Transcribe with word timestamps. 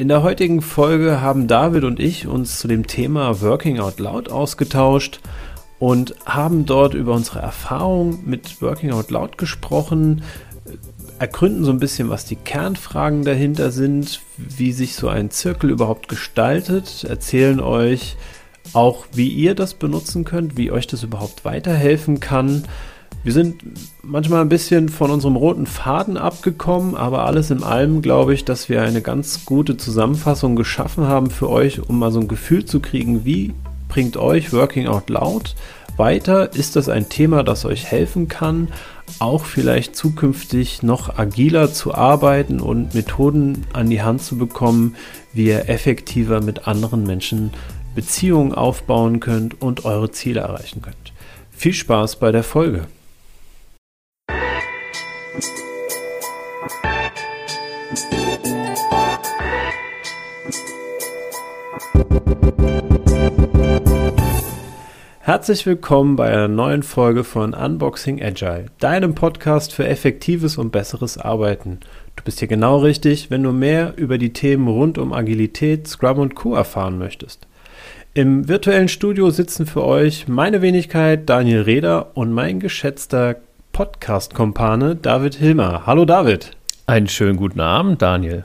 In 0.00 0.06
der 0.06 0.22
heutigen 0.22 0.62
Folge 0.62 1.20
haben 1.22 1.48
David 1.48 1.82
und 1.82 1.98
ich 1.98 2.28
uns 2.28 2.60
zu 2.60 2.68
dem 2.68 2.86
Thema 2.86 3.40
Working 3.40 3.80
Out 3.80 3.98
Loud 3.98 4.30
ausgetauscht 4.30 5.18
und 5.80 6.14
haben 6.24 6.66
dort 6.66 6.94
über 6.94 7.14
unsere 7.14 7.40
Erfahrung 7.40 8.20
mit 8.24 8.62
Working 8.62 8.92
Out 8.92 9.10
Loud 9.10 9.38
gesprochen, 9.38 10.22
ergründen 11.18 11.64
so 11.64 11.72
ein 11.72 11.80
bisschen, 11.80 12.10
was 12.10 12.24
die 12.24 12.36
Kernfragen 12.36 13.24
dahinter 13.24 13.72
sind, 13.72 14.20
wie 14.36 14.70
sich 14.70 14.94
so 14.94 15.08
ein 15.08 15.32
Zirkel 15.32 15.68
überhaupt 15.68 16.06
gestaltet, 16.06 17.02
erzählen 17.02 17.58
euch 17.58 18.16
auch, 18.74 19.04
wie 19.12 19.26
ihr 19.26 19.56
das 19.56 19.74
benutzen 19.74 20.22
könnt, 20.22 20.56
wie 20.56 20.70
euch 20.70 20.86
das 20.86 21.02
überhaupt 21.02 21.44
weiterhelfen 21.44 22.20
kann. 22.20 22.68
Wir 23.24 23.32
sind 23.32 23.62
manchmal 24.02 24.40
ein 24.40 24.48
bisschen 24.48 24.88
von 24.88 25.10
unserem 25.10 25.36
roten 25.36 25.66
Faden 25.66 26.16
abgekommen, 26.16 26.94
aber 26.94 27.26
alles 27.26 27.50
in 27.50 27.62
allem 27.62 28.00
glaube 28.00 28.32
ich, 28.32 28.44
dass 28.44 28.68
wir 28.68 28.82
eine 28.82 29.02
ganz 29.02 29.44
gute 29.44 29.76
Zusammenfassung 29.76 30.54
geschaffen 30.54 31.06
haben 31.06 31.30
für 31.30 31.50
euch, 31.50 31.88
um 31.88 31.98
mal 31.98 32.12
so 32.12 32.20
ein 32.20 32.28
Gefühl 32.28 32.64
zu 32.64 32.80
kriegen, 32.80 33.24
wie 33.24 33.54
bringt 33.88 34.16
euch 34.16 34.52
Working 34.52 34.86
Out 34.86 35.10
Loud 35.10 35.56
weiter? 35.96 36.54
Ist 36.54 36.76
das 36.76 36.88
ein 36.88 37.08
Thema, 37.08 37.42
das 37.42 37.64
euch 37.64 37.86
helfen 37.86 38.28
kann, 38.28 38.68
auch 39.18 39.44
vielleicht 39.44 39.96
zukünftig 39.96 40.82
noch 40.82 41.18
agiler 41.18 41.72
zu 41.72 41.94
arbeiten 41.94 42.60
und 42.60 42.94
Methoden 42.94 43.66
an 43.72 43.90
die 43.90 44.02
Hand 44.02 44.22
zu 44.22 44.38
bekommen, 44.38 44.94
wie 45.32 45.48
ihr 45.48 45.68
effektiver 45.68 46.40
mit 46.40 46.68
anderen 46.68 47.04
Menschen 47.04 47.50
Beziehungen 47.94 48.54
aufbauen 48.54 49.18
könnt 49.18 49.60
und 49.60 49.84
eure 49.84 50.12
Ziele 50.12 50.40
erreichen 50.40 50.82
könnt? 50.82 51.12
Viel 51.50 51.74
Spaß 51.74 52.16
bei 52.16 52.30
der 52.30 52.44
Folge! 52.44 52.86
Herzlich 65.28 65.66
willkommen 65.66 66.16
bei 66.16 66.28
einer 66.28 66.48
neuen 66.48 66.82
Folge 66.82 67.22
von 67.22 67.52
Unboxing 67.52 68.22
Agile, 68.22 68.66
deinem 68.78 69.14
Podcast 69.14 69.74
für 69.74 69.86
effektives 69.86 70.56
und 70.56 70.72
besseres 70.72 71.18
Arbeiten. 71.18 71.80
Du 72.16 72.24
bist 72.24 72.38
hier 72.38 72.48
genau 72.48 72.78
richtig, 72.78 73.30
wenn 73.30 73.42
du 73.42 73.52
mehr 73.52 73.92
über 73.96 74.16
die 74.16 74.32
Themen 74.32 74.68
rund 74.68 74.96
um 74.96 75.12
Agilität, 75.12 75.86
Scrum 75.86 76.18
und 76.18 76.34
Co. 76.34 76.54
erfahren 76.54 76.98
möchtest. 76.98 77.46
Im 78.14 78.48
virtuellen 78.48 78.88
Studio 78.88 79.28
sitzen 79.28 79.66
für 79.66 79.84
euch 79.84 80.28
meine 80.28 80.62
Wenigkeit 80.62 81.28
Daniel 81.28 81.60
Reder 81.60 82.16
und 82.16 82.32
mein 82.32 82.58
geschätzter 82.58 83.36
Podcast-Kompane 83.72 84.96
David 84.96 85.34
Hilmer. 85.36 85.86
Hallo 85.86 86.04
David. 86.04 86.52
Einen 86.86 87.08
schönen 87.08 87.36
guten 87.36 87.60
Abend, 87.60 88.02
Daniel. 88.02 88.44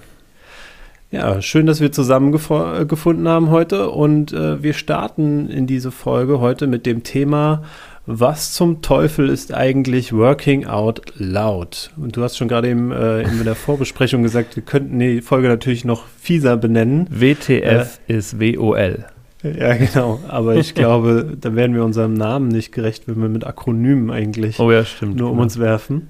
Ja, 1.11 1.41
schön, 1.41 1.67
dass 1.67 1.79
wir 1.79 1.91
zusammengefunden 1.91 3.27
haben 3.27 3.51
heute 3.51 3.89
und 3.89 4.33
äh, 4.33 4.63
wir 4.63 4.73
starten 4.73 5.49
in 5.49 5.67
diese 5.67 5.91
Folge 5.91 6.39
heute 6.39 6.65
mit 6.65 6.85
dem 6.85 7.03
Thema, 7.03 7.61
was 8.05 8.51
zum 8.53 8.81
Teufel 8.81 9.29
ist 9.29 9.53
eigentlich 9.53 10.11
Working 10.11 10.65
Out 10.65 11.01
Loud? 11.15 11.91
Und 11.97 12.17
du 12.17 12.23
hast 12.23 12.37
schon 12.37 12.47
gerade 12.47 12.69
eben 12.69 12.91
äh, 12.91 13.21
in 13.21 13.43
der 13.43 13.55
Vorbesprechung 13.55 14.23
gesagt, 14.23 14.55
wir 14.55 14.63
könnten 14.63 14.99
die 14.99 15.21
Folge 15.21 15.47
natürlich 15.47 15.85
noch 15.85 16.07
fieser 16.19 16.57
benennen. 16.57 17.07
WTF 17.09 17.99
äh, 18.07 18.13
ist 18.13 18.39
WOL. 18.39 19.05
Ja, 19.59 19.75
genau. 19.75 20.19
Aber 20.27 20.55
ich 20.55 20.73
glaube, 20.75 21.37
da 21.39 21.55
werden 21.55 21.75
wir 21.75 21.83
unserem 21.83 22.13
Namen 22.13 22.47
nicht 22.47 22.71
gerecht, 22.71 23.07
wenn 23.07 23.21
wir 23.21 23.29
mit 23.29 23.45
Akronymen 23.45 24.09
eigentlich 24.09 24.59
oh 24.59 24.71
ja, 24.71 24.85
stimmt, 24.85 25.17
nur 25.17 25.27
um 25.27 25.33
genau. 25.33 25.43
uns 25.43 25.59
werfen. 25.59 26.07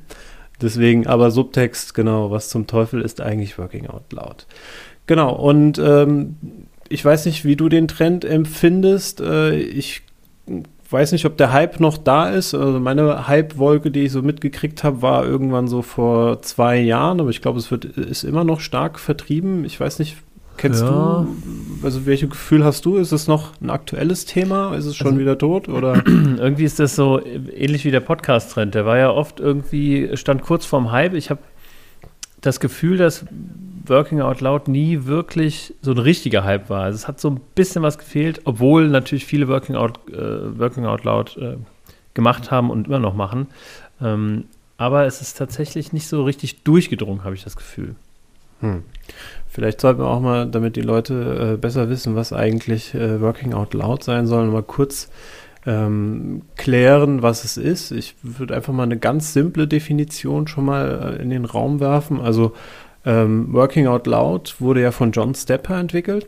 Deswegen, 0.61 1.07
aber 1.07 1.31
Subtext, 1.31 1.93
genau, 1.93 2.31
was 2.31 2.49
zum 2.49 2.67
Teufel 2.67 3.01
ist 3.01 3.21
eigentlich 3.21 3.57
Working 3.57 3.87
Out 3.87 4.13
Loud? 4.13 4.45
Genau, 5.07 5.35
und 5.35 5.77
ähm, 5.79 6.37
ich 6.89 7.03
weiß 7.03 7.25
nicht, 7.25 7.43
wie 7.43 7.55
du 7.55 7.69
den 7.69 7.87
Trend 7.87 8.23
empfindest. 8.23 9.19
Äh, 9.19 9.55
ich 9.55 10.03
weiß 10.89 11.11
nicht, 11.11 11.25
ob 11.25 11.38
der 11.38 11.51
Hype 11.51 11.79
noch 11.79 11.97
da 11.97 12.29
ist. 12.29 12.53
Also 12.53 12.79
meine 12.79 13.27
Hype-Wolke, 13.27 13.91
die 13.91 14.03
ich 14.03 14.11
so 14.11 14.22
mitgekriegt 14.22 14.83
habe, 14.83 15.01
war 15.01 15.25
irgendwann 15.25 15.67
so 15.67 15.81
vor 15.81 16.41
zwei 16.43 16.79
Jahren, 16.79 17.19
aber 17.19 17.31
ich 17.31 17.41
glaube, 17.41 17.59
es 17.59 17.72
wird, 17.72 17.85
ist 17.85 18.23
immer 18.23 18.43
noch 18.43 18.61
stark 18.61 18.99
vertrieben. 18.99 19.66
Ich 19.66 19.79
weiß 19.79 19.99
nicht, 19.99 20.17
kennst 20.58 20.81
ja. 20.81 20.90
du, 20.90 21.28
also 21.84 22.06
welches 22.06 22.30
Gefühl 22.30 22.64
hast 22.64 22.86
du? 22.86 22.97
Ist 22.97 23.12
es 23.12 23.28
noch 23.28 23.52
ein 23.62 23.69
aktuelles 23.69 24.25
Thema? 24.25 24.75
Ist 24.75 24.86
es 24.86 24.96
schon 24.96 25.08
also, 25.08 25.19
wieder 25.19 25.38
tot? 25.38 25.69
Oder? 25.69 26.06
Irgendwie 26.08 26.64
ist 26.64 26.80
das 26.80 26.96
so 26.96 27.24
ähnlich 27.25 27.86
wie 27.86 27.91
der 27.91 28.00
Podcast-Trend. 28.00 28.75
Der 28.75 28.86
war 28.86 28.97
ja 28.97 29.12
oft 29.12 29.40
irgendwie, 29.40 30.09
stand 30.16 30.41
kurz 30.44 30.66
vorm 30.66 30.91
Hype. 30.91 31.14
Ich 31.14 31.30
habe 31.30 31.41
das 32.41 32.59
Gefühl, 32.59 32.97
dass 32.97 33.25
Working 33.86 34.22
Out 34.22 34.41
Loud 34.41 34.68
nie 34.68 35.06
wirklich 35.06 35.74
so 35.81 35.91
ein 35.91 35.97
richtiger 35.97 36.44
Hype 36.44 36.70
war. 36.70 36.84
Also 36.84 36.96
es 36.96 37.08
hat 37.08 37.20
so 37.20 37.30
ein 37.30 37.41
bisschen 37.56 37.84
was 37.84 37.97
gefehlt, 37.97 38.41
obwohl 38.46 38.88
natürlich 38.88 39.25
viele 39.25 39.47
Working 39.47 39.75
Out, 39.75 40.00
äh, 40.09 40.58
Working 40.59 40.85
Out 40.85 41.03
Loud 41.03 41.38
äh, 41.38 41.58
gemacht 42.14 42.52
haben 42.52 42.70
und 42.70 42.88
immer 42.88 43.00
noch 43.00 43.14
machen. 43.14 43.47
Ähm, 44.02 44.46
aber 44.78 45.06
es 45.06 45.22
ist 45.22 45.38
tatsächlich 45.38 45.94
nicht 45.94 46.08
so 46.08 46.24
richtig 46.24 46.64
durchgedrungen, 46.64 47.24
habe 47.24 47.35
ich 47.35 47.44
das 47.44 47.56
Gefühl. 47.56 47.96
Hm. 48.59 48.84
Vielleicht 49.53 49.81
sollten 49.81 50.02
wir 50.02 50.08
auch 50.08 50.19
mal, 50.19 50.47
damit 50.47 50.75
die 50.75 50.81
Leute 50.81 51.53
äh, 51.53 51.58
besser 51.58 51.88
wissen, 51.88 52.16
was 52.16 52.34
eigentlich 52.34 52.96
äh, 52.96 53.22
Working 53.22 53.53
Out 53.53 53.75
Loud 53.75 54.03
sein 54.03 54.25
soll, 54.25 54.47
mal 54.47 54.64
kurz 54.64 55.12
ähm, 55.68 56.41
klären, 56.56 57.22
was 57.22 57.44
es 57.44 57.58
ist. 57.58 57.91
Ich 57.91 58.16
würde 58.24 58.56
einfach 58.56 58.74
mal 58.74 58.81
eine 58.81 58.97
ganz 58.97 59.31
simple 59.31 59.68
Definition 59.68 60.47
schon 60.47 60.66
mal 60.66 61.18
äh, 61.19 61.22
in 61.22 61.30
den 61.30 61.46
Raum 61.46 61.80
werfen. 61.80 62.19
Also 62.19 62.53
ähm, 63.06 63.53
Working 63.53 63.86
Out 63.86 64.08
Loud 64.08 64.56
wurde 64.59 64.81
ja 64.81 64.90
von 64.90 65.12
John 65.12 65.36
Stepper 65.36 65.80
entwickelt 65.80 66.28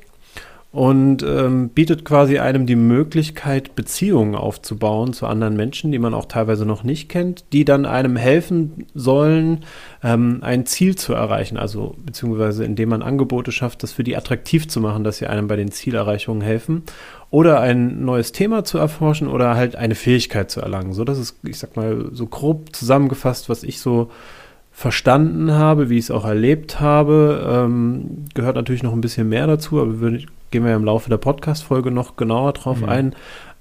und 0.76 1.24
ähm, 1.24 1.70
bietet 1.70 2.04
quasi 2.04 2.38
einem 2.38 2.66
die 2.66 2.76
Möglichkeit, 2.76 3.76
Beziehungen 3.76 4.36
aufzubauen 4.36 5.14
zu 5.14 5.26
anderen 5.26 5.56
Menschen, 5.56 5.94
die 5.94 6.00
man 6.00 6.14
auch 6.14 6.26
teilweise 6.26 6.66
noch 6.66 6.84
nicht 6.84 7.08
kennt, 7.08 7.46
die 7.54 7.64
dann 7.64 7.86
einem 7.86 8.18
helfen 8.18 8.86
sollen, 8.94 9.64
ähm, 10.04 10.40
ein 10.42 10.66
Ziel 10.66 10.98
zu 10.98 11.14
erreichen, 11.14 11.56
also 11.56 11.96
beziehungsweise 12.06 12.66
indem 12.66 12.90
man 12.90 13.04
Angebote 13.04 13.54
schafft, 13.54 13.84
das 13.84 13.94
für 13.94 14.04
die 14.04 14.18
attraktiv 14.18 14.68
zu 14.68 14.82
machen, 14.82 15.06
dass 15.06 15.20
sie 15.20 15.28
einem 15.28 15.48
bei 15.48 15.56
den 15.56 15.72
Zielerreichungen 15.72 16.42
helfen 16.42 16.84
oder 17.30 17.62
ein 17.62 18.04
neues 18.04 18.34
Thema 18.34 18.66
zu 18.66 18.78
erforschen 18.78 19.30
oder 19.30 19.56
halt 19.56 19.78
eine 19.78 19.96
Fähigkeit 19.96 20.52
zu 20.52 20.60
erlangen. 20.60 20.92
So, 20.92 21.06
das 21.06 21.18
ist, 21.20 21.38
ich 21.44 21.58
sag 21.58 21.78
mal, 21.78 22.10
so 22.12 22.28
grob 22.28 22.76
zusammengefasst, 22.76 23.48
was 23.48 23.64
ich 23.64 23.80
so 23.80 24.12
verstanden 24.74 25.54
habe, 25.54 25.90
wie 25.90 25.98
ich 25.98 26.06
es 26.06 26.12
auch 26.12 26.26
erlebt 26.26 26.82
habe. 26.82 27.48
Ähm, 27.50 28.26
gehört 28.34 28.58
natürlich 28.58 28.84
noch 28.84 28.92
ein 28.92 29.00
bisschen 29.00 29.30
mehr 29.30 29.48
dazu, 29.48 29.80
aber 29.80 30.02
wir, 30.02 30.20
gehen 30.56 30.64
wir 30.64 30.74
im 30.74 30.86
Laufe 30.86 31.10
der 31.10 31.18
Podcast-Folge 31.18 31.92
noch 31.92 32.16
genauer 32.16 32.54
drauf 32.54 32.80
mhm. 32.80 32.88
ein. 32.88 33.16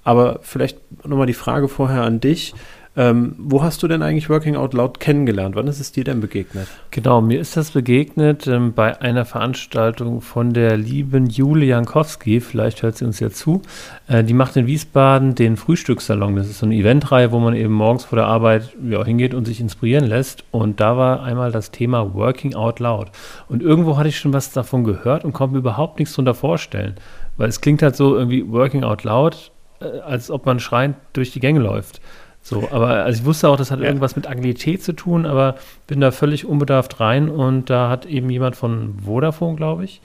Aber 0.05 0.39
vielleicht 0.43 0.79
nochmal 1.05 1.27
die 1.27 1.33
Frage 1.33 1.67
vorher 1.67 2.03
an 2.03 2.21
dich. 2.21 2.53
Ähm, 2.97 3.35
wo 3.37 3.61
hast 3.61 3.83
du 3.83 3.87
denn 3.89 4.01
eigentlich 4.01 4.29
Working 4.29 4.55
Out 4.55 4.73
Loud 4.73 5.01
kennengelernt? 5.01 5.55
Wann 5.55 5.67
ist 5.67 5.81
es 5.81 5.91
dir 5.91 6.05
denn 6.05 6.21
begegnet? 6.21 6.67
Genau, 6.91 7.19
mir 7.19 7.41
ist 7.41 7.57
das 7.57 7.71
begegnet 7.71 8.47
ähm, 8.47 8.73
bei 8.73 9.01
einer 9.01 9.25
Veranstaltung 9.25 10.21
von 10.21 10.53
der 10.53 10.77
lieben 10.77 11.27
Jule 11.27 11.65
Jankowski. 11.65 12.39
Vielleicht 12.39 12.83
hört 12.83 12.95
sie 12.95 13.03
uns 13.03 13.19
ja 13.19 13.29
zu. 13.29 13.61
Äh, 14.07 14.23
die 14.23 14.33
macht 14.33 14.55
in 14.55 14.65
Wiesbaden 14.65 15.35
den 15.35 15.57
Frühstückssalon. 15.57 16.37
Das 16.37 16.47
ist 16.47 16.59
so 16.59 16.65
eine 16.65 16.75
Eventreihe, 16.75 17.33
wo 17.33 17.39
man 17.39 17.53
eben 17.53 17.73
morgens 17.73 18.05
vor 18.05 18.15
der 18.15 18.27
Arbeit 18.27 18.73
ja, 18.87 19.03
hingeht 19.03 19.33
und 19.33 19.45
sich 19.45 19.59
inspirieren 19.59 20.05
lässt. 20.05 20.45
Und 20.51 20.79
da 20.79 20.95
war 20.95 21.21
einmal 21.21 21.51
das 21.51 21.71
Thema 21.71 22.13
Working 22.13 22.55
Out 22.55 22.79
Loud. 22.79 23.07
Und 23.49 23.61
irgendwo 23.61 23.97
hatte 23.97 24.07
ich 24.07 24.17
schon 24.17 24.31
was 24.31 24.53
davon 24.53 24.85
gehört 24.85 25.25
und 25.25 25.33
konnte 25.33 25.53
mir 25.53 25.59
überhaupt 25.59 25.99
nichts 25.99 26.13
darunter 26.13 26.33
vorstellen. 26.33 26.95
Weil 27.35 27.49
es 27.49 27.59
klingt 27.59 27.81
halt 27.81 27.97
so 27.97 28.15
irgendwie 28.15 28.49
Working 28.49 28.85
Out 28.85 29.03
Loud, 29.03 29.51
äh, 29.81 29.99
als 29.99 30.31
ob 30.31 30.45
man 30.45 30.61
schreiend 30.61 30.95
durch 31.11 31.31
die 31.31 31.41
Gänge 31.41 31.59
läuft. 31.59 31.99
So, 32.47 32.69
aber 32.69 33.05
also 33.05 33.21
ich 33.21 33.25
wusste 33.25 33.49
auch, 33.49 33.57
das 33.57 33.71
hat 33.71 33.79
ja. 33.79 33.87
irgendwas 33.87 34.15
mit 34.15 34.29
Agilität 34.29 34.83
zu 34.83 34.93
tun, 34.93 35.25
aber 35.25 35.55
bin 35.87 35.99
da 35.99 36.11
völlig 36.11 36.45
unbedarft 36.45 36.99
rein 36.99 37.27
und 37.27 37.71
da 37.71 37.89
hat 37.89 38.05
eben 38.05 38.29
jemand 38.29 38.55
von 38.55 38.99
Vodafone, 39.03 39.55
glaube 39.55 39.83
ich, 39.83 39.99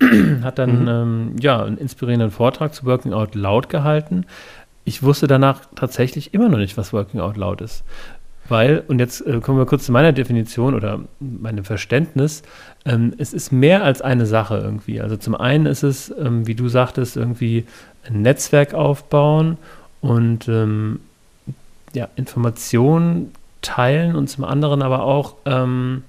hat 0.42 0.58
dann 0.58 0.80
mhm. 0.84 0.88
ähm, 0.88 1.36
ja 1.38 1.62
einen 1.62 1.76
inspirierenden 1.76 2.30
Vortrag 2.30 2.72
zu 2.72 2.86
Working 2.86 3.12
Out 3.12 3.34
Loud 3.34 3.68
gehalten. 3.68 4.24
Ich 4.86 5.02
wusste 5.02 5.26
danach 5.26 5.60
tatsächlich 5.76 6.32
immer 6.32 6.48
noch 6.48 6.56
nicht, 6.56 6.78
was 6.78 6.94
Working 6.94 7.20
Out 7.20 7.36
Loud 7.36 7.60
ist. 7.60 7.84
Weil, 8.48 8.82
und 8.88 8.98
jetzt 8.98 9.20
äh, 9.26 9.40
kommen 9.40 9.58
wir 9.58 9.66
kurz 9.66 9.84
zu 9.84 9.92
meiner 9.92 10.12
Definition 10.12 10.74
oder 10.74 11.00
meinem 11.20 11.64
Verständnis, 11.64 12.44
ähm, 12.86 13.12
es 13.18 13.34
ist 13.34 13.52
mehr 13.52 13.84
als 13.84 14.00
eine 14.00 14.24
Sache 14.24 14.56
irgendwie. 14.56 15.02
Also 15.02 15.18
zum 15.18 15.34
einen 15.34 15.66
ist 15.66 15.82
es, 15.82 16.10
ähm, 16.18 16.46
wie 16.46 16.54
du 16.54 16.66
sagtest, 16.68 17.18
irgendwie 17.18 17.66
ein 18.08 18.22
Netzwerk 18.22 18.72
aufbauen 18.72 19.58
und 20.00 20.48
ähm, 20.48 21.00
ja, 21.94 22.08
Informationen 22.16 23.32
teilen 23.62 24.14
und 24.14 24.28
zum 24.28 24.44
anderen 24.44 24.82
aber 24.82 25.04
auch 25.04 25.36
ähm, 25.46 26.04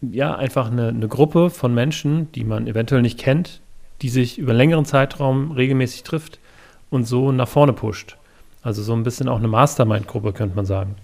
ja, 0.00 0.34
einfach 0.34 0.70
eine, 0.70 0.88
eine 0.88 1.08
Gruppe 1.08 1.50
von 1.50 1.72
Menschen, 1.74 2.30
die 2.32 2.44
man 2.44 2.66
eventuell 2.66 3.02
nicht 3.02 3.18
kennt, 3.18 3.60
die 4.02 4.08
sich 4.08 4.38
über 4.38 4.50
einen 4.50 4.58
längeren 4.58 4.84
Zeitraum 4.84 5.52
regelmäßig 5.52 6.02
trifft 6.02 6.40
und 6.90 7.04
so 7.06 7.30
nach 7.30 7.48
vorne 7.48 7.72
pusht. 7.72 8.16
Also 8.62 8.82
so 8.82 8.92
ein 8.92 9.04
bisschen 9.04 9.28
auch 9.28 9.38
eine 9.38 9.48
Mastermind-Gruppe, 9.48 10.32
könnte 10.32 10.56
man 10.56 10.66
sagen. 10.66 10.96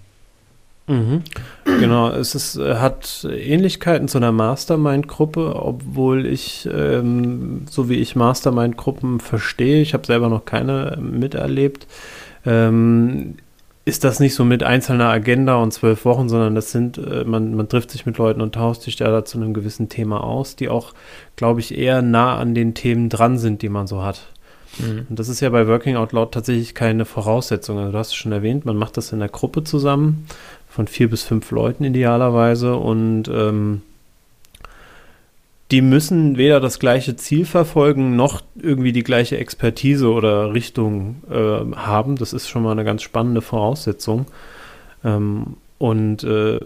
Mhm. 0.87 1.23
Genau, 1.65 2.09
es 2.09 2.33
ist, 2.33 2.57
äh, 2.57 2.75
hat 2.75 3.27
Ähnlichkeiten 3.29 4.07
zu 4.07 4.17
einer 4.17 4.31
Mastermind-Gruppe, 4.31 5.55
obwohl 5.55 6.25
ich, 6.25 6.67
ähm, 6.71 7.65
so 7.69 7.89
wie 7.89 7.97
ich 7.97 8.15
Mastermind-Gruppen 8.15 9.19
verstehe, 9.19 9.81
ich 9.81 9.93
habe 9.93 10.05
selber 10.07 10.29
noch 10.29 10.45
keine 10.45 10.97
miterlebt, 10.99 11.85
ähm, 12.45 13.35
ist 13.89 14.03
das 14.03 14.19
nicht 14.19 14.35
so 14.35 14.45
mit 14.45 14.63
einzelner 14.63 15.09
Agenda 15.09 15.55
und 15.55 15.73
zwölf 15.73 16.05
Wochen, 16.05 16.29
sondern 16.29 16.55
das 16.55 16.71
sind, 16.71 16.97
äh, 16.97 17.23
man, 17.25 17.55
man 17.55 17.67
trifft 17.67 17.91
sich 17.91 18.05
mit 18.05 18.17
Leuten 18.17 18.39
und 18.39 18.55
tauscht 18.55 18.83
sich 18.83 18.95
da 18.95 19.25
zu 19.25 19.37
einem 19.37 19.53
gewissen 19.53 19.89
Thema 19.89 20.23
aus, 20.23 20.55
die 20.55 20.69
auch, 20.69 20.93
glaube 21.35 21.59
ich, 21.59 21.77
eher 21.77 22.01
nah 22.01 22.37
an 22.37 22.53
den 22.53 22.75
Themen 22.75 23.09
dran 23.09 23.37
sind, 23.37 23.61
die 23.61 23.69
man 23.69 23.87
so 23.87 24.03
hat. 24.03 24.27
Mhm. 24.77 25.07
Und 25.09 25.19
das 25.19 25.27
ist 25.27 25.39
ja 25.39 25.49
bei 25.49 25.67
Working 25.67 25.95
Out 25.95 26.11
Loud 26.11 26.31
tatsächlich 26.31 26.75
keine 26.75 27.05
Voraussetzung. 27.05 27.79
Also 27.79 27.91
du 27.91 27.97
hast 27.97 28.07
es 28.09 28.15
schon 28.15 28.31
erwähnt, 28.31 28.63
man 28.63 28.77
macht 28.77 28.95
das 28.95 29.11
in 29.11 29.19
der 29.19 29.29
Gruppe 29.29 29.63
zusammen 29.63 30.27
von 30.67 30.87
vier 30.87 31.09
bis 31.09 31.23
fünf 31.23 31.49
Leuten 31.51 31.83
idealerweise 31.83 32.75
und 32.75 33.27
ähm, 33.27 33.81
die 35.71 35.81
müssen 35.81 36.37
weder 36.37 36.59
das 36.59 36.79
gleiche 36.79 37.15
Ziel 37.15 37.45
verfolgen 37.45 38.15
noch 38.15 38.41
irgendwie 38.55 38.91
die 38.91 39.03
gleiche 39.03 39.37
Expertise 39.37 40.09
oder 40.09 40.53
Richtung 40.53 41.21
äh, 41.29 41.75
haben. 41.75 42.15
Das 42.15 42.33
ist 42.33 42.49
schon 42.49 42.63
mal 42.63 42.71
eine 42.71 42.83
ganz 42.83 43.03
spannende 43.03 43.41
Voraussetzung. 43.41 44.25
Ähm, 45.03 45.57
und 45.77 46.23
äh, 46.23 46.59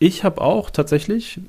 ich 0.00 0.24
habe 0.24 0.40
auch 0.40 0.70
tatsächlich 0.70 1.40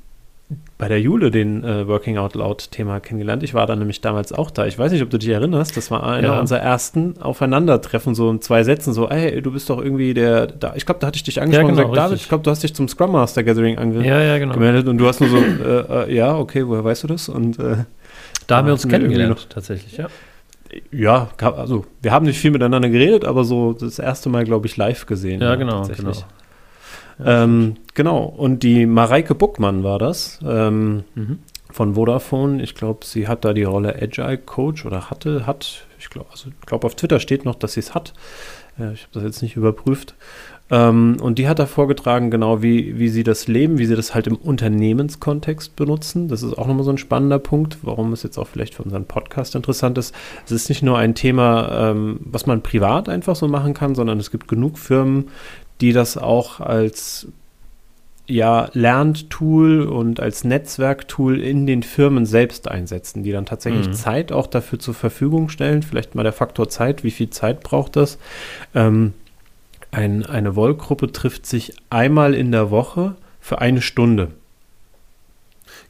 bei 0.76 0.88
der 0.88 1.00
Jule 1.00 1.30
den 1.30 1.64
äh, 1.64 1.88
Working 1.88 2.18
Out 2.18 2.34
Loud 2.34 2.70
Thema 2.70 3.00
kennengelernt. 3.00 3.42
Ich 3.42 3.54
war 3.54 3.66
da 3.66 3.76
nämlich 3.76 4.00
damals 4.00 4.32
auch 4.32 4.50
da. 4.50 4.66
Ich 4.66 4.78
weiß 4.78 4.92
nicht, 4.92 5.02
ob 5.02 5.08
du 5.08 5.18
dich 5.18 5.30
erinnerst. 5.30 5.76
Das 5.76 5.90
war 5.90 6.04
einer 6.06 6.28
ja. 6.28 6.40
unserer 6.40 6.60
ersten 6.60 7.20
Aufeinandertreffen, 7.20 8.14
so 8.14 8.30
in 8.30 8.42
zwei 8.42 8.62
Sätzen, 8.64 8.92
so, 8.92 9.08
ey, 9.08 9.40
du 9.40 9.52
bist 9.52 9.70
doch 9.70 9.82
irgendwie 9.82 10.12
der, 10.12 10.46
da, 10.46 10.74
ich 10.76 10.84
glaube, 10.84 11.00
da 11.00 11.06
hatte 11.06 11.16
ich 11.16 11.22
dich 11.22 11.40
angesprochen 11.40 11.68
ja, 11.68 11.74
genau, 11.74 11.86
und 11.86 11.92
gesagt, 11.92 12.08
David, 12.08 12.20
ich 12.20 12.28
glaube, 12.28 12.44
du 12.44 12.50
hast 12.50 12.62
dich 12.62 12.74
zum 12.74 12.88
Scrum 12.88 13.12
Master 13.12 13.42
Gathering 13.42 13.78
angemeldet 13.78 14.10
ja, 14.10 14.22
ja, 14.22 14.38
genau. 14.38 14.54
und 14.90 14.98
du 14.98 15.06
hast 15.06 15.20
nur 15.20 15.30
so, 15.30 15.38
äh, 15.38 16.10
äh, 16.10 16.14
ja, 16.14 16.36
okay, 16.36 16.66
woher 16.66 16.84
weißt 16.84 17.04
du 17.04 17.08
das? 17.08 17.28
Und 17.28 17.58
äh, 17.58 17.76
da 18.46 18.56
haben 18.56 18.66
wir 18.66 18.72
uns 18.72 18.86
kennengelernt, 18.86 19.48
tatsächlich, 19.48 19.96
ja. 19.96 20.08
Ja, 20.90 21.28
also 21.38 21.86
wir 22.02 22.10
haben 22.10 22.26
nicht 22.26 22.38
viel 22.38 22.50
miteinander 22.50 22.88
geredet, 22.88 23.24
aber 23.24 23.44
so 23.44 23.74
das 23.74 24.00
erste 24.00 24.28
Mal, 24.28 24.44
glaube 24.44 24.66
ich, 24.66 24.76
live 24.76 25.06
gesehen. 25.06 25.40
Ja, 25.40 25.54
genau, 25.54 25.86
genau. 25.86 26.12
Ähm, 27.22 27.76
genau, 27.94 28.24
und 28.24 28.62
die 28.62 28.86
Mareike 28.86 29.34
Buckmann 29.34 29.84
war 29.84 29.98
das 29.98 30.40
ähm, 30.44 31.04
mhm. 31.14 31.38
von 31.70 31.94
Vodafone. 31.94 32.62
Ich 32.62 32.74
glaube, 32.74 33.04
sie 33.04 33.28
hat 33.28 33.44
da 33.44 33.52
die 33.52 33.64
Rolle 33.64 34.00
Agile 34.00 34.38
Coach 34.38 34.84
oder 34.86 35.10
hatte, 35.10 35.46
hat, 35.46 35.86
ich 35.98 36.10
glaube, 36.10 36.30
also 36.30 36.48
ich 36.48 36.66
glaube, 36.66 36.86
auf 36.86 36.94
Twitter 36.94 37.20
steht 37.20 37.44
noch, 37.44 37.54
dass 37.54 37.74
sie 37.74 37.80
es 37.80 37.94
hat. 37.94 38.14
Äh, 38.78 38.92
ich 38.92 39.02
habe 39.02 39.12
das 39.12 39.22
jetzt 39.22 39.42
nicht 39.42 39.56
überprüft. 39.56 40.14
Ähm, 40.70 41.18
und 41.20 41.38
die 41.38 41.46
hat 41.46 41.58
da 41.58 41.66
vorgetragen, 41.66 42.30
genau 42.30 42.62
wie, 42.62 42.98
wie 42.98 43.10
sie 43.10 43.22
das 43.22 43.48
leben, 43.48 43.78
wie 43.78 43.84
sie 43.84 43.96
das 43.96 44.14
halt 44.14 44.26
im 44.26 44.36
Unternehmenskontext 44.36 45.76
benutzen. 45.76 46.28
Das 46.28 46.42
ist 46.42 46.56
auch 46.56 46.66
nochmal 46.66 46.84
so 46.84 46.90
ein 46.90 46.98
spannender 46.98 47.38
Punkt, 47.38 47.78
warum 47.82 48.14
es 48.14 48.22
jetzt 48.22 48.38
auch 48.38 48.48
vielleicht 48.48 48.74
für 48.74 48.82
unseren 48.82 49.04
Podcast 49.04 49.54
interessant 49.54 49.98
ist. 49.98 50.14
Es 50.46 50.52
ist 50.52 50.70
nicht 50.70 50.82
nur 50.82 50.96
ein 50.96 51.14
Thema, 51.14 51.90
ähm, 51.90 52.18
was 52.20 52.46
man 52.46 52.62
privat 52.62 53.10
einfach 53.10 53.36
so 53.36 53.46
machen 53.46 53.74
kann, 53.74 53.94
sondern 53.94 54.18
es 54.18 54.30
gibt 54.30 54.48
genug 54.48 54.78
Firmen, 54.78 55.28
die 55.80 55.92
das 55.92 56.16
auch 56.16 56.60
als 56.60 57.28
ja, 58.26 58.70
Lerntool 58.72 59.82
und 59.82 60.18
als 60.18 60.44
Netzwerktool 60.44 61.40
in 61.40 61.66
den 61.66 61.82
Firmen 61.82 62.24
selbst 62.24 62.68
einsetzen, 62.68 63.22
die 63.22 63.32
dann 63.32 63.44
tatsächlich 63.44 63.88
mhm. 63.88 63.92
Zeit 63.92 64.32
auch 64.32 64.46
dafür 64.46 64.78
zur 64.78 64.94
Verfügung 64.94 65.50
stellen. 65.50 65.82
Vielleicht 65.82 66.14
mal 66.14 66.22
der 66.22 66.32
Faktor 66.32 66.68
Zeit, 66.68 67.04
wie 67.04 67.10
viel 67.10 67.28
Zeit 67.28 67.62
braucht 67.62 67.96
das? 67.96 68.18
Ähm, 68.74 69.12
ein, 69.90 70.24
eine 70.24 70.56
Wollgruppe 70.56 71.12
trifft 71.12 71.46
sich 71.46 71.74
einmal 71.90 72.34
in 72.34 72.50
der 72.50 72.70
Woche 72.70 73.14
für 73.40 73.60
eine 73.60 73.82
Stunde 73.82 74.30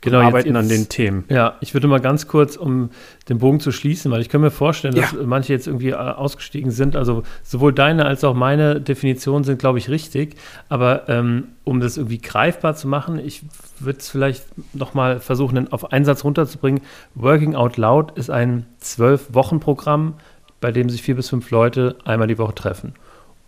genau, 0.05 0.21
arbeiten 0.21 0.49
jetzt, 0.49 0.57
an 0.57 0.69
den 0.69 0.89
Themen. 0.89 1.25
Ja, 1.29 1.57
ich 1.61 1.75
würde 1.75 1.89
mal 1.89 2.01
ganz 2.01 2.29
kurz, 2.29 2.57
um 2.57 2.91
den 3.29 3.39
Bogen 3.39 3.61
zu 3.61 3.73
schließen, 3.73 4.11
weil 4.11 4.21
ich 4.21 4.29
kann 4.29 4.41
mir 4.41 4.51
vorstellen, 4.51 4.95
dass 4.95 5.13
ja. 5.13 5.19
manche 5.25 5.53
jetzt 5.53 5.67
irgendwie 5.67 5.91
äh, 5.91 5.95
ausgestiegen 5.95 6.71
sind. 6.71 6.97
Also 6.97 7.23
sowohl 7.43 7.73
deine 7.73 8.05
als 8.05 8.23
auch 8.25 8.35
meine 8.35 8.81
Definition 8.81 9.45
sind, 9.45 9.59
glaube 9.59 9.79
ich, 9.79 9.89
richtig. 9.89 10.37
Aber 10.69 11.09
ähm, 11.09 11.49
um 11.65 11.81
das 11.81 11.97
irgendwie 11.97 12.19
greifbar 12.19 12.77
zu 12.77 12.87
machen, 12.87 13.19
ich 13.19 13.43
würde 13.81 13.99
es 13.99 14.11
vielleicht 14.11 14.45
nochmal 14.75 15.21
versuchen, 15.21 15.73
auf 15.73 15.93
einen 15.93 16.05
Satz 16.05 16.25
runterzubringen. 16.25 16.83
Working 17.15 17.55
Out 17.55 17.77
Loud 17.77 18.17
ist 18.17 18.31
ein 18.31 18.67
Zwölf-Wochen-Programm, 18.79 20.15
bei 20.61 20.73
dem 20.73 20.89
sich 20.89 21.03
vier 21.03 21.17
bis 21.17 21.29
fünf 21.29 21.51
Leute 21.51 21.97
einmal 22.05 22.29
die 22.29 22.39
Woche 22.39 22.55
treffen, 22.55 22.95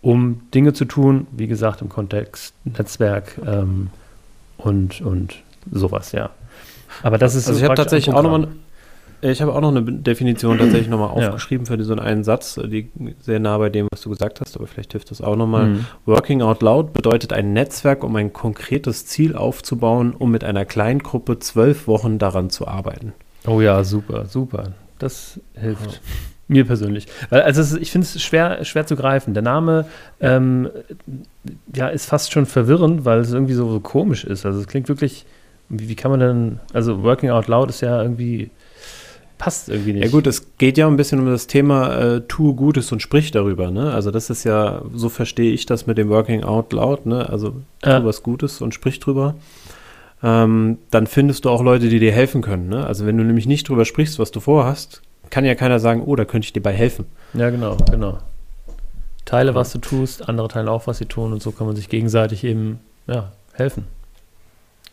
um 0.01 0.41
Dinge 0.53 0.73
zu 0.73 0.85
tun, 0.85 1.27
wie 1.31 1.47
gesagt, 1.47 1.81
im 1.81 1.89
Kontext 1.89 2.53
Netzwerk 2.63 3.39
ähm, 3.45 3.89
und, 4.57 5.01
und 5.01 5.35
sowas, 5.71 6.11
ja. 6.11 6.29
Aber 7.03 7.17
das 7.17 7.35
ist 7.35 7.47
also 7.47 7.59
ich 7.59 7.65
habe 7.65 7.75
tatsächlich 7.75 8.13
auch 8.15 8.23
nochmal 8.23 8.47
ich 9.21 9.41
habe 9.41 9.53
auch 9.53 9.61
noch 9.61 9.75
eine 9.75 9.81
Definition 9.81 10.57
tatsächlich 10.59 10.89
nochmal 10.89 11.09
aufgeschrieben 11.09 11.65
ja. 11.65 11.71
für 11.71 11.77
diesen 11.77 11.99
einen 11.99 12.23
Satz, 12.23 12.59
die 12.63 12.91
sehr 13.19 13.39
nah 13.39 13.57
bei 13.57 13.69
dem, 13.69 13.87
was 13.91 14.01
du 14.01 14.09
gesagt 14.09 14.41
hast, 14.41 14.55
aber 14.55 14.67
vielleicht 14.67 14.91
hilft 14.91 15.11
das 15.11 15.21
auch 15.21 15.35
nochmal. 15.35 15.67
Mhm. 15.67 15.85
Working 16.05 16.41
out 16.41 16.61
loud 16.61 16.93
bedeutet 16.93 17.33
ein 17.33 17.53
Netzwerk, 17.53 18.03
um 18.03 18.15
ein 18.15 18.31
konkretes 18.31 19.05
Ziel 19.05 19.35
aufzubauen, 19.35 20.13
um 20.17 20.31
mit 20.31 20.43
einer 20.43 20.65
kleinen 20.65 20.99
Gruppe 20.99 21.39
zwölf 21.39 21.87
Wochen 21.87 22.19
daran 22.19 22.49
zu 22.49 22.67
arbeiten. 22.67 23.13
Oh 23.47 23.61
ja, 23.61 23.83
super, 23.83 24.25
super. 24.25 24.73
Das 24.99 25.39
hilft. 25.55 25.85
Ja. 25.85 25.99
Mir 26.49 26.65
persönlich. 26.65 27.07
Weil, 27.29 27.41
also 27.41 27.77
ich 27.77 27.91
finde 27.91 28.05
es 28.05 28.21
schwer, 28.21 28.63
schwer 28.63 28.85
zu 28.85 28.95
greifen. 28.95 29.33
Der 29.33 29.43
Name 29.43 29.85
ähm, 30.21 30.69
ja, 31.75 31.89
ist 31.89 32.05
fast 32.05 32.31
schon 32.31 32.45
verwirrend, 32.45 33.03
weil 33.03 33.19
es 33.19 33.33
irgendwie 33.33 33.53
so, 33.53 33.69
so 33.69 33.81
komisch 33.81 34.23
ist. 34.23 34.45
Also 34.45 34.61
es 34.61 34.67
klingt 34.67 34.87
wirklich 34.87 35.25
wie, 35.69 35.89
wie 35.89 35.95
kann 35.95 36.11
man 36.11 36.19
denn, 36.19 36.59
also 36.73 37.03
Working 37.03 37.29
Out 37.29 37.47
Loud 37.47 37.69
ist 37.69 37.81
ja 37.81 38.01
irgendwie, 38.01 38.49
passt 39.37 39.69
irgendwie 39.69 39.93
nicht. 39.93 40.05
Ja 40.05 40.09
gut, 40.09 40.27
es 40.27 40.57
geht 40.57 40.77
ja 40.77 40.87
ein 40.87 40.97
bisschen 40.97 41.19
um 41.19 41.27
das 41.27 41.47
Thema 41.47 41.95
äh, 41.97 42.21
tue 42.27 42.53
Gutes 42.53 42.91
und 42.91 43.01
sprich 43.01 43.31
darüber, 43.31 43.71
ne? 43.71 43.93
Also 43.93 44.11
das 44.11 44.29
ist 44.29 44.43
ja, 44.43 44.81
so 44.93 45.09
verstehe 45.09 45.51
ich 45.51 45.65
das 45.65 45.87
mit 45.87 45.97
dem 45.97 46.09
Working 46.09 46.43
Out 46.43 46.73
Loud, 46.73 47.05
ne? 47.05 47.29
Also 47.29 47.51
tu 47.81 47.89
ja. 47.89 48.03
was 48.03 48.23
Gutes 48.23 48.61
und 48.61 48.73
sprich 48.73 48.99
drüber. 48.99 49.35
Ähm, 50.23 50.79
dann 50.89 51.05
findest 51.05 51.45
du 51.45 51.49
auch 51.49 51.61
Leute, 51.61 51.89
die 51.89 51.99
dir 51.99 52.11
helfen 52.11 52.41
können, 52.41 52.69
ne? 52.69 52.85
Also 52.85 53.05
wenn 53.05 53.17
du 53.17 53.23
nämlich 53.23 53.45
nicht 53.45 53.69
drüber 53.69 53.85
sprichst, 53.85 54.17
was 54.19 54.31
du 54.31 54.39
vorhast, 54.39 55.01
kann 55.29 55.45
ja 55.45 55.55
keiner 55.55 55.79
sagen, 55.79 56.03
oh, 56.05 56.15
da 56.15 56.25
könnte 56.25 56.45
ich 56.45 56.53
dir 56.53 56.63
bei 56.63 56.73
helfen. 56.73 57.05
Ja, 57.33 57.49
genau, 57.49 57.77
genau. 57.91 58.19
Teile, 59.25 59.53
was 59.55 59.73
du 59.73 59.79
tust, 59.79 60.27
andere 60.27 60.47
teilen 60.47 60.69
auch, 60.69 60.87
was 60.87 60.99
sie 60.99 61.05
tun 61.05 61.33
und 61.33 61.43
so 61.43 61.51
kann 61.51 61.67
man 61.67 61.75
sich 61.75 61.89
gegenseitig 61.89 62.45
eben, 62.45 62.79
ja, 63.07 63.31
helfen. 63.53 63.85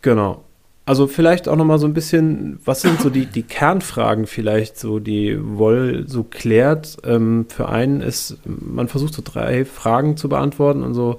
Genau. 0.02 0.42
Also 0.86 1.06
vielleicht 1.06 1.48
auch 1.48 1.56
noch 1.56 1.64
mal 1.64 1.78
so 1.78 1.86
ein 1.86 1.94
bisschen, 1.94 2.58
was 2.64 2.82
sind 2.82 3.00
so 3.00 3.08
die, 3.08 3.24
die 3.24 3.43
Kernfragen 3.43 4.26
vielleicht, 4.26 4.79
so 4.79 4.98
die 4.98 5.38
Woll 5.41 6.05
so 6.06 6.24
klärt. 6.24 6.98
Ähm, 7.05 7.46
für 7.48 7.70
einen 7.70 8.03
ist, 8.03 8.36
man 8.44 8.88
versucht 8.88 9.14
so 9.14 9.22
drei 9.24 9.64
Fragen 9.64 10.19
zu 10.19 10.29
beantworten 10.29 10.82
und 10.82 10.93
so. 10.93 11.19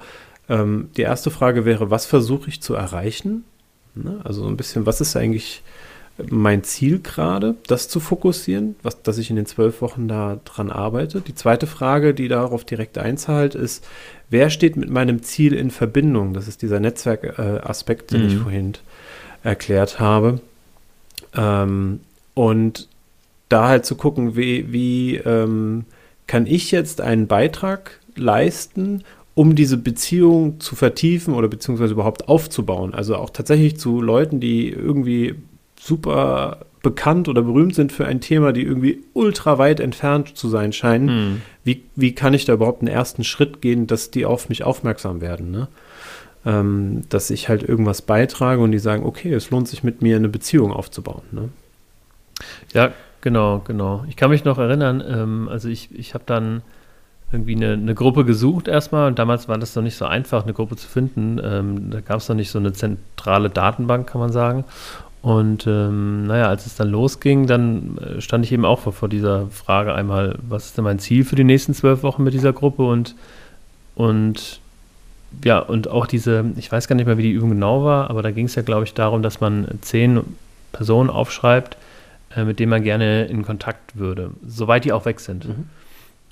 Ähm, 0.50 0.90
die 0.98 1.02
erste 1.02 1.32
Frage 1.32 1.66
wäre, 1.66 1.90
was 1.90 2.06
versuche 2.06 2.50
ich 2.50 2.62
zu 2.62 2.76
erreichen? 2.76 3.44
Ne? 3.96 4.22
Also 4.24 4.44
so 4.44 4.48
ein 4.48 4.58
bisschen, 4.58 4.86
was 4.86 5.02
ist 5.02 5.16
eigentlich 5.16 5.64
mein 6.30 6.64
Ziel 6.64 7.00
gerade, 7.00 7.56
das 7.68 7.90
zu 7.90 8.00
fokussieren, 8.00 8.76
was, 8.84 9.02
dass 9.02 9.18
ich 9.18 9.30
in 9.30 9.36
den 9.36 9.48
zwölf 9.48 9.82
Wochen 9.82 10.08
da 10.08 10.40
dran 10.46 10.70
arbeite. 10.70 11.22
Die 11.22 11.36
zweite 11.36 11.68
Frage, 11.68 12.14
die 12.14 12.28
darauf 12.28 12.64
direkt 12.64 12.98
einzahlt, 12.98 13.56
ist, 13.56 13.86
wer 14.30 14.50
steht 14.50 14.78
mit 14.78 14.90
meinem 14.90 15.24
Ziel 15.24 15.54
in 15.54 15.72
Verbindung? 15.72 16.34
Das 16.34 16.48
ist 16.48 16.62
dieser 16.62 16.80
Netzwerkaspekt, 16.80 18.14
äh, 18.14 18.18
den 18.18 18.28
mhm. 18.28 18.32
ich 18.32 18.38
vorhin 18.38 18.74
erklärt 19.46 20.00
habe. 20.00 20.40
Ähm, 21.36 22.02
und 22.34 22.90
da 23.50 23.68
halt 23.68 23.86
zu 23.86 23.96
gucken, 23.96 24.36
wie, 24.36 24.72
wie 24.74 25.16
ähm, 25.18 25.86
kann 26.28 26.48
ich 26.48 26.72
jetzt 26.72 27.00
einen 27.00 27.28
Beitrag 27.28 28.00
leisten, 28.16 29.04
um 29.36 29.56
diese 29.56 29.78
Beziehung 29.78 30.60
zu 30.60 30.76
vertiefen 30.76 31.34
oder 31.34 31.48
beziehungsweise 31.48 31.94
überhaupt 31.94 32.28
aufzubauen. 32.28 32.94
Also 32.94 33.18
auch 33.18 33.30
tatsächlich 33.30 33.78
zu 33.78 34.02
Leuten, 34.02 34.40
die 34.40 34.70
irgendwie 34.70 35.36
super 35.80 36.66
bekannt 36.82 37.28
oder 37.28 37.42
berühmt 37.42 37.76
sind 37.76 37.92
für 37.92 38.06
ein 38.06 38.22
Thema, 38.22 38.54
die 38.54 38.62
irgendwie 38.62 39.04
ultra 39.14 39.58
weit 39.58 39.80
entfernt 39.80 40.38
zu 40.38 40.48
sein 40.50 40.72
scheinen. 40.72 41.10
Hm. 41.10 41.42
Wie, 41.64 41.84
wie 41.96 42.14
kann 42.14 42.34
ich 42.34 42.46
da 42.46 42.54
überhaupt 42.54 42.82
einen 42.82 42.94
ersten 42.94 43.24
Schritt 43.24 43.62
gehen, 43.62 43.88
dass 43.88 44.12
die 44.12 44.26
auf 44.26 44.50
mich 44.50 44.64
aufmerksam 44.64 45.20
werden? 45.20 45.52
Ne? 45.52 45.68
Ähm, 46.46 47.02
dass 47.10 47.30
ich 47.30 47.50
halt 47.50 47.64
irgendwas 47.64 48.02
beitrage 48.02 48.62
und 48.62 48.72
die 48.72 48.80
sagen, 48.80 49.04
okay, 49.04 49.34
es 49.34 49.50
lohnt 49.50 49.68
sich 49.68 49.84
mit 49.84 50.02
mir 50.02 50.16
eine 50.16 50.30
Beziehung 50.30 50.72
aufzubauen. 50.72 51.24
Ne? 51.32 51.50
Ja, 52.74 52.92
genau, 53.22 53.60
genau. 53.66 54.06
Ich 54.08 54.16
kann 54.16 54.30
mich 54.30 54.46
noch 54.46 54.58
erinnern, 54.58 55.04
ähm, 55.08 55.50
also 55.50 55.68
ich, 55.70 55.90
ich 55.98 56.14
habe 56.14 56.24
dann 56.28 56.62
irgendwie 57.32 57.56
eine, 57.56 57.74
eine, 57.74 57.96
Gruppe 57.96 58.24
gesucht 58.24 58.68
erstmal 58.68 59.08
und 59.08 59.18
damals 59.18 59.48
war 59.48 59.58
das 59.58 59.76
noch 59.76 59.82
nicht 59.82 59.98
so 59.98 60.06
einfach, 60.06 60.44
eine 60.44 60.54
Gruppe 60.54 60.76
zu 60.76 60.88
finden. 60.88 61.42
Ähm, 61.44 61.90
da 61.90 62.02
gab 62.02 62.18
es 62.18 62.30
noch 62.30 62.36
nicht 62.36 62.52
so 62.52 62.60
eine 62.60 62.74
zentrale 62.74 63.50
Datenbank, 63.50 64.08
kann 64.08 64.22
man 64.22 64.32
sagen. 64.32 64.64
Und 65.24 65.66
ähm, 65.66 66.28
naja, 66.28 66.50
als 66.50 66.68
es 66.68 66.76
dann 66.76 66.90
losging, 66.90 67.48
dann 67.48 67.98
äh, 67.98 68.22
stand 68.22 68.46
ich 68.46 68.52
eben 68.52 68.64
auch 68.64 68.82
vor, 68.82 68.94
vor, 68.94 69.10
dieser 69.10 69.48
Frage 69.48 69.96
einmal, 69.96 70.38
was 70.48 70.68
ist 70.68 70.78
denn 70.78 70.84
mein 70.84 71.00
Ziel 71.00 71.26
für 71.26 71.36
die 71.36 71.44
nächsten 71.44 71.74
zwölf 71.74 72.04
Wochen 72.04 72.24
mit 72.24 72.36
dieser 72.36 72.54
Gruppe 72.54 72.84
und, 72.84 73.16
und 73.96 74.60
ja, 75.44 75.60
und 75.60 75.88
auch 75.88 76.06
diese, 76.06 76.46
ich 76.56 76.72
weiß 76.72 76.88
gar 76.88 76.96
nicht 76.96 77.06
mehr, 77.06 77.18
wie 77.18 77.24
die 77.24 77.32
Übung 77.32 77.50
genau 77.50 77.84
war, 77.84 78.10
aber 78.10 78.22
da 78.22 78.32
ging 78.32 78.46
es 78.46 78.56
ja, 78.56 78.62
glaube 78.62 78.86
ich, 78.86 78.94
darum, 78.94 79.22
dass 79.22 79.42
man 79.42 79.68
zehn 79.82 80.22
Personen 80.72 81.10
aufschreibt, 81.10 81.78
äh, 82.36 82.44
mit 82.44 82.60
denen 82.60 82.70
man 82.70 82.84
gerne 82.84 83.26
in 83.26 83.44
Kontakt 83.44 83.98
würde, 83.98 84.32
soweit 84.46 84.86
die 84.86 84.94
auch 84.94 85.06
weg 85.06 85.20
sind. 85.20 85.48
Mhm. 85.48 85.70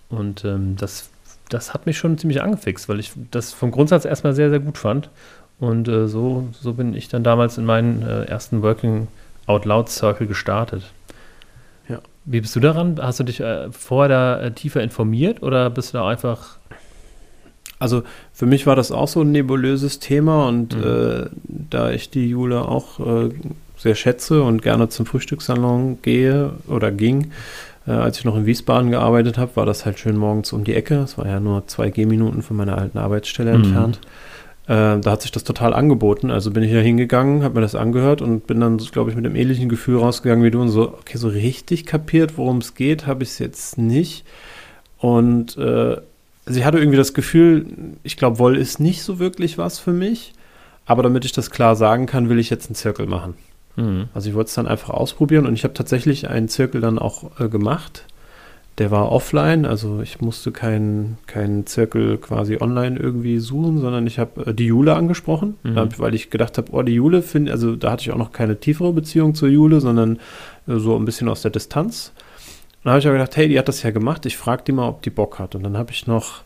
Und 0.10 0.46
ähm, 0.46 0.76
das, 0.78 1.10
das 1.50 1.74
hat 1.74 1.86
mich 1.86 1.98
schon 1.98 2.18
ziemlich 2.18 2.42
angefixt, 2.42 2.88
weil 2.88 3.00
ich 3.00 3.12
das 3.32 3.54
vom 3.54 3.72
Grundsatz 3.72 4.06
erstmal 4.06 4.34
sehr, 4.34 4.50
sehr 4.50 4.60
gut 4.60 4.78
fand. 4.78 5.10
Und 5.60 5.88
äh, 5.88 6.08
so, 6.08 6.50
so 6.52 6.74
bin 6.74 6.94
ich 6.94 7.08
dann 7.08 7.24
damals 7.24 7.58
in 7.58 7.66
meinen 7.66 8.02
äh, 8.02 8.26
ersten 8.26 8.62
Working 8.62 9.08
Out 9.46 9.66
Loud 9.66 9.90
Circle 9.90 10.28
gestartet. 10.28 10.84
Ja. 11.88 12.00
Wie 12.26 12.42
bist 12.42 12.56
du 12.56 12.60
daran? 12.60 13.00
Hast 13.02 13.20
du 13.20 13.24
dich 13.24 13.40
äh, 13.40 13.72
vorher 13.72 14.10
da 14.10 14.42
äh, 14.42 14.52
tiefer 14.52 14.82
informiert 14.82 15.42
oder 15.42 15.70
bist 15.70 15.94
du 15.94 15.98
da 15.98 16.08
einfach 16.08 16.58
also 17.84 18.04
für 18.32 18.46
mich 18.46 18.66
war 18.66 18.78
das 18.78 18.94
auch 18.94 19.10
so 19.10 19.22
ein 19.22 19.32
nebulöses 19.32 20.00
Thema 20.00 20.48
und 20.48 20.76
mhm. 20.76 20.84
äh, 20.84 21.26
da 21.70 21.92
ich 21.92 22.10
die 22.10 22.30
Jule 22.30 22.68
auch 22.68 23.00
äh, 23.00 23.30
sehr 23.78 23.96
schätze 23.96 24.42
und 24.42 24.62
gerne 24.62 24.88
zum 24.88 25.06
Frühstückssalon 25.06 26.02
gehe 26.02 26.54
oder 26.68 26.92
ging, 26.92 27.32
äh, 27.86 27.92
als 27.92 28.20
ich 28.20 28.26
noch 28.26 28.38
in 28.38 28.46
Wiesbaden 28.46 28.90
gearbeitet 28.90 29.38
habe, 29.38 29.58
war 29.58 29.66
das 29.66 29.86
halt 29.86 30.00
schön 30.00 30.16
morgens 30.16 30.54
um 30.54 30.64
die 30.64 30.74
Ecke. 30.74 30.96
Es 31.00 31.18
war 31.18 31.28
ja 31.28 31.42
nur 31.42 31.68
zwei 31.68 31.90
Gehminuten 31.90 32.42
von 32.42 32.56
meiner 32.56 32.78
alten 32.78 32.98
Arbeitsstelle 32.98 33.52
mhm. 33.52 33.64
entfernt. 33.64 34.00
Äh, 34.68 35.02
da 35.02 35.12
hat 35.12 35.22
sich 35.22 35.32
das 35.32 35.44
total 35.44 35.74
angeboten. 35.74 36.32
Also 36.32 36.52
bin 36.52 36.64
ich 36.64 36.72
da 36.72 36.80
hingegangen, 36.80 37.44
habe 37.44 37.56
mir 37.56 37.62
das 37.62 37.76
angehört 37.76 38.22
und 38.22 38.48
bin 38.48 38.62
dann, 38.62 38.78
glaube 38.78 39.10
ich, 39.10 39.18
mit 39.18 39.26
dem 39.26 39.36
ähnlichen 39.36 39.68
Gefühl 39.68 39.98
rausgegangen 39.98 40.46
wie 40.46 40.52
du 40.52 40.62
und 40.62 40.70
so, 40.70 40.94
okay, 40.94 41.18
so 41.18 41.28
richtig 41.28 41.86
kapiert, 41.86 42.38
worum 42.38 42.60
es 42.60 42.76
geht, 42.76 43.06
habe 43.08 43.24
ich 43.24 43.32
es 43.32 43.40
jetzt 43.40 43.78
nicht. 43.78 44.26
Und 45.00 45.58
äh, 45.58 45.98
also 46.46 46.60
ich 46.60 46.66
hatte 46.66 46.78
irgendwie 46.78 46.98
das 46.98 47.14
Gefühl, 47.14 47.66
ich 48.04 48.18
glaube, 48.18 48.40
Woll 48.40 48.58
ist 48.58 48.80
nicht 48.80 49.04
so 49.04 49.20
wirklich 49.20 49.58
was 49.58 49.80
für 49.80 49.94
mich. 49.94 50.34
Aber 50.86 51.04
damit 51.04 51.24
ich 51.26 51.32
das 51.32 51.50
klar 51.50 51.76
sagen 51.76 52.06
kann, 52.06 52.30
will 52.30 52.40
ich 52.40 52.50
jetzt 52.50 52.68
einen 52.68 52.76
Zirkel 52.76 53.08
machen. 53.08 53.36
Mhm. 53.76 54.10
Also 54.14 54.30
ich 54.30 54.36
wollte 54.36 54.50
es 54.50 54.56
dann 54.56 54.68
einfach 54.68 54.90
ausprobieren 54.90 55.46
und 55.46 55.54
ich 55.54 55.64
habe 55.64 55.74
tatsächlich 55.74 56.30
einen 56.30 56.50
Zirkel 56.50 56.82
dann 56.82 57.00
auch 57.00 57.40
äh, 57.40 57.48
gemacht. 57.48 58.06
Der 58.80 58.90
war 58.90 59.12
offline, 59.12 59.66
also 59.66 60.02
ich 60.02 60.20
musste 60.20 60.52
keinen 60.52 61.20
kein 61.28 61.68
Zirkel 61.68 62.18
quasi 62.18 62.58
online 62.60 63.00
irgendwie 63.00 63.38
suchen, 63.38 63.78
sondern 63.78 64.08
ich 64.08 64.20
habe 64.20 64.48
äh, 64.48 64.54
die 64.54 64.66
Jule 64.66 64.96
angesprochen, 64.96 65.56
mhm. 65.64 65.76
hab, 65.76 66.00
weil 66.00 66.16
ich 66.16 66.30
gedacht 66.30 66.58
habe, 66.58 66.72
oh, 66.72 66.82
die 66.82 66.96
Jule 66.96 67.22
finde, 67.22 67.52
also 67.52 67.76
da 67.76 67.92
hatte 67.92 68.02
ich 68.02 68.12
auch 68.12 68.18
noch 68.18 68.32
keine 68.32 68.60
tiefere 68.60 68.92
Beziehung 68.92 69.36
zur 69.36 69.50
Jule, 69.50 69.80
sondern 69.80 70.18
äh, 70.68 70.78
so 70.78 70.96
ein 70.98 71.06
bisschen 71.06 71.30
aus 71.30 71.44
der 71.44 71.52
Distanz 71.52 72.12
dann 72.84 72.92
habe 72.92 73.00
ich 73.00 73.08
aber 73.08 73.18
gedacht, 73.18 73.38
hey, 73.38 73.48
die 73.48 73.58
hat 73.58 73.68
das 73.68 73.84
ja 73.84 73.92
gemacht, 73.92 74.26
ich 74.26 74.38
frage 74.38 74.64
die 74.68 74.74
mal, 74.74 74.90
ob 74.90 75.02
die 75.02 75.10
Bock 75.10 75.40
hat. 75.40 75.56
Und 75.56 75.64
dann 75.64 75.78
habe 75.78 75.92
ich 75.92 76.06
noch 76.06 76.42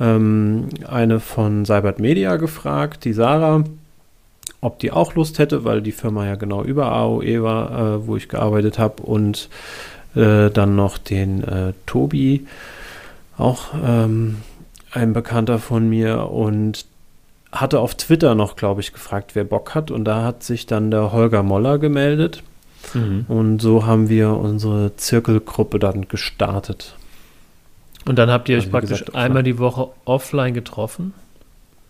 ähm, 0.00 0.68
eine 0.86 1.20
von 1.20 1.66
Cybert 1.66 1.98
Media 1.98 2.36
gefragt, 2.36 3.04
die 3.04 3.12
Sarah, 3.12 3.64
ob 4.60 4.78
die 4.78 4.92
auch 4.92 5.14
Lust 5.14 5.38
hätte, 5.38 5.64
weil 5.64 5.82
die 5.82 5.92
Firma 5.92 6.26
ja 6.26 6.36
genau 6.36 6.62
über 6.62 6.90
AOE 6.92 7.42
war, 7.42 7.70
äh, 7.96 8.06
wo 8.06 8.16
ich 8.16 8.28
gearbeitet 8.28 8.78
habe. 8.78 9.02
Und 9.02 9.50
äh, 10.14 10.50
dann 10.50 10.74
noch 10.74 10.96
den 10.96 11.44
äh, 11.44 11.74
Tobi, 11.84 12.46
auch 13.36 13.66
ähm, 13.84 14.38
ein 14.92 15.12
Bekannter 15.12 15.58
von 15.58 15.88
mir. 15.88 16.30
Und 16.30 16.86
hatte 17.52 17.80
auf 17.80 17.94
Twitter 17.94 18.34
noch, 18.34 18.56
glaube 18.56 18.80
ich, 18.80 18.92
gefragt, 18.92 19.34
wer 19.34 19.44
Bock 19.44 19.74
hat. 19.74 19.90
Und 19.90 20.04
da 20.04 20.24
hat 20.24 20.42
sich 20.42 20.66
dann 20.66 20.90
der 20.90 21.12
Holger 21.12 21.42
Moller 21.42 21.78
gemeldet 21.78 22.42
Mhm. 22.94 23.24
Und 23.28 23.60
so 23.60 23.86
haben 23.86 24.08
wir 24.08 24.30
unsere 24.30 24.96
Zirkelgruppe 24.96 25.78
dann 25.78 26.08
gestartet. 26.08 26.96
Und 28.04 28.18
dann 28.18 28.30
habt 28.30 28.48
ihr 28.48 28.56
also 28.56 28.66
euch 28.66 28.72
praktisch 28.72 29.00
gesagt, 29.00 29.16
einmal 29.16 29.42
die 29.42 29.58
Woche 29.58 29.88
offline 30.04 30.54
getroffen? 30.54 31.12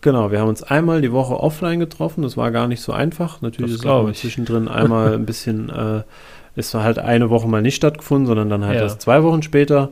Genau, 0.01 0.31
wir 0.31 0.39
haben 0.39 0.49
uns 0.49 0.63
einmal 0.63 1.01
die 1.01 1.11
Woche 1.11 1.39
offline 1.39 1.79
getroffen. 1.79 2.21
Das 2.21 2.37
war 2.37 2.51
gar 2.51 2.67
nicht 2.67 2.81
so 2.81 2.93
einfach. 2.93 3.41
Natürlich 3.41 3.73
das 3.73 3.81
ist 3.81 3.87
auch 3.87 4.11
zwischendrin 4.11 4.67
einmal 4.69 5.13
ein 5.13 5.25
bisschen, 5.25 5.69
äh, 5.69 6.03
es 6.55 6.73
war 6.73 6.83
halt 6.83 6.99
eine 6.99 7.29
Woche 7.29 7.47
mal 7.47 7.61
nicht 7.61 7.75
stattgefunden, 7.75 8.27
sondern 8.27 8.49
dann 8.49 8.65
halt 8.65 8.75
ja. 8.75 8.83
erst 8.83 9.01
zwei 9.01 9.23
Wochen 9.23 9.41
später. 9.41 9.89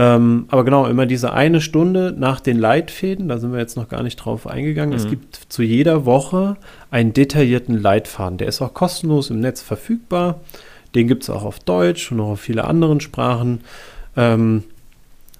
Ähm, 0.00 0.44
aber 0.48 0.64
genau, 0.64 0.86
immer 0.86 1.06
diese 1.06 1.32
eine 1.32 1.60
Stunde 1.60 2.14
nach 2.16 2.38
den 2.38 2.56
Leitfäden, 2.56 3.28
da 3.28 3.38
sind 3.38 3.52
wir 3.52 3.58
jetzt 3.58 3.76
noch 3.76 3.88
gar 3.88 4.04
nicht 4.04 4.14
drauf 4.16 4.46
eingegangen. 4.46 4.90
Mhm. 4.90 4.96
Es 4.96 5.08
gibt 5.08 5.34
zu 5.48 5.64
jeder 5.64 6.06
Woche 6.06 6.56
einen 6.92 7.12
detaillierten 7.12 7.76
Leitfaden. 7.76 8.38
Der 8.38 8.46
ist 8.46 8.62
auch 8.62 8.72
kostenlos 8.74 9.28
im 9.30 9.40
Netz 9.40 9.60
verfügbar. 9.60 10.38
Den 10.94 11.08
gibt 11.08 11.24
es 11.24 11.30
auch 11.30 11.44
auf 11.44 11.58
Deutsch 11.58 12.12
und 12.12 12.20
auch 12.20 12.30
auf 12.30 12.40
viele 12.40 12.64
anderen 12.64 13.00
Sprachen, 13.00 13.62
ähm, 14.16 14.62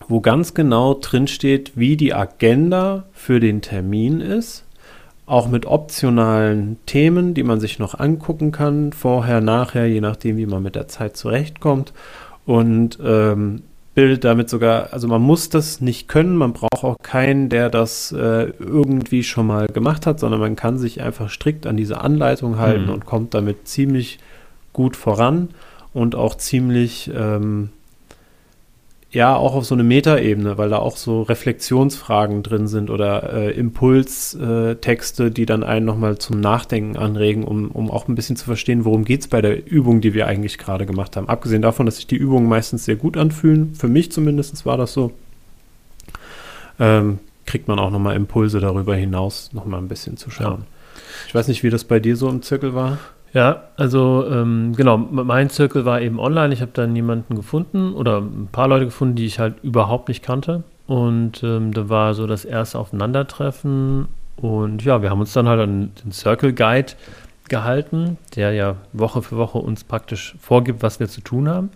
wo 0.08 0.20
ganz 0.20 0.54
genau 0.54 0.94
drinsteht, 0.94 1.72
wie 1.76 1.96
die 1.96 2.12
Agenda 2.12 3.04
für 3.12 3.38
den 3.38 3.62
Termin 3.62 4.20
ist. 4.20 4.64
Auch 5.24 5.46
mit 5.46 5.66
optionalen 5.66 6.78
Themen, 6.86 7.34
die 7.34 7.44
man 7.44 7.60
sich 7.60 7.78
noch 7.78 7.98
angucken 7.98 8.50
kann, 8.50 8.92
vorher, 8.92 9.40
nachher, 9.40 9.86
je 9.86 10.00
nachdem, 10.00 10.36
wie 10.36 10.46
man 10.46 10.64
mit 10.64 10.74
der 10.74 10.88
Zeit 10.88 11.16
zurechtkommt. 11.16 11.92
Und 12.44 12.98
ähm, 13.04 13.62
bildet 13.94 14.24
damit 14.24 14.48
sogar, 14.48 14.92
also 14.92 15.08
man 15.08 15.22
muss 15.22 15.48
das 15.48 15.80
nicht 15.80 16.08
können, 16.08 16.36
man 16.36 16.52
braucht 16.52 16.84
auch 16.84 16.96
keinen, 17.02 17.48
der 17.48 17.68
das 17.68 18.12
äh, 18.12 18.52
irgendwie 18.58 19.24
schon 19.24 19.46
mal 19.46 19.66
gemacht 19.66 20.06
hat, 20.06 20.20
sondern 20.20 20.40
man 20.40 20.56
kann 20.56 20.78
sich 20.78 21.02
einfach 21.02 21.30
strikt 21.30 21.66
an 21.66 21.76
diese 21.76 22.00
Anleitung 22.00 22.58
halten 22.58 22.86
mhm. 22.86 22.92
und 22.92 23.06
kommt 23.06 23.34
damit 23.34 23.66
ziemlich 23.66 24.18
gut 24.72 24.94
voran 24.94 25.48
und 25.92 26.14
auch 26.14 26.36
ziemlich 26.36 27.10
ähm, 27.14 27.70
ja 29.10 29.34
auch 29.34 29.54
auf 29.54 29.64
so 29.64 29.74
eine 29.74 29.84
Metaebene, 29.84 30.58
weil 30.58 30.68
da 30.68 30.78
auch 30.78 30.96
so 30.96 31.22
Reflexionsfragen 31.22 32.42
drin 32.42 32.68
sind 32.68 32.90
oder 32.90 33.32
äh, 33.32 33.50
Impulstexte, 33.52 35.26
äh, 35.26 35.30
die 35.30 35.46
dann 35.46 35.64
einen 35.64 35.86
nochmal 35.86 36.18
zum 36.18 36.40
Nachdenken 36.40 36.96
anregen, 36.98 37.44
um, 37.44 37.70
um 37.70 37.90
auch 37.90 38.06
ein 38.08 38.14
bisschen 38.14 38.36
zu 38.36 38.44
verstehen, 38.44 38.84
worum 38.84 39.04
geht 39.04 39.20
es 39.22 39.28
bei 39.28 39.40
der 39.40 39.66
Übung, 39.66 40.02
die 40.02 40.12
wir 40.12 40.26
eigentlich 40.26 40.58
gerade 40.58 40.84
gemacht 40.84 41.16
haben. 41.16 41.28
Abgesehen 41.28 41.62
davon, 41.62 41.86
dass 41.86 41.96
sich 41.96 42.06
die 42.06 42.16
Übungen 42.16 42.48
meistens 42.48 42.84
sehr 42.84 42.96
gut 42.96 43.16
anfühlen, 43.16 43.74
für 43.74 43.88
mich 43.88 44.12
zumindest 44.12 44.66
war 44.66 44.76
das 44.76 44.92
so, 44.92 45.12
ähm, 46.78 47.18
kriegt 47.46 47.66
man 47.66 47.78
auch 47.78 47.90
nochmal 47.90 48.14
Impulse 48.14 48.60
darüber 48.60 48.94
hinaus, 48.94 49.50
nochmal 49.54 49.80
ein 49.80 49.88
bisschen 49.88 50.18
zu 50.18 50.30
schauen. 50.30 50.60
Ja. 50.60 50.66
Ich 51.28 51.34
weiß 51.34 51.48
nicht, 51.48 51.62
wie 51.62 51.70
das 51.70 51.84
bei 51.84 51.98
dir 51.98 52.14
so 52.14 52.28
im 52.28 52.42
Zirkel 52.42 52.74
war. 52.74 52.98
Ja, 53.34 53.64
also 53.76 54.26
ähm, 54.30 54.74
genau, 54.74 54.96
mein 54.96 55.50
Zirkel 55.50 55.84
war 55.84 56.00
eben 56.00 56.18
online. 56.18 56.52
Ich 56.54 56.62
habe 56.62 56.70
dann 56.72 56.96
jemanden 56.96 57.34
gefunden 57.34 57.92
oder 57.92 58.18
ein 58.20 58.48
paar 58.50 58.68
Leute 58.68 58.86
gefunden, 58.86 59.16
die 59.16 59.26
ich 59.26 59.38
halt 59.38 59.54
überhaupt 59.62 60.08
nicht 60.08 60.22
kannte. 60.22 60.64
Und 60.86 61.42
ähm, 61.42 61.74
da 61.74 61.90
war 61.90 62.14
so 62.14 62.26
das 62.26 62.46
erste 62.46 62.78
Aufeinandertreffen. 62.78 64.08
Und 64.36 64.84
ja, 64.84 65.02
wir 65.02 65.10
haben 65.10 65.20
uns 65.20 65.32
dann 65.32 65.48
halt 65.48 65.60
an 65.60 65.92
den 66.02 66.12
Circle 66.12 66.54
Guide 66.54 66.92
gehalten, 67.48 68.16
der 68.36 68.52
ja 68.52 68.76
Woche 68.92 69.22
für 69.22 69.36
Woche 69.36 69.58
uns 69.58 69.84
praktisch 69.84 70.34
vorgibt, 70.40 70.82
was 70.82 71.00
wir 71.00 71.08
zu 71.08 71.20
tun 71.20 71.48
haben. 71.48 71.70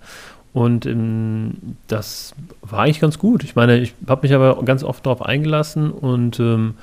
Und 0.53 0.85
ähm, 0.87 1.77
das 1.89 2.35
war 2.61 2.81
eigentlich 2.81 3.01
ganz 3.01 3.19
gut. 3.19 3.43
Ich 3.43 3.57
meine, 3.57 3.79
ich 3.79 3.95
habe 4.07 4.23
mich 4.23 4.35
aber 4.35 4.63
ganz 4.65 4.85
oft 4.85 5.05
darauf 5.05 5.23
eingelassen 5.23 5.91
und 5.91 6.39
ähm, 6.41 6.75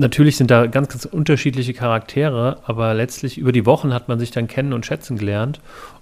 natürlich 0.00 0.36
sind 0.36 0.50
da 0.50 0.66
ganz, 0.66 0.88
ganz 0.88 1.04
unterschiedliche 1.04 1.74
Charaktere, 1.74 2.58
aber 2.64 2.94
letztlich 2.94 3.38
über 3.38 3.52
die 3.52 3.66
Wochen 3.66 3.94
hat 3.94 4.08
man 4.08 4.18
sich 4.18 4.30
dann 4.30 4.48
kennen 4.48 4.72
und 4.72 4.86
schätzen 4.86 5.16
gelernt. 5.16 5.60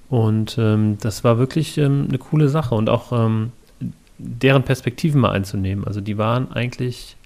Und 0.09 0.57
ähm, 0.59 0.97
das 1.01 1.25
war 1.25 1.39
wirklich 1.39 1.77
ähm, 1.77 2.07
eine 2.09 2.19
coole 2.19 2.49
Sache 2.49 2.75
und 2.75 2.89
auch 2.89 3.13
ähm, 3.13 3.53
deren 4.17 4.63
Perspektiven 4.63 5.21
mal 5.21 5.33
einzunehmen. 5.33 5.87
Also 5.87 6.01
die 6.01 6.17
waren 6.17 6.51
eigentlich, 6.51 7.17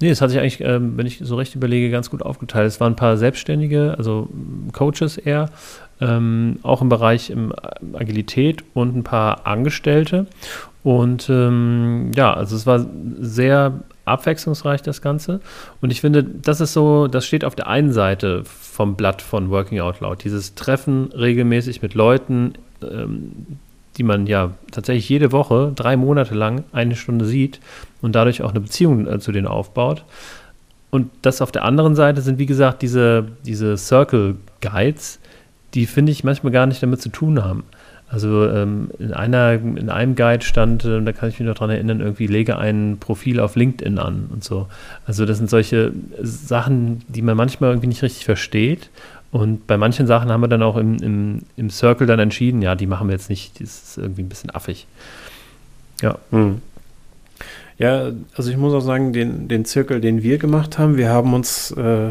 nee, 0.00 0.08
es 0.08 0.22
hat 0.22 0.30
sich 0.30 0.38
eigentlich, 0.38 0.60
ähm, 0.62 0.96
wenn 0.96 1.06
ich 1.06 1.18
so 1.22 1.36
recht 1.36 1.54
überlege, 1.54 1.90
ganz 1.90 2.08
gut 2.08 2.22
aufgeteilt. 2.22 2.68
Es 2.68 2.80
waren 2.80 2.94
ein 2.94 2.96
paar 2.96 3.18
Selbstständige, 3.18 3.94
also 3.98 4.30
Coaches 4.72 5.18
eher, 5.18 5.50
ähm, 6.00 6.58
auch 6.62 6.80
im 6.80 6.88
Bereich 6.88 7.28
ähm, 7.28 7.52
Agilität 7.92 8.64
und 8.72 8.96
ein 8.96 9.04
paar 9.04 9.46
Angestellte. 9.46 10.26
Und 10.82 11.30
ja, 11.30 12.34
also 12.34 12.56
es 12.56 12.66
war 12.66 12.84
sehr 13.18 13.80
abwechslungsreich, 14.04 14.82
das 14.82 15.02
Ganze. 15.02 15.40
Und 15.80 15.90
ich 15.90 16.00
finde, 16.00 16.22
das 16.24 16.60
ist 16.60 16.72
so, 16.72 17.08
das 17.08 17.26
steht 17.26 17.44
auf 17.44 17.54
der 17.54 17.66
einen 17.66 17.92
Seite 17.92 18.42
vom 18.44 18.96
Blatt 18.96 19.22
von 19.22 19.50
Working 19.50 19.80
Out 19.80 20.00
Loud. 20.00 20.24
Dieses 20.24 20.54
Treffen 20.54 21.10
regelmäßig 21.12 21.82
mit 21.82 21.94
Leuten, 21.94 22.54
ähm, 22.82 23.58
die 23.96 24.02
man 24.02 24.26
ja 24.26 24.52
tatsächlich 24.72 25.08
jede 25.08 25.32
Woche, 25.32 25.72
drei 25.74 25.96
Monate 25.96 26.34
lang, 26.34 26.64
eine 26.72 26.96
Stunde 26.96 27.24
sieht 27.24 27.60
und 28.02 28.14
dadurch 28.14 28.42
auch 28.42 28.50
eine 28.50 28.60
Beziehung 28.60 29.06
äh, 29.06 29.18
zu 29.20 29.32
denen 29.32 29.46
aufbaut. 29.46 30.04
Und 30.90 31.10
das 31.22 31.40
auf 31.40 31.50
der 31.50 31.64
anderen 31.64 31.96
Seite 31.96 32.20
sind, 32.20 32.38
wie 32.38 32.46
gesagt, 32.46 32.82
diese, 32.82 33.26
diese 33.44 33.76
Circle 33.76 34.36
Guides, 34.60 35.18
die 35.74 35.86
finde 35.86 36.12
ich 36.12 36.22
manchmal 36.22 36.52
gar 36.52 36.66
nicht 36.66 36.82
damit 36.82 37.02
zu 37.02 37.08
tun 37.08 37.42
haben. 37.42 37.64
Also 38.14 38.48
ähm, 38.48 38.90
in, 39.00 39.12
einer, 39.12 39.54
in 39.54 39.90
einem 39.90 40.14
Guide 40.14 40.44
stand, 40.44 40.84
äh, 40.84 41.02
da 41.02 41.10
kann 41.10 41.30
ich 41.30 41.40
mich 41.40 41.48
noch 41.48 41.56
dran 41.56 41.70
erinnern, 41.70 41.98
irgendwie 42.00 42.28
lege 42.28 42.56
ein 42.56 42.98
Profil 43.00 43.40
auf 43.40 43.56
LinkedIn 43.56 43.98
an 43.98 44.28
und 44.32 44.44
so. 44.44 44.68
Also 45.04 45.26
das 45.26 45.38
sind 45.38 45.50
solche 45.50 45.92
Sachen, 46.22 47.02
die 47.08 47.22
man 47.22 47.36
manchmal 47.36 47.70
irgendwie 47.70 47.88
nicht 47.88 48.04
richtig 48.04 48.24
versteht. 48.24 48.90
Und 49.32 49.66
bei 49.66 49.76
manchen 49.76 50.06
Sachen 50.06 50.30
haben 50.30 50.42
wir 50.42 50.46
dann 50.46 50.62
auch 50.62 50.76
im, 50.76 50.94
im, 51.02 51.42
im 51.56 51.70
Circle 51.70 52.06
dann 52.06 52.20
entschieden, 52.20 52.62
ja, 52.62 52.76
die 52.76 52.86
machen 52.86 53.08
wir 53.08 53.14
jetzt 53.14 53.30
nicht, 53.30 53.60
das 53.60 53.82
ist 53.82 53.98
irgendwie 53.98 54.22
ein 54.22 54.28
bisschen 54.28 54.54
affig. 54.54 54.86
Ja. 56.00 56.16
Hm. 56.30 56.62
Ja, 57.78 58.12
also 58.36 58.48
ich 58.48 58.56
muss 58.56 58.74
auch 58.74 58.86
sagen, 58.86 59.12
den, 59.12 59.48
den 59.48 59.64
Zirkel, 59.64 60.00
den 60.00 60.22
wir 60.22 60.38
gemacht 60.38 60.78
haben, 60.78 60.96
wir 60.96 61.08
haben 61.08 61.34
uns 61.34 61.72
äh, 61.72 62.10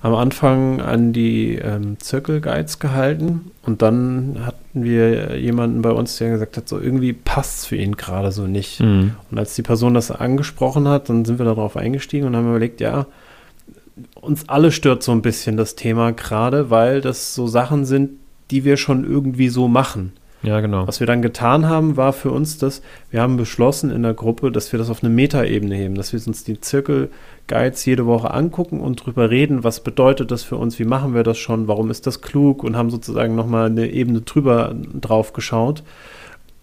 am 0.00 0.14
Anfang 0.14 0.80
an 0.80 1.12
die 1.12 1.56
ähm, 1.56 1.98
Zirkelguides 1.98 2.78
gehalten 2.78 3.50
und 3.62 3.82
dann 3.82 4.38
hatten 4.44 4.84
wir 4.84 5.38
jemanden 5.38 5.82
bei 5.82 5.90
uns, 5.90 6.16
der 6.18 6.30
gesagt 6.30 6.56
hat, 6.56 6.68
so 6.68 6.78
irgendwie 6.78 7.12
passt 7.12 7.58
es 7.58 7.64
für 7.66 7.76
ihn 7.76 7.96
gerade 7.96 8.30
so 8.30 8.46
nicht. 8.46 8.80
Mhm. 8.80 9.14
Und 9.30 9.38
als 9.38 9.54
die 9.54 9.62
Person 9.62 9.94
das 9.94 10.10
angesprochen 10.10 10.86
hat, 10.86 11.08
dann 11.08 11.24
sind 11.24 11.38
wir 11.38 11.46
darauf 11.46 11.76
eingestiegen 11.76 12.26
und 12.26 12.36
haben 12.36 12.48
überlegt, 12.48 12.80
ja, 12.80 13.06
uns 14.14 14.48
alle 14.48 14.70
stört 14.70 15.02
so 15.02 15.10
ein 15.10 15.22
bisschen 15.22 15.56
das 15.56 15.74
Thema 15.74 16.12
gerade, 16.12 16.70
weil 16.70 17.00
das 17.00 17.34
so 17.34 17.48
Sachen 17.48 17.84
sind, 17.84 18.10
die 18.52 18.64
wir 18.64 18.76
schon 18.76 19.04
irgendwie 19.04 19.48
so 19.48 19.66
machen. 19.66 20.12
Ja, 20.42 20.60
genau. 20.60 20.86
Was 20.86 21.00
wir 21.00 21.06
dann 21.06 21.20
getan 21.20 21.66
haben, 21.66 21.96
war 21.96 22.12
für 22.12 22.30
uns 22.30 22.58
das, 22.58 22.82
wir 23.10 23.20
haben 23.20 23.36
beschlossen 23.36 23.90
in 23.90 24.04
der 24.04 24.14
Gruppe, 24.14 24.52
dass 24.52 24.70
wir 24.70 24.78
das 24.78 24.88
auf 24.88 25.02
eine 25.02 25.12
Metaebene 25.12 25.74
heben, 25.74 25.96
dass 25.96 26.12
wir 26.12 26.24
uns 26.24 26.44
die 26.44 26.60
Zirkel-Guides 27.48 27.84
jede 27.84 28.06
Woche 28.06 28.32
angucken 28.32 28.80
und 28.80 29.04
drüber 29.04 29.30
reden, 29.30 29.64
was 29.64 29.80
bedeutet 29.80 30.30
das 30.30 30.44
für 30.44 30.56
uns, 30.56 30.78
wie 30.78 30.84
machen 30.84 31.14
wir 31.14 31.22
das 31.22 31.38
schon, 31.38 31.66
warum 31.66 31.90
ist 31.90 32.06
das 32.06 32.20
klug 32.20 32.62
und 32.62 32.76
haben 32.76 32.90
sozusagen 32.90 33.34
nochmal 33.34 33.66
eine 33.66 33.90
Ebene 33.90 34.20
drüber 34.20 34.74
drauf 35.00 35.32
geschaut 35.32 35.82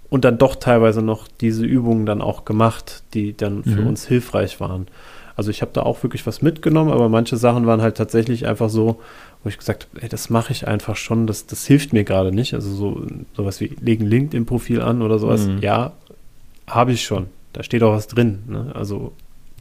und 0.09 0.23
dann 0.23 0.37
doch 0.37 0.55
teilweise 0.55 1.01
noch 1.01 1.27
diese 1.27 1.65
Übungen 1.65 2.05
dann 2.05 2.21
auch 2.21 2.45
gemacht, 2.45 3.03
die 3.13 3.35
dann 3.35 3.63
für 3.63 3.81
mhm. 3.81 3.87
uns 3.87 4.07
hilfreich 4.07 4.59
waren. 4.59 4.87
Also 5.35 5.51
ich 5.51 5.61
habe 5.61 5.71
da 5.73 5.81
auch 5.81 6.01
wirklich 6.01 6.25
was 6.25 6.41
mitgenommen, 6.41 6.91
aber 6.91 7.09
manche 7.09 7.35
Sachen 7.35 7.67
waren 7.67 7.81
halt 7.81 7.97
tatsächlich 7.97 8.47
einfach 8.47 8.69
so, 8.69 9.01
wo 9.43 9.49
ich 9.49 9.57
gesagt 9.57 9.87
habe, 9.91 10.03
ey, 10.03 10.09
das 10.09 10.29
mache 10.29 10.53
ich 10.53 10.65
einfach 10.65 10.95
schon, 10.95 11.27
das, 11.27 11.45
das 11.45 11.65
hilft 11.65 11.91
mir 11.91 12.05
gerade 12.05 12.31
nicht. 12.31 12.53
Also 12.53 12.73
so 12.73 13.05
sowas 13.35 13.59
wie 13.59 13.75
legen 13.81 14.05
LinkedIn-Profil 14.05 14.81
an 14.81 15.01
oder 15.01 15.19
sowas. 15.19 15.45
Mhm. 15.45 15.57
Ja, 15.59 15.91
habe 16.67 16.93
ich 16.93 17.03
schon. 17.03 17.27
Da 17.51 17.63
steht 17.63 17.83
auch 17.83 17.91
was 17.91 18.07
drin. 18.07 18.43
Ne? 18.47 18.71
Also 18.73 19.11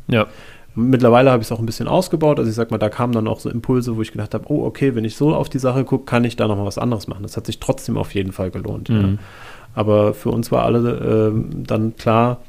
ja. 0.07 0.29
Mittlerweile 0.77 1.31
habe 1.31 1.41
ich 1.41 1.49
es 1.49 1.53
auch 1.53 1.61
ein 1.61 1.67
bisschen 1.67 1.87
ausgebaut. 1.87 2.39
Also 2.39 2.51
ich 2.51 2.57
sag 2.57 2.71
mal, 2.71 2.79
da 2.79 2.89
kamen 2.89 3.13
dann 3.13 3.29
auch 3.29 3.39
so 3.39 3.49
Impulse, 3.49 3.97
wo 3.97 4.03
ich 4.03 4.11
gedacht 4.11 4.35
habe, 4.35 4.47
oh, 4.49 4.65
okay, 4.65 4.95
wenn 4.95 5.05
ich 5.05 5.17
so 5.17 5.35
auf 5.35 5.49
die 5.49 5.61
Sache 5.61 5.85
gucke, 5.85 6.05
kann 6.05 6.25
ich 6.25 6.37
da 6.37 6.49
nochmal 6.49 6.67
was 6.67 6.79
anderes 6.79 7.07
machen. 7.07 7.23
Das 7.23 7.37
hat 7.37 7.47
sich 7.47 7.61
trotzdem 7.61 7.97
auf 7.97 8.15
jeden 8.15 8.33
Fall 8.33 8.51
gelohnt. 8.51 8.89
Mhm. 8.89 9.01
Ja. 9.01 9.09
Aber 9.75 10.15
für 10.15 10.31
uns 10.31 10.51
war 10.51 10.65
alle 10.65 11.33
äh, 11.33 11.65
dann 11.65 11.97
klar, 11.97 12.41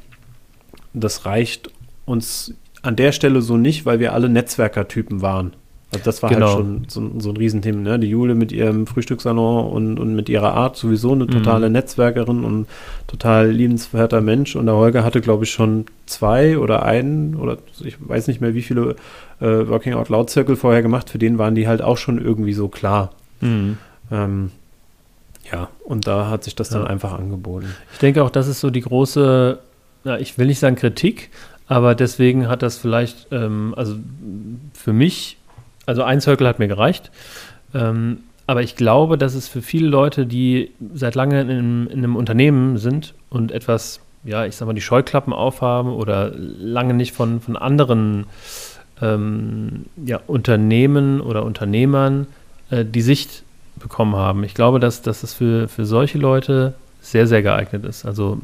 das 0.92 1.24
reicht 1.26 1.70
uns 2.04 2.54
an 2.82 2.96
der 2.96 3.12
Stelle 3.12 3.42
so 3.42 3.56
nicht, 3.56 3.86
weil 3.86 4.00
wir 4.00 4.12
alle 4.12 4.28
Netzwerkertypen 4.28 5.22
waren. 5.22 5.52
Also 5.96 6.04
das 6.04 6.22
war 6.22 6.30
halt 6.30 6.38
genau. 6.38 6.54
halt 6.54 6.56
schon 6.56 6.84
so, 6.88 7.20
so 7.20 7.30
ein 7.30 7.36
Riesenthema. 7.36 7.80
Ne? 7.80 7.98
Die 7.98 8.08
Jule 8.08 8.34
mit 8.34 8.52
ihrem 8.52 8.86
Frühstückssalon 8.86 9.70
und, 9.70 9.98
und 9.98 10.14
mit 10.14 10.28
ihrer 10.28 10.54
Art 10.54 10.76
sowieso 10.76 11.12
eine 11.12 11.26
totale 11.26 11.68
mhm. 11.68 11.72
Netzwerkerin 11.72 12.44
und 12.44 12.66
total 13.06 13.50
liebenswerter 13.50 14.20
Mensch. 14.20 14.56
Und 14.56 14.66
der 14.66 14.76
Holger 14.76 15.04
hatte, 15.04 15.20
glaube 15.20 15.44
ich, 15.44 15.50
schon 15.50 15.86
zwei 16.06 16.58
oder 16.58 16.84
einen 16.84 17.34
oder 17.34 17.58
ich 17.84 17.96
weiß 17.98 18.28
nicht 18.28 18.40
mehr, 18.40 18.54
wie 18.54 18.62
viele 18.62 18.96
äh, 19.40 19.68
Working 19.68 19.94
Out 19.94 20.08
Loud 20.08 20.30
Circle 20.30 20.56
vorher 20.56 20.82
gemacht. 20.82 21.10
Für 21.10 21.18
den 21.18 21.38
waren 21.38 21.54
die 21.54 21.68
halt 21.68 21.82
auch 21.82 21.96
schon 21.96 22.22
irgendwie 22.22 22.52
so 22.52 22.68
klar. 22.68 23.12
Mhm. 23.40 23.78
Ähm, 24.10 24.50
ja, 25.52 25.68
und 25.84 26.06
da 26.06 26.28
hat 26.28 26.44
sich 26.44 26.54
das 26.54 26.70
dann 26.70 26.86
einfach 26.86 27.12
angeboten. 27.12 27.74
Ich 27.92 27.98
denke 27.98 28.22
auch, 28.24 28.30
das 28.30 28.48
ist 28.48 28.60
so 28.60 28.70
die 28.70 28.80
große, 28.80 29.58
na, 30.04 30.18
ich 30.18 30.38
will 30.38 30.46
nicht 30.46 30.58
sagen 30.58 30.76
Kritik, 30.76 31.30
aber 31.68 31.94
deswegen 31.94 32.48
hat 32.48 32.62
das 32.62 32.78
vielleicht, 32.78 33.28
ähm, 33.30 33.74
also 33.76 33.96
für 34.72 34.92
mich 34.92 35.38
also 35.86 36.02
ein 36.02 36.20
Circle 36.20 36.46
hat 36.46 36.58
mir 36.58 36.68
gereicht. 36.68 37.10
Ähm, 37.74 38.18
aber 38.46 38.62
ich 38.62 38.76
glaube, 38.76 39.18
dass 39.18 39.34
es 39.34 39.48
für 39.48 39.62
viele 39.62 39.88
Leute, 39.88 40.26
die 40.26 40.70
seit 40.94 41.14
langem 41.14 41.50
in, 41.50 41.86
in, 41.88 41.98
einem 41.98 42.16
Unternehmen 42.16 42.78
sind 42.78 43.14
und 43.28 43.50
etwas, 43.50 44.00
ja, 44.24 44.44
ich 44.44 44.54
sag 44.54 44.66
mal, 44.66 44.74
die 44.74 44.80
Scheuklappen 44.80 45.32
aufhaben 45.32 45.92
oder 45.92 46.30
lange 46.36 46.94
nicht 46.94 47.12
von, 47.12 47.40
von 47.40 47.56
anderen 47.56 48.26
ähm, 49.02 49.86
ja, 50.04 50.20
Unternehmen 50.26 51.20
oder 51.20 51.44
Unternehmern 51.44 52.28
äh, 52.70 52.84
die 52.84 53.02
Sicht 53.02 53.42
bekommen 53.76 54.14
haben. 54.14 54.44
Ich 54.44 54.54
glaube, 54.54 54.78
dass, 54.80 55.02
dass 55.02 55.22
es 55.22 55.34
für, 55.34 55.68
für 55.68 55.84
solche 55.84 56.18
Leute 56.18 56.74
sehr, 57.00 57.26
sehr 57.26 57.42
geeignet 57.42 57.84
ist. 57.84 58.04
Also 58.04 58.38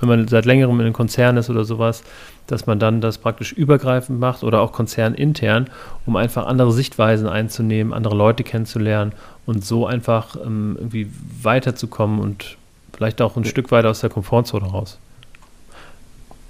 wenn 0.00 0.08
man 0.08 0.28
seit 0.28 0.44
längerem 0.44 0.74
in 0.80 0.86
einem 0.86 0.92
Konzern 0.92 1.36
ist 1.36 1.50
oder 1.50 1.64
sowas, 1.64 2.02
dass 2.46 2.66
man 2.66 2.78
dann 2.78 3.00
das 3.00 3.18
praktisch 3.18 3.52
übergreifend 3.52 4.18
macht 4.18 4.42
oder 4.42 4.60
auch 4.60 4.72
konzernintern, 4.72 5.68
um 6.06 6.16
einfach 6.16 6.46
andere 6.46 6.72
Sichtweisen 6.72 7.28
einzunehmen, 7.28 7.92
andere 7.92 8.16
Leute 8.16 8.42
kennenzulernen 8.42 9.12
und 9.46 9.64
so 9.64 9.86
einfach 9.86 10.36
ähm, 10.36 10.76
irgendwie 10.78 11.10
weiterzukommen 11.42 12.20
und 12.20 12.56
vielleicht 12.92 13.20
auch 13.20 13.36
ein 13.36 13.44
ja. 13.44 13.50
Stück 13.50 13.70
weiter 13.70 13.90
aus 13.90 14.00
der 14.00 14.10
Komfortzone 14.10 14.66
raus. 14.66 14.98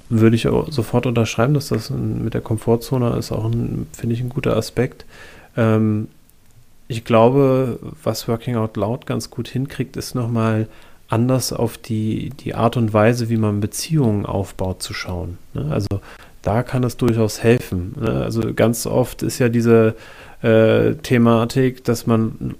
Würde 0.08 0.36
ich 0.36 0.48
auch 0.48 0.70
sofort 0.72 1.04
unterschreiben, 1.04 1.52
dass 1.52 1.68
das 1.68 1.90
mit 1.90 2.32
der 2.32 2.40
Komfortzone 2.40 3.16
ist 3.16 3.30
auch, 3.30 3.50
finde 3.50 4.14
ich, 4.14 4.20
ein 4.20 4.30
guter 4.30 4.56
Aspekt. 4.56 5.04
Ähm, 5.56 6.08
ich 6.86 7.04
glaube, 7.04 7.78
was 8.02 8.26
Working 8.28 8.56
Out 8.56 8.78
Loud 8.78 9.04
ganz 9.04 9.28
gut 9.28 9.48
hinkriegt, 9.48 9.96
ist 9.98 10.14
nochmal 10.14 10.68
anders 11.08 11.52
auf 11.52 11.78
die, 11.78 12.30
die 12.30 12.54
Art 12.54 12.76
und 12.76 12.92
Weise, 12.92 13.28
wie 13.28 13.36
man 13.36 13.60
Beziehungen 13.60 14.26
aufbaut, 14.26 14.82
zu 14.82 14.92
schauen. 14.92 15.38
Ne? 15.54 15.66
Also 15.70 15.88
da 16.42 16.62
kann 16.62 16.84
es 16.84 16.96
durchaus 16.96 17.42
helfen. 17.42 17.94
Ne? 18.00 18.10
Also 18.10 18.54
ganz 18.54 18.86
oft 18.86 19.22
ist 19.22 19.38
ja 19.38 19.48
diese 19.48 19.94
äh, 20.42 20.94
Thematik, 20.94 21.84
dass 21.84 22.06
man 22.06 22.54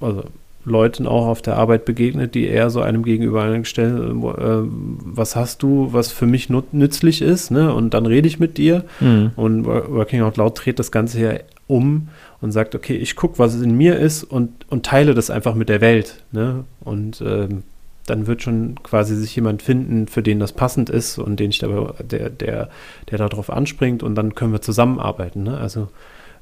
also 0.00 0.24
Leuten 0.64 1.06
auch 1.06 1.26
auf 1.26 1.40
der 1.40 1.56
Arbeit 1.56 1.86
begegnet, 1.86 2.34
die 2.34 2.46
eher 2.46 2.68
so 2.68 2.82
einem 2.82 3.02
gegenüber 3.02 3.42
einstellen, 3.42 4.22
äh, 4.22 4.68
was 5.16 5.34
hast 5.34 5.62
du, 5.62 5.88
was 5.92 6.12
für 6.12 6.26
mich 6.26 6.50
nützlich 6.50 7.22
ist, 7.22 7.50
ne? 7.50 7.72
Und 7.72 7.94
dann 7.94 8.04
rede 8.04 8.28
ich 8.28 8.38
mit 8.38 8.58
dir. 8.58 8.84
Mhm. 9.00 9.32
Und 9.36 9.64
Working 9.64 10.20
Out 10.20 10.36
Loud 10.36 10.60
dreht 10.62 10.78
das 10.78 10.92
Ganze 10.92 11.20
ja 11.20 11.32
um 11.66 12.08
und 12.40 12.52
sagt, 12.52 12.74
okay, 12.74 12.96
ich 12.96 13.16
gucke, 13.16 13.38
was 13.38 13.54
in 13.54 13.76
mir 13.76 13.98
ist 13.98 14.24
und, 14.24 14.50
und 14.68 14.84
teile 14.84 15.14
das 15.14 15.30
einfach 15.30 15.54
mit 15.54 15.68
der 15.68 15.80
Welt. 15.80 16.22
Ne? 16.32 16.64
Und 16.80 17.22
ähm, 17.24 17.62
dann 18.10 18.26
wird 18.26 18.42
schon 18.42 18.74
quasi 18.82 19.14
sich 19.14 19.34
jemand 19.34 19.62
finden, 19.62 20.06
für 20.06 20.22
den 20.22 20.40
das 20.40 20.52
passend 20.52 20.90
ist 20.90 21.18
und 21.18 21.40
den 21.40 21.50
ich 21.50 21.58
dabei, 21.60 21.92
der, 22.02 22.28
der, 22.28 22.68
der 23.10 23.18
darauf 23.18 23.50
anspringt 23.50 24.02
und 24.02 24.14
dann 24.14 24.34
können 24.34 24.52
wir 24.52 24.60
zusammenarbeiten. 24.60 25.44
Ne? 25.44 25.56
Also 25.56 25.88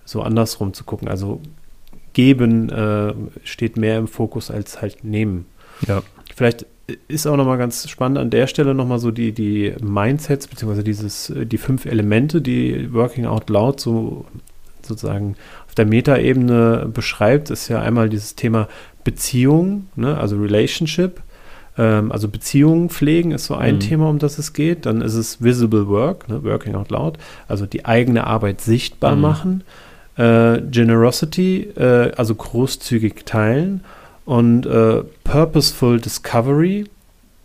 so 0.04 0.22
andersrum 0.22 0.72
zu 0.72 0.85
gucken. 0.85 1.09
Also 1.09 1.40
geben 2.14 2.70
äh, 2.70 3.14
steht 3.44 3.76
mehr 3.76 3.98
im 3.98 4.09
Fokus 4.09 4.50
als 4.50 4.83
halt 4.83 5.04
nehmen. 5.04 5.46
Ja. 5.87 6.02
Vielleicht 6.35 6.66
ist 7.07 7.26
auch 7.26 7.37
nochmal 7.37 7.59
ganz 7.59 7.88
spannend 7.88 8.18
an 8.18 8.31
der 8.31 8.46
Stelle 8.46 8.74
nochmal 8.74 8.98
so 8.98 9.11
die, 9.11 9.33
die 9.33 9.74
Mindsets, 9.83 10.48
beziehungsweise 10.48 10.83
dieses, 10.83 11.33
die 11.37 11.59
fünf 11.59 11.85
Elemente, 11.85 12.40
die 12.40 12.92
Working 12.92 13.26
Out 13.26 13.50
Loud 13.50 13.78
so 13.78 14.24
sozusagen 14.83 15.37
auf 15.66 15.74
der 15.74 15.85
Metaebene 15.85 16.90
beschreibt, 16.92 17.50
ist 17.50 17.68
ja 17.68 17.83
einmal 17.83 18.09
dieses 18.09 18.37
Thema 18.37 18.68
Beziehung, 19.04 19.87
ne, 19.96 20.18
also 20.18 20.37
Relationship. 20.38 21.20
Ähm, 21.78 22.12
also 22.12 22.28
Beziehungen 22.28 22.90
pflegen 22.90 23.30
ist 23.30 23.46
so 23.46 23.54
ein 23.54 23.76
mhm. 23.76 23.80
Thema, 23.80 24.10
um 24.10 24.18
das 24.18 24.38
es 24.38 24.52
geht. 24.52 24.84
Dann 24.84 25.00
ist 25.00 25.14
es 25.14 25.42
Visible 25.42 25.88
Work, 25.88 26.28
ne, 26.28 26.42
Working 26.44 26.74
Out 26.74 26.90
Loud, 26.90 27.18
also 27.46 27.64
die 27.64 27.86
eigene 27.86 28.26
Arbeit 28.26 28.60
sichtbar 28.60 29.14
mhm. 29.14 29.22
machen. 29.22 29.64
Äh, 30.16 30.60
Generosity, 30.62 31.70
äh, 31.76 32.12
also 32.16 32.34
großzügig 32.34 33.24
teilen. 33.24 33.84
Und 34.24 34.66
äh, 34.66 35.04
Purposeful 35.24 36.00
Discovery, 36.00 36.84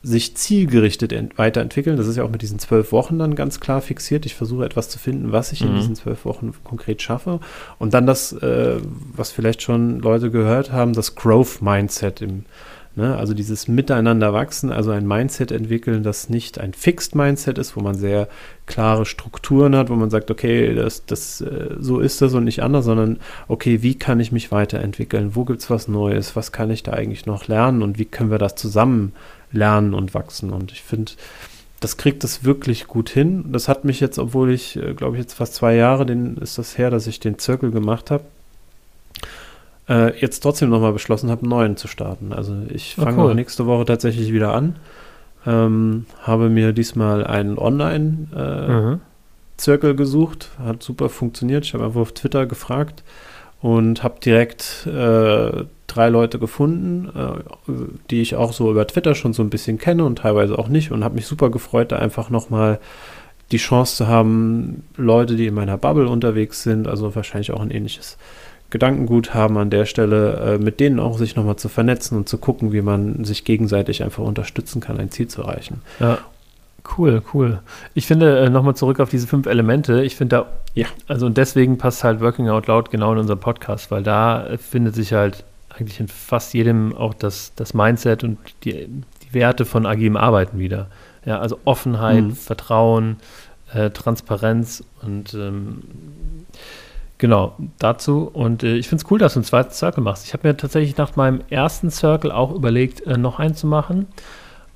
sich 0.05 0.35
zielgerichtet 0.35 1.13
weiterentwickeln. 1.37 1.95
Das 1.95 2.07
ist 2.07 2.17
ja 2.17 2.25
auch 2.25 2.29
mit 2.29 2.41
diesen 2.41 2.59
zwölf 2.59 2.91
Wochen 2.91 3.17
dann 3.17 3.35
ganz 3.35 3.61
klar 3.61 3.79
fixiert. 3.79 4.25
Ich 4.25 4.35
versuche 4.35 4.65
etwas 4.65 4.89
zu 4.89 4.99
finden, 4.99 5.31
was 5.31 5.53
ich 5.53 5.61
mhm. 5.61 5.69
in 5.69 5.75
diesen 5.75 5.95
zwölf 5.95 6.25
Wochen 6.25 6.53
konkret 6.65 7.01
schaffe. 7.01 7.39
Und 7.79 7.93
dann 7.93 8.05
das, 8.05 8.33
äh, 8.33 8.81
was 9.15 9.31
vielleicht 9.31 9.61
schon 9.61 10.01
Leute 10.01 10.29
gehört 10.29 10.73
haben, 10.73 10.91
das 10.91 11.15
Growth 11.15 11.61
Mindset 11.61 12.21
im 12.21 12.43
Ne? 12.95 13.17
Also 13.17 13.33
dieses 13.33 13.67
Miteinander 13.67 14.33
wachsen, 14.33 14.71
also 14.71 14.91
ein 14.91 15.07
Mindset 15.07 15.51
entwickeln, 15.51 16.03
das 16.03 16.29
nicht 16.29 16.59
ein 16.59 16.73
Fixed 16.73 17.15
Mindset 17.15 17.57
ist, 17.57 17.75
wo 17.75 17.81
man 17.81 17.95
sehr 17.95 18.27
klare 18.67 19.05
Strukturen 19.05 19.75
hat, 19.75 19.89
wo 19.89 19.95
man 19.95 20.11
sagt, 20.11 20.29
okay, 20.29 20.75
das, 20.75 21.05
das, 21.05 21.41
äh, 21.41 21.75
so 21.79 21.99
ist 21.99 22.21
das 22.21 22.35
und 22.35 22.43
nicht 22.43 22.61
anders, 22.61 22.85
sondern 22.85 23.17
okay, 23.47 23.81
wie 23.81 23.95
kann 23.95 24.19
ich 24.19 24.31
mich 24.31 24.51
weiterentwickeln? 24.51 25.35
Wo 25.35 25.43
gibt 25.43 25.61
es 25.61 25.69
was 25.71 25.87
Neues? 25.87 26.35
Was 26.35 26.51
kann 26.51 26.69
ich 26.69 26.83
da 26.83 26.93
eigentlich 26.93 27.25
noch 27.25 27.47
lernen 27.47 27.81
und 27.81 27.97
wie 27.97 28.05
können 28.05 28.29
wir 28.29 28.37
das 28.37 28.55
zusammen 28.55 29.13
lernen 29.51 29.95
und 29.95 30.13
wachsen? 30.13 30.51
Und 30.51 30.71
ich 30.71 30.83
finde, 30.83 31.13
das 31.79 31.97
kriegt 31.97 32.23
das 32.23 32.43
wirklich 32.43 32.87
gut 32.87 33.09
hin. 33.09 33.45
Das 33.51 33.67
hat 33.67 33.85
mich 33.85 33.99
jetzt, 34.01 34.19
obwohl 34.19 34.51
ich, 34.51 34.75
äh, 34.77 34.93
glaube 34.93 35.17
ich, 35.17 35.23
jetzt 35.23 35.33
fast 35.33 35.55
zwei 35.55 35.73
Jahre, 35.75 36.05
den 36.05 36.37
ist 36.37 36.59
das 36.59 36.77
her, 36.77 36.91
dass 36.91 37.07
ich 37.07 37.19
den 37.19 37.39
Zirkel 37.39 37.71
gemacht 37.71 38.11
habe, 38.11 38.23
äh, 39.89 40.17
jetzt 40.19 40.41
trotzdem 40.41 40.69
nochmal 40.69 40.93
beschlossen 40.93 41.29
habe, 41.29 41.41
einen 41.41 41.49
neuen 41.49 41.77
zu 41.77 41.87
starten. 41.87 42.33
Also 42.33 42.55
ich 42.69 42.95
fange 42.95 43.21
oh, 43.21 43.27
cool. 43.27 43.35
nächste 43.35 43.65
Woche 43.65 43.85
tatsächlich 43.85 44.33
wieder 44.33 44.53
an. 44.53 44.75
Ähm, 45.45 46.05
habe 46.21 46.49
mir 46.49 46.71
diesmal 46.71 47.25
einen 47.25 47.57
Online-Zirkel 47.57 49.89
äh, 49.89 49.93
mhm. 49.93 49.97
gesucht. 49.97 50.51
Hat 50.63 50.83
super 50.83 51.09
funktioniert. 51.09 51.65
Ich 51.65 51.73
habe 51.73 51.85
einfach 51.85 52.01
auf 52.01 52.13
Twitter 52.13 52.45
gefragt 52.45 53.03
und 53.61 54.03
habe 54.03 54.19
direkt 54.19 54.87
äh, 54.87 55.63
drei 55.87 56.09
Leute 56.09 56.39
gefunden, 56.39 57.09
äh, 57.15 57.71
die 58.09 58.21
ich 58.21 58.35
auch 58.35 58.53
so 58.53 58.71
über 58.71 58.87
Twitter 58.87 59.15
schon 59.15 59.33
so 59.33 59.43
ein 59.43 59.49
bisschen 59.49 59.77
kenne 59.77 60.05
und 60.05 60.19
teilweise 60.19 60.57
auch 60.57 60.67
nicht 60.67 60.91
und 60.91 61.03
habe 61.03 61.15
mich 61.15 61.27
super 61.27 61.49
gefreut, 61.49 61.91
da 61.91 61.97
einfach 61.97 62.29
nochmal 62.29 62.79
die 63.51 63.57
Chance 63.57 63.97
zu 63.97 64.07
haben, 64.07 64.83
Leute, 64.97 65.35
die 65.35 65.47
in 65.47 65.53
meiner 65.53 65.77
Bubble 65.77 66.07
unterwegs 66.07 66.63
sind, 66.63 66.87
also 66.87 67.13
wahrscheinlich 67.15 67.51
auch 67.51 67.61
ein 67.61 67.71
ähnliches 67.71 68.17
Gedankengut 68.73 69.33
haben 69.35 69.57
an 69.57 69.69
der 69.69 69.85
Stelle, 69.85 70.55
äh, 70.55 70.57
mit 70.57 70.79
denen 70.79 70.99
auch 70.99 71.17
sich 71.17 71.35
nochmal 71.35 71.55
zu 71.57 71.69
vernetzen 71.69 72.17
und 72.17 72.27
zu 72.27 72.37
gucken, 72.39 72.73
wie 72.73 72.81
man 72.81 73.23
sich 73.23 73.45
gegenseitig 73.45 74.03
einfach 74.03 74.23
unterstützen 74.23 74.81
kann, 74.81 74.99
ein 74.99 75.11
Ziel 75.11 75.27
zu 75.27 75.43
erreichen. 75.43 75.81
Ja. 75.99 76.17
Cool, 76.97 77.21
cool. 77.33 77.59
Ich 77.93 78.07
finde, 78.07 78.39
äh, 78.39 78.49
nochmal 78.49 78.75
zurück 78.75 78.99
auf 78.99 79.09
diese 79.09 79.27
fünf 79.27 79.45
Elemente, 79.45 80.03
ich 80.03 80.15
finde 80.17 80.35
da, 80.37 80.45
Ja. 80.73 80.87
also 81.07 81.27
und 81.27 81.37
deswegen 81.37 81.77
passt 81.77 82.03
halt 82.03 82.19
Working 82.19 82.49
Out 82.49 82.67
Loud 82.67 82.89
genau 82.91 83.13
in 83.13 83.19
unseren 83.19 83.39
Podcast, 83.39 83.89
weil 83.91 84.03
da 84.03 84.47
findet 84.57 84.95
sich 84.95 85.13
halt 85.13 85.45
eigentlich 85.69 85.99
in 85.99 86.07
fast 86.09 86.53
jedem 86.53 86.93
auch 86.97 87.13
das, 87.13 87.53
das 87.55 87.73
Mindset 87.73 88.23
und 88.25 88.37
die, 88.65 88.87
die 88.87 89.33
Werte 89.33 89.63
von 89.65 89.85
agilem 89.85 90.17
Arbeiten 90.17 90.57
wieder. 90.59 90.87
Ja, 91.25 91.39
also 91.39 91.57
Offenheit, 91.63 92.23
Mhm. 92.23 92.35
Vertrauen, 92.35 93.17
äh, 93.73 93.89
Transparenz 93.91 94.83
und 95.03 95.33
ähm, 95.35 95.83
genau 97.23 97.55
dazu. 97.79 98.29
Und 98.33 98.63
äh, 98.63 98.75
ich 98.75 98.89
finde 98.89 99.01
es 99.01 99.09
cool, 99.09 99.17
dass 99.17 99.35
du 99.35 99.39
einen 99.39 99.45
zweiten 99.45 99.71
Circle 99.71 100.03
machst. 100.03 100.25
Ich 100.25 100.33
habe 100.33 100.45
mir 100.45 100.57
tatsächlich 100.57 100.97
nach 100.97 101.15
meinem 101.15 101.39
ersten 101.49 101.89
Circle 101.89 102.33
auch 102.33 102.53
überlegt, 102.53 102.99
äh, 103.07 103.17
noch 103.17 103.39
einen 103.39 103.55
zu 103.55 103.65
machen, 103.65 104.07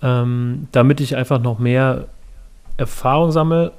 ähm, 0.02 0.70
damit 0.72 1.02
ich 1.02 1.18
einfach 1.18 1.42
noch 1.42 1.60
mehr 1.60 2.06
Erfahrung 2.78 3.34
sammle. 3.34 3.74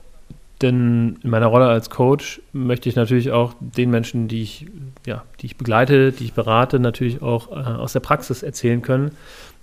Denn 0.61 1.19
in 1.23 1.31
meiner 1.31 1.47
Rolle 1.47 1.67
als 1.67 1.89
Coach 1.89 2.43
möchte 2.53 2.91
ich 2.91 2.97
natürlich 2.97 3.31
auch 3.31 3.55
den 3.59 3.89
Menschen, 3.89 4.29
die 4.29 4.43
ich, 4.43 4.67
ja, 5.07 5.23
die 5.41 5.47
ich 5.47 5.57
begleite, 5.57 6.13
die 6.13 6.25
ich 6.25 6.35
berate, 6.35 6.79
natürlich 6.79 7.23
auch 7.23 7.51
äh, 7.51 7.55
aus 7.55 7.95
der 7.95 8.01
Praxis 8.01 8.43
erzählen 8.43 8.83
können. 8.83 9.13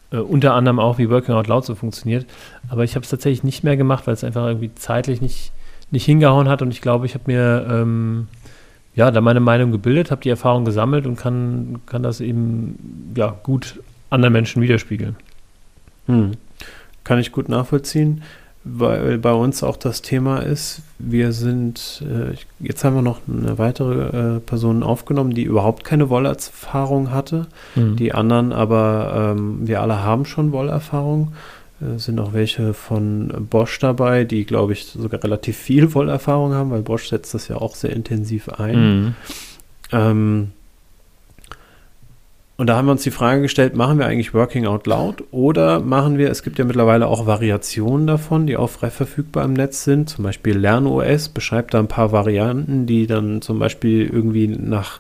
Äh, 0.10 0.18
unter 0.18 0.56
anderem 0.56 0.80
auch, 0.80 0.98
wie 0.98 1.12
Working 1.12 1.36
Out 1.36 1.46
Loud 1.46 1.64
so 1.64 1.76
funktioniert. 1.76 2.26
Aber 2.70 2.84
ich 2.84 2.96
habe 2.96 3.04
es 3.04 3.12
tatsächlich 3.12 3.44
nicht 3.44 3.64
mehr 3.64 3.78
gemacht, 3.78 4.08
weil 4.08 4.16
es 4.16 4.24
einfach 4.24 4.48
irgendwie 4.48 4.74
zeitlich 4.74 5.22
nicht, 5.22 5.52
nicht 5.92 6.06
hingehauen 6.06 6.50
hat. 6.50 6.64
Und 6.64 6.72
ich 6.72 6.82
glaube, 6.82 7.06
ich 7.06 7.14
habe 7.14 7.26
mir 7.28 7.68
ähm, 7.70 8.30
ja, 8.96 9.12
da 9.12 9.22
meine 9.22 9.42
Meinung 9.42 9.72
gebildet, 9.72 10.10
habe 10.10 10.22
die 10.22 10.30
Erfahrung 10.30 10.66
gesammelt 10.66 11.06
und 11.06 11.18
kann, 11.18 11.82
kann 11.86 12.02
das 12.02 12.22
eben 12.22 13.14
ja, 13.16 13.36
gut 13.44 13.80
anderen 14.10 14.34
Menschen 14.34 14.62
widerspiegeln. 14.62 15.18
Hm. 16.08 16.32
Kann 17.04 17.20
ich 17.20 17.32
gut 17.32 17.50
nachvollziehen, 17.50 18.24
weil 18.64 19.18
bei 19.18 19.34
uns 19.34 19.64
auch 19.64 19.78
das 19.78 20.02
Thema 20.02 20.40
ist, 20.40 20.82
wir 20.98 21.34
sind, 21.34 22.04
äh, 22.10 22.36
jetzt 22.60 22.84
haben 22.84 22.96
wir 22.96 23.02
noch 23.02 23.20
eine 23.28 23.58
weitere 23.58 24.38
äh, 24.38 24.40
Person 24.40 24.82
aufgenommen, 24.82 25.36
die 25.36 25.44
überhaupt 25.44 25.84
keine 25.84 26.10
Wollerfahrung 26.10 27.12
hatte. 27.12 27.48
Mhm. 27.76 27.96
Die 27.98 28.14
anderen 28.14 28.54
aber, 28.54 29.36
ähm, 29.38 29.68
wir 29.68 29.82
alle 29.82 30.04
haben 30.04 30.26
schon 30.26 30.52
Wollerfahrung. 30.52 31.34
Äh, 31.82 32.00
sind 32.00 32.20
auch 32.20 32.34
welche 32.34 32.74
von 32.74 33.48
Bosch 33.50 33.80
dabei, 33.80 34.24
die, 34.24 34.46
glaube 34.46 34.74
ich, 34.74 34.86
sogar 34.86 35.24
relativ 35.24 35.58
viel 35.58 35.94
Wollerfahrung 35.94 36.54
haben, 36.54 36.72
weil 36.72 36.82
Bosch 36.82 37.10
setzt 37.10 37.34
das 37.34 37.48
ja 37.48 37.58
auch 37.58 37.76
sehr 37.76 37.92
intensiv 37.92 38.50
ein. 38.50 38.76
Mhm. 38.80 39.14
Ähm, 39.92 40.52
und 42.58 42.68
da 42.68 42.78
haben 42.78 42.86
wir 42.86 42.94
uns 42.94 43.04
die 43.04 43.12
Frage 43.12 43.42
gestellt, 43.42 43.76
machen 43.76 44.00
wir 44.00 44.06
eigentlich 44.06 44.34
Working 44.34 44.66
Out 44.66 44.88
Loud 44.88 45.26
oder 45.32 45.82
machen 45.82 46.18
wir, 46.18 46.32
es 46.32 46.42
gibt 46.42 46.58
ja 46.58 46.64
mittlerweile 46.64 47.08
auch 47.08 47.26
Variationen 47.26 48.08
davon, 48.08 48.48
die 48.48 48.56
auch 48.56 48.70
frei 48.70 48.90
verfügbar 48.90 49.44
im 49.44 49.52
Netz 49.52 49.84
sind. 49.84 50.10
Zum 50.10 50.24
Beispiel 50.24 50.58
LernOS 50.58 51.30
beschreibt 51.30 51.74
da 51.74 51.80
ein 51.80 51.90
paar 51.90 52.14
Varianten, 52.14 52.86
die 52.86 53.08
dann 53.08 53.42
zum 53.42 53.60
Beispiel 53.60 54.08
irgendwie 54.08 54.48
nach 54.48 55.00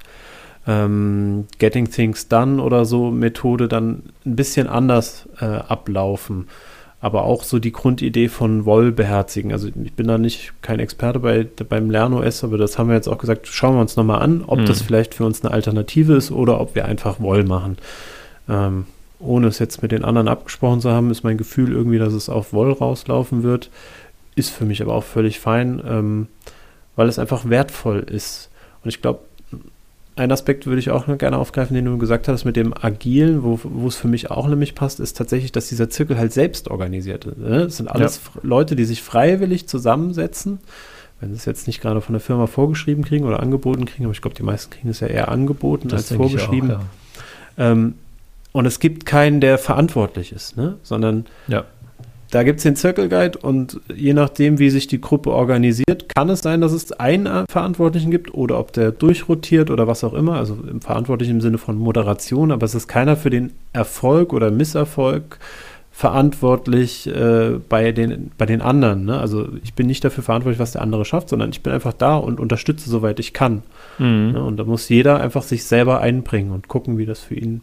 ähm, 0.67 1.45
Getting 1.59 1.89
Things 1.89 2.27
Done 2.27 2.61
oder 2.61 2.85
so 2.85 3.11
Methode 3.11 3.67
dann 3.67 4.03
ein 4.25 4.35
bisschen 4.35 4.67
anders 4.67 5.27
äh, 5.39 5.45
ablaufen. 5.45 6.47
Aber 7.01 7.25
auch 7.25 7.43
so 7.43 7.59
die 7.59 7.71
Grundidee 7.71 8.29
von 8.29 8.65
Woll 8.65 8.91
beherzigen. 8.91 9.51
Also 9.51 9.67
ich 9.67 9.93
bin 9.93 10.07
da 10.07 10.17
nicht 10.17 10.53
kein 10.63 10.79
Experte 10.79 11.19
bei, 11.19 11.45
beim 11.69 11.91
LernOS, 11.91 12.43
aber 12.43 12.57
das 12.57 12.79
haben 12.79 12.87
wir 12.89 12.95
jetzt 12.95 13.07
auch 13.07 13.19
gesagt, 13.19 13.47
schauen 13.47 13.75
wir 13.75 13.81
uns 13.81 13.95
nochmal 13.95 14.23
an, 14.23 14.43
ob 14.47 14.59
Mhm. 14.59 14.65
das 14.65 14.81
vielleicht 14.81 15.13
für 15.13 15.25
uns 15.25 15.43
eine 15.43 15.53
Alternative 15.53 16.15
ist 16.15 16.31
oder 16.31 16.59
ob 16.59 16.73
wir 16.73 16.85
einfach 16.85 17.19
Woll 17.19 17.43
machen. 17.43 17.77
Ähm, 18.49 18.85
ohne 19.19 19.47
es 19.47 19.59
jetzt 19.59 19.83
mit 19.83 19.91
den 19.91 20.03
anderen 20.03 20.27
abgesprochen 20.27 20.81
zu 20.81 20.89
haben, 20.91 21.11
ist 21.11 21.23
mein 21.23 21.37
Gefühl 21.37 21.71
irgendwie, 21.73 21.99
dass 21.99 22.13
es 22.13 22.27
auf 22.27 22.53
Woll 22.53 22.71
rauslaufen 22.71 23.43
wird. 23.43 23.69
Ist 24.35 24.49
für 24.49 24.65
mich 24.65 24.81
aber 24.81 24.95
auch 24.95 25.03
völlig 25.03 25.39
fein, 25.39 25.81
ähm, 25.87 26.27
weil 26.95 27.07
es 27.07 27.19
einfach 27.19 27.47
wertvoll 27.47 27.99
ist. 27.99 28.49
Und 28.83 28.89
ich 28.89 29.01
glaube, 29.01 29.19
ein 30.17 30.31
Aspekt 30.31 30.65
würde 30.65 30.79
ich 30.79 30.91
auch 30.91 31.07
noch 31.07 31.17
gerne 31.17 31.37
aufgreifen, 31.37 31.75
den 31.75 31.85
du 31.85 31.97
gesagt 31.97 32.27
hast, 32.27 32.45
mit 32.45 32.55
dem 32.55 32.73
Agilen, 32.73 33.43
wo, 33.43 33.59
wo 33.63 33.87
es 33.87 33.95
für 33.97 34.07
mich 34.07 34.31
auch 34.31 34.47
nämlich 34.47 34.73
passt, 34.73 34.99
ist 35.01 35.17
tatsächlich, 35.17 35.51
dass 35.51 35.67
dieser 35.67 35.89
Zirkel 35.89 36.17
halt 36.17 36.31
selbst 36.31 36.69
organisiert 36.69 37.25
ist. 37.25 37.37
Ne? 37.37 37.63
Es 37.63 37.77
sind 37.77 37.87
alles 37.89 38.17
F- 38.17 38.39
Leute, 38.41 38.75
die 38.77 38.85
sich 38.85 39.01
freiwillig 39.01 39.67
zusammensetzen, 39.67 40.59
wenn 41.19 41.31
sie 41.31 41.35
es 41.35 41.45
jetzt 41.45 41.67
nicht 41.67 41.81
gerade 41.81 41.99
von 41.99 42.13
der 42.13 42.21
Firma 42.21 42.47
vorgeschrieben 42.47 43.03
kriegen 43.03 43.25
oder 43.25 43.41
angeboten 43.41 43.85
kriegen, 43.85 44.05
aber 44.05 44.13
ich 44.13 44.21
glaube, 44.21 44.35
die 44.37 44.43
meisten 44.43 44.71
kriegen 44.71 44.89
es 44.89 45.01
ja 45.01 45.07
eher 45.07 45.29
angeboten 45.29 45.91
als 45.91 46.07
denke 46.07 46.25
ich 46.25 46.31
vorgeschrieben. 46.31 46.71
Auch, 46.71 46.79
ja. 47.57 47.71
Ähm, 47.71 47.95
und 48.53 48.65
es 48.65 48.79
gibt 48.79 49.05
keinen, 49.05 49.41
der 49.41 49.57
verantwortlich 49.57 50.31
ist, 50.31 50.55
ne? 50.55 50.75
sondern 50.81 51.25
Ja. 51.47 51.65
Da 52.35 52.43
gibt 52.43 52.57
es 52.57 52.63
den 52.63 52.75
Circle 52.75 53.07
Guide 53.07 53.39
und 53.39 53.79
je 53.95 54.11
nachdem, 54.11 54.59
wie 54.59 54.69
sich 54.69 54.87
die 54.87 54.99
Gruppe 54.99 55.31
organisiert, 55.31 56.13
kann 56.13 56.27
es 56.29 56.41
sein, 56.41 56.59
dass 56.59 56.73
es 56.73 56.91
einen 56.91 57.45
Verantwortlichen 57.47 58.11
gibt 58.11 58.33
oder 58.33 58.59
ob 58.59 58.73
der 58.73 58.91
durchrotiert 58.91 59.71
oder 59.71 59.87
was 59.87 60.03
auch 60.03 60.13
immer. 60.13 60.33
Also 60.35 60.57
im 60.69 60.81
Verantwortlichen 60.81 61.35
im 61.35 61.41
Sinne 61.41 61.57
von 61.57 61.77
Moderation, 61.77 62.51
aber 62.51 62.65
es 62.65 62.75
ist 62.75 62.89
keiner 62.89 63.15
für 63.15 63.29
den 63.29 63.53
Erfolg 63.71 64.33
oder 64.33 64.51
Misserfolg 64.51 65.39
verantwortlich 65.93 67.07
äh, 67.07 67.51
bei, 67.69 67.93
den, 67.93 68.31
bei 68.37 68.45
den 68.45 68.61
anderen. 68.61 69.05
Ne? 69.05 69.17
Also 69.17 69.47
ich 69.63 69.73
bin 69.73 69.87
nicht 69.87 70.03
dafür 70.03 70.21
verantwortlich, 70.21 70.59
was 70.59 70.73
der 70.73 70.81
andere 70.81 71.05
schafft, 71.05 71.29
sondern 71.29 71.51
ich 71.51 71.63
bin 71.63 71.71
einfach 71.71 71.93
da 71.93 72.17
und 72.17 72.41
unterstütze, 72.41 72.89
soweit 72.89 73.21
ich 73.21 73.31
kann. 73.31 73.63
Mhm. 73.97 74.33
Ne? 74.33 74.43
Und 74.43 74.57
da 74.57 74.65
muss 74.65 74.89
jeder 74.89 75.21
einfach 75.21 75.43
sich 75.43 75.63
selber 75.63 76.01
einbringen 76.01 76.51
und 76.51 76.67
gucken, 76.67 76.97
wie 76.97 77.05
das 77.05 77.21
für 77.21 77.35
ihn 77.35 77.61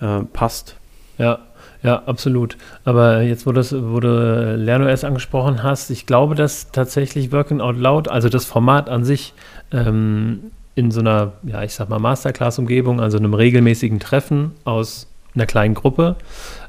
äh, 0.00 0.20
passt. 0.32 0.76
Ja, 1.18 1.40
ja, 1.82 2.02
absolut. 2.06 2.56
Aber 2.84 3.22
jetzt, 3.22 3.46
wo, 3.46 3.52
das, 3.52 3.72
wo 3.72 4.00
du 4.00 4.56
LernOS 4.56 5.04
angesprochen 5.04 5.62
hast, 5.62 5.90
ich 5.90 6.06
glaube, 6.06 6.34
dass 6.34 6.70
tatsächlich 6.72 7.32
Working 7.32 7.60
Out 7.60 7.76
Loud, 7.76 8.08
also 8.08 8.28
das 8.28 8.44
Format 8.44 8.88
an 8.88 9.04
sich, 9.04 9.32
ähm, 9.72 10.50
in 10.74 10.90
so 10.90 11.00
einer, 11.00 11.32
ja, 11.42 11.62
ich 11.62 11.74
sag 11.74 11.88
mal, 11.88 11.98
Masterclass-Umgebung, 11.98 13.00
also 13.00 13.18
einem 13.18 13.34
regelmäßigen 13.34 13.98
Treffen 13.98 14.52
aus 14.64 15.08
einer 15.34 15.46
kleinen 15.46 15.74
Gruppe, 15.74 16.16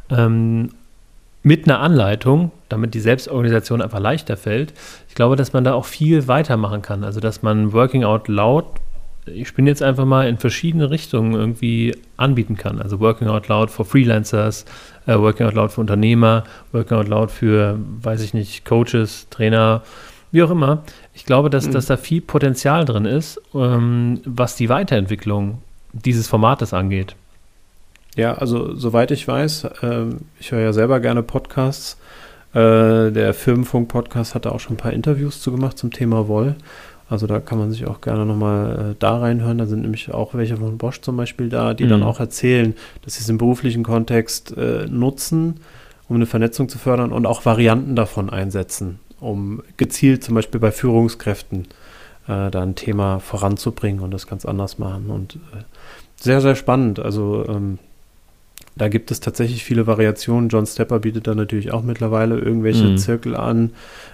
ähm, 0.10 0.72
mit 1.42 1.66
einer 1.66 1.80
Anleitung, 1.80 2.52
damit 2.70 2.94
die 2.94 3.00
Selbstorganisation 3.00 3.82
einfach 3.82 4.00
leichter 4.00 4.36
fällt. 4.36 4.74
Ich 5.08 5.16
glaube, 5.16 5.36
dass 5.36 5.54
man 5.54 5.64
da 5.64 5.74
auch 5.74 5.86
viel 5.86 6.28
weitermachen 6.28 6.82
kann. 6.82 7.04
Also, 7.04 7.20
dass 7.20 7.42
man 7.44 7.72
Working 7.72 8.04
Out 8.04 8.28
Loud, 8.28 8.66
ich 9.26 9.48
spinne 9.48 9.70
jetzt 9.70 9.84
einfach 9.84 10.06
mal 10.06 10.28
in 10.28 10.38
verschiedene 10.38 10.90
Richtungen 10.90 11.34
irgendwie 11.34 11.96
anbieten 12.18 12.56
kann. 12.58 12.82
Also 12.82 13.00
Working 13.00 13.28
Out 13.28 13.48
Loud 13.48 13.70
für 13.72 13.86
Freelancers, 13.86 14.66
äh, 15.10 15.20
Working 15.20 15.48
Out 15.48 15.54
Loud 15.56 15.72
für 15.72 15.82
Unternehmer, 15.82 16.44
Working 16.72 16.98
Out 16.98 17.08
Loud 17.08 17.32
für, 17.32 17.78
weiß 18.02 18.22
ich 18.22 18.34
nicht, 18.34 18.66
Coaches, 18.66 19.28
Trainer, 19.30 19.82
wie 20.32 20.44
auch 20.44 20.52
immer. 20.52 20.84
Ich 21.14 21.26
glaube, 21.26 21.50
dass, 21.50 21.68
Mhm. 21.68 21.72
dass 21.72 21.88
da 21.88 21.98
viel 21.98 22.22
Potenzial 22.22 22.86
drin 22.86 23.06
ist, 23.06 23.42
ähm, 23.56 24.22
was 24.26 24.56
die 24.56 24.70
Weiterentwicklung 24.70 25.60
dieses 25.94 26.28
Formates 26.28 26.74
angeht. 26.74 27.16
Ja, 28.16 28.34
also 28.34 28.76
soweit 28.76 29.12
ich 29.12 29.28
weiß, 29.28 29.68
ähm, 29.82 30.20
ich 30.40 30.52
höre 30.52 30.62
ja 30.62 30.74
selber 30.74 31.00
gerne 31.00 31.24
Podcasts. 31.24 31.98
Äh, 32.54 33.12
der 33.12 33.34
Firmenfunk-Podcast 33.34 34.34
hat 34.36 34.46
da 34.46 34.50
auch 34.52 34.60
schon 34.60 34.74
ein 34.74 34.78
paar 34.78 34.94
Interviews 34.94 35.42
zu 35.42 35.52
gemacht 35.52 35.78
zum 35.78 35.92
Thema 35.92 36.28
Woll. 36.28 36.56
Also 37.10 37.26
da 37.26 37.40
kann 37.40 37.58
man 37.58 37.72
sich 37.72 37.88
auch 37.88 38.02
gerne 38.02 38.26
nochmal 38.26 38.92
äh, 38.92 38.96
da 39.00 39.18
reinhören. 39.18 39.58
Da 39.58 39.66
sind 39.66 39.82
nämlich 39.82 40.14
auch 40.14 40.36
welche 40.36 40.58
von 40.58 40.78
Bosch 40.78 41.02
zum 41.02 41.18
Beispiel 41.18 41.50
da, 41.50 41.74
die 41.74 41.86
Mhm. 41.86 41.90
dann 41.90 42.04
auch 42.04 42.20
erzählen, 42.20 42.76
dass 43.04 43.16
sie 43.16 43.22
es 43.22 43.30
im 43.30 43.38
beruflichen 43.40 43.84
Kontext 43.84 44.56
äh, 44.56 44.86
nutzen, 44.88 45.60
um 46.08 46.16
eine 46.16 46.28
Vernetzung 46.28 46.70
zu 46.70 46.78
fördern 46.78 47.12
und 47.12 47.26
auch 47.26 47.46
Varianten 47.46 47.96
davon 47.96 48.30
einsetzen, 48.30 49.00
um 49.20 49.64
gezielt 49.78 50.24
zum 50.24 50.36
Beispiel 50.36 50.60
bei 50.60 50.72
Führungskräften 50.72 51.68
äh, 52.28 52.52
da 52.52 52.62
ein 52.62 52.76
Thema 52.76 53.20
voranzubringen 53.20 54.02
und 54.02 54.12
das 54.12 54.28
ganz 54.28 54.46
anders 54.46 54.78
machen. 54.78 55.10
Und 55.10 55.36
äh, 55.36 55.64
sehr, 56.16 56.42
sehr 56.42 56.56
spannend. 56.56 57.00
Also 57.00 57.46
ähm, 57.48 57.80
da 58.80 58.88
gibt 58.88 59.12
es 59.12 59.20
tatsächlich 59.20 59.64
viele 59.64 59.86
Variationen. 59.88 60.50
John 60.50 60.66
Stepper 60.66 61.00
bietet 61.00 61.28
da 61.28 61.36
natürlich 61.36 61.72
auch 61.72 61.84
mittlerweile 61.84 62.40
irgendwelche 62.40 62.86
Mhm. 62.86 62.98
Zirkel 62.98 63.36
an, 63.36 63.72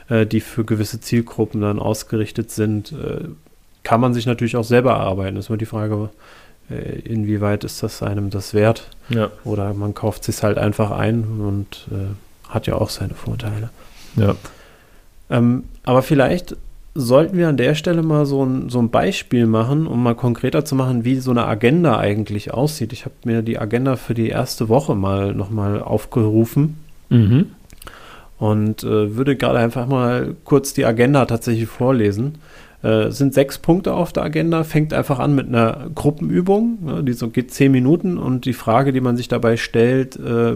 äh, 0.10 0.26
die 0.26 0.42
für 0.42 0.66
gewisse 0.66 1.00
Zielgruppen 1.00 1.62
dann 1.62 1.80
ausgerichtet 1.80 2.52
sind. 2.52 2.92
Äh, 2.92 3.30
kann 3.84 4.02
man 4.02 4.16
sich 4.16 4.26
natürlich 4.26 4.58
auch 4.58 4.64
selber 4.64 4.94
erarbeiten. 4.94 5.36
Das 5.36 5.46
ist 5.46 5.50
immer 5.50 5.60
die 5.60 5.68
Frage, 5.68 6.10
äh, 6.72 7.00
inwieweit 7.02 7.64
ist 7.64 7.84
das 7.84 8.02
einem 8.02 8.32
das 8.32 8.56
wert? 8.56 8.90
Ja. 9.10 9.30
Oder 9.44 9.76
man 9.76 9.94
kauft 9.94 10.24
sich 10.24 10.42
halt 10.42 10.58
einfach 10.58 10.90
ein 10.90 11.24
und 11.40 11.88
äh, 11.92 12.50
hat 12.52 12.66
ja 12.66 12.74
auch 12.76 12.90
seine 12.90 13.14
Vorteile. 13.14 13.70
Ja. 14.16 14.36
Ähm, 15.30 15.66
aber 15.84 16.02
vielleicht 16.02 16.58
sollten 16.96 17.38
wir 17.38 17.50
an 17.50 17.58
der 17.58 17.76
Stelle 17.76 18.02
mal 18.02 18.26
so 18.26 18.44
ein, 18.44 18.70
so 18.70 18.80
ein 18.80 18.90
Beispiel 18.90 19.46
machen, 19.46 19.86
um 19.86 20.02
mal 20.02 20.16
konkreter 20.16 20.64
zu 20.64 20.76
machen, 20.76 21.04
wie 21.04 21.18
so 21.18 21.32
eine 21.32 21.46
Agenda 21.46 22.00
eigentlich 22.00 22.54
aussieht. 22.54 22.94
Ich 22.94 23.04
habe 23.04 23.16
mir 23.26 23.42
die 23.42 23.60
Agenda 23.60 23.98
für 23.98 24.14
die 24.14 24.30
erste 24.30 24.70
Woche 24.70 24.96
mal 24.96 25.34
nochmal 25.34 25.82
aufgerufen. 25.82 26.78
Mhm. 27.10 27.52
und 28.40 28.84
äh, 28.84 29.16
würde 29.16 29.36
gerade 29.36 29.60
einfach 29.60 29.86
mal 29.88 30.36
kurz 30.44 30.74
die 30.74 30.86
Agenda 30.86 31.26
tatsächlich 31.26 31.68
vorlesen. 31.68 32.40
Äh, 32.82 33.12
sind 33.12 33.34
sechs 33.34 33.58
Punkte 33.60 33.94
auf 33.94 34.12
der 34.12 34.24
Agenda, 34.24 34.64
fängt 34.64 34.92
einfach 34.92 35.20
an 35.20 35.36
mit 35.36 35.48
einer 35.48 35.90
Gruppenübung, 35.94 36.80
ne, 36.84 37.04
die 37.04 37.14
so 37.14 37.30
geht 37.30 37.52
zehn 37.52 37.72
Minuten 37.72 38.18
und 38.18 38.46
die 38.46 38.54
Frage, 38.54 38.92
die 38.92 39.02
man 39.02 39.18
sich 39.18 39.28
dabei 39.28 39.58
stellt, 39.58 40.18
äh, 40.18 40.56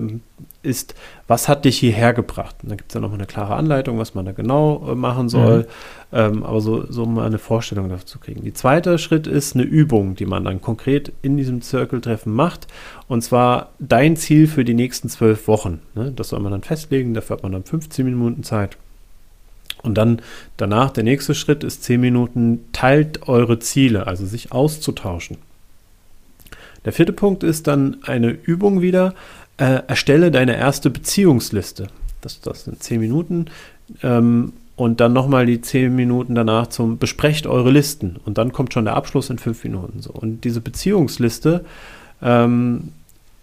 ist, 0.62 0.96
was 1.28 1.48
hat 1.48 1.66
dich 1.66 1.78
hierher 1.78 2.14
gebracht? 2.14 2.56
Und 2.62 2.70
da 2.70 2.76
gibt 2.76 2.92
es 2.92 2.94
ja 2.94 3.00
nochmal 3.00 3.20
eine 3.20 3.28
klare 3.28 3.56
Anleitung, 3.56 3.98
was 3.98 4.14
man 4.14 4.26
da 4.26 4.32
genau 4.32 4.92
äh, 4.92 4.96
machen 4.96 5.30
soll, 5.30 5.60
mhm. 5.60 6.18
ähm, 6.18 6.44
aber 6.44 6.60
so, 6.62 6.92
so 6.92 7.06
mal 7.06 7.26
eine 7.26 7.38
Vorstellung 7.38 7.90
dafür 7.90 8.06
zu 8.06 8.20
kriegen. 8.20 8.44
Die 8.44 8.54
zweite 8.54 8.98
Schritt 8.98 9.28
ist 9.28 9.56
eine 9.56 9.64
Übung, 9.64 10.16
die 10.16 10.26
man 10.26 10.44
dann 10.44 10.62
konkret 10.62 11.14
in 11.22 11.38
diesem 11.38 11.62
Circle-Treffen 11.62 12.34
macht 12.34 12.68
und 13.08 13.24
zwar 13.24 13.70
dein 13.80 14.18
Ziel 14.18 14.48
für 14.48 14.66
die 14.66 14.74
nächsten 14.74 15.10
zwölf 15.10 15.48
Wochen. 15.48 15.80
Ne? 15.96 16.12
Das 16.16 16.30
soll 16.30 16.40
man 16.40 16.52
dann 16.52 16.64
festlegen, 16.64 17.14
dafür 17.14 17.38
hat 17.38 17.44
man 17.44 17.54
dann 17.54 17.64
15 17.64 18.06
Minuten 18.06 18.44
Zeit. 18.44 18.78
Und 19.82 19.98
dann 19.98 20.22
danach, 20.58 20.92
der 20.92 21.06
nächste 21.06 21.34
Schritt 21.34 21.64
ist 21.64 21.84
10 21.86 22.02
Minuten, 22.02 22.66
teilt 22.74 23.30
eure 23.30 23.60
Ziele, 23.60 24.08
also 24.08 24.26
sich 24.26 24.52
auszutauschen. 24.52 25.38
Der 26.86 26.94
vierte 26.94 27.14
Punkt 27.14 27.44
ist 27.44 27.68
dann 27.68 27.98
eine 28.04 28.30
Übung 28.30 28.82
wieder, 28.82 29.14
äh, 29.60 29.84
erstelle 29.88 30.32
deine 30.32 30.56
erste 30.56 30.90
Beziehungsliste. 30.90 31.88
Das, 32.22 32.42
das 32.42 32.64
sind 32.64 32.82
10 32.82 33.00
Minuten. 33.00 33.46
Ähm, 34.02 34.54
und 34.76 35.02
dann 35.02 35.12
nochmal 35.12 35.46
die 35.46 35.60
10 35.60 35.94
Minuten 35.94 36.36
danach 36.36 36.68
zum 36.68 36.98
Besprecht 36.98 37.46
eure 37.46 37.70
Listen. 37.70 38.16
Und 38.24 38.38
dann 38.38 38.54
kommt 38.54 38.74
schon 38.74 38.86
der 38.86 38.96
Abschluss 38.96 39.30
in 39.30 39.38
5 39.38 39.66
Minuten. 39.66 40.02
So. 40.02 40.12
Und 40.12 40.46
diese 40.46 40.62
Beziehungsliste 40.62 41.66
ähm, 42.22 42.94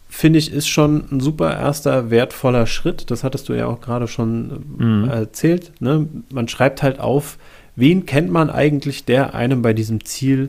finde 0.09 0.39
ich, 0.39 0.51
ist 0.51 0.69
schon 0.69 1.05
ein 1.13 1.21
super 1.21 1.55
erster 1.55 2.11
wertvoller 2.11 2.67
Schritt. 2.67 3.11
Das 3.11 3.23
hattest 3.23 3.51
du 3.51 3.53
ja 3.53 3.67
auch 3.67 3.83
gerade 3.83 4.09
schon 4.09 4.65
mhm. 4.79 5.09
erzählt. 5.11 5.73
Ne? 5.81 6.09
Man 6.31 6.49
schreibt 6.49 6.83
halt 6.83 7.01
auf, 7.01 7.37
wen 7.75 8.07
kennt 8.07 8.31
man 8.31 8.49
eigentlich, 8.49 9.05
der 9.05 9.35
einem 9.35 9.61
bei 9.61 9.75
diesem 9.75 10.05
Ziel 10.07 10.49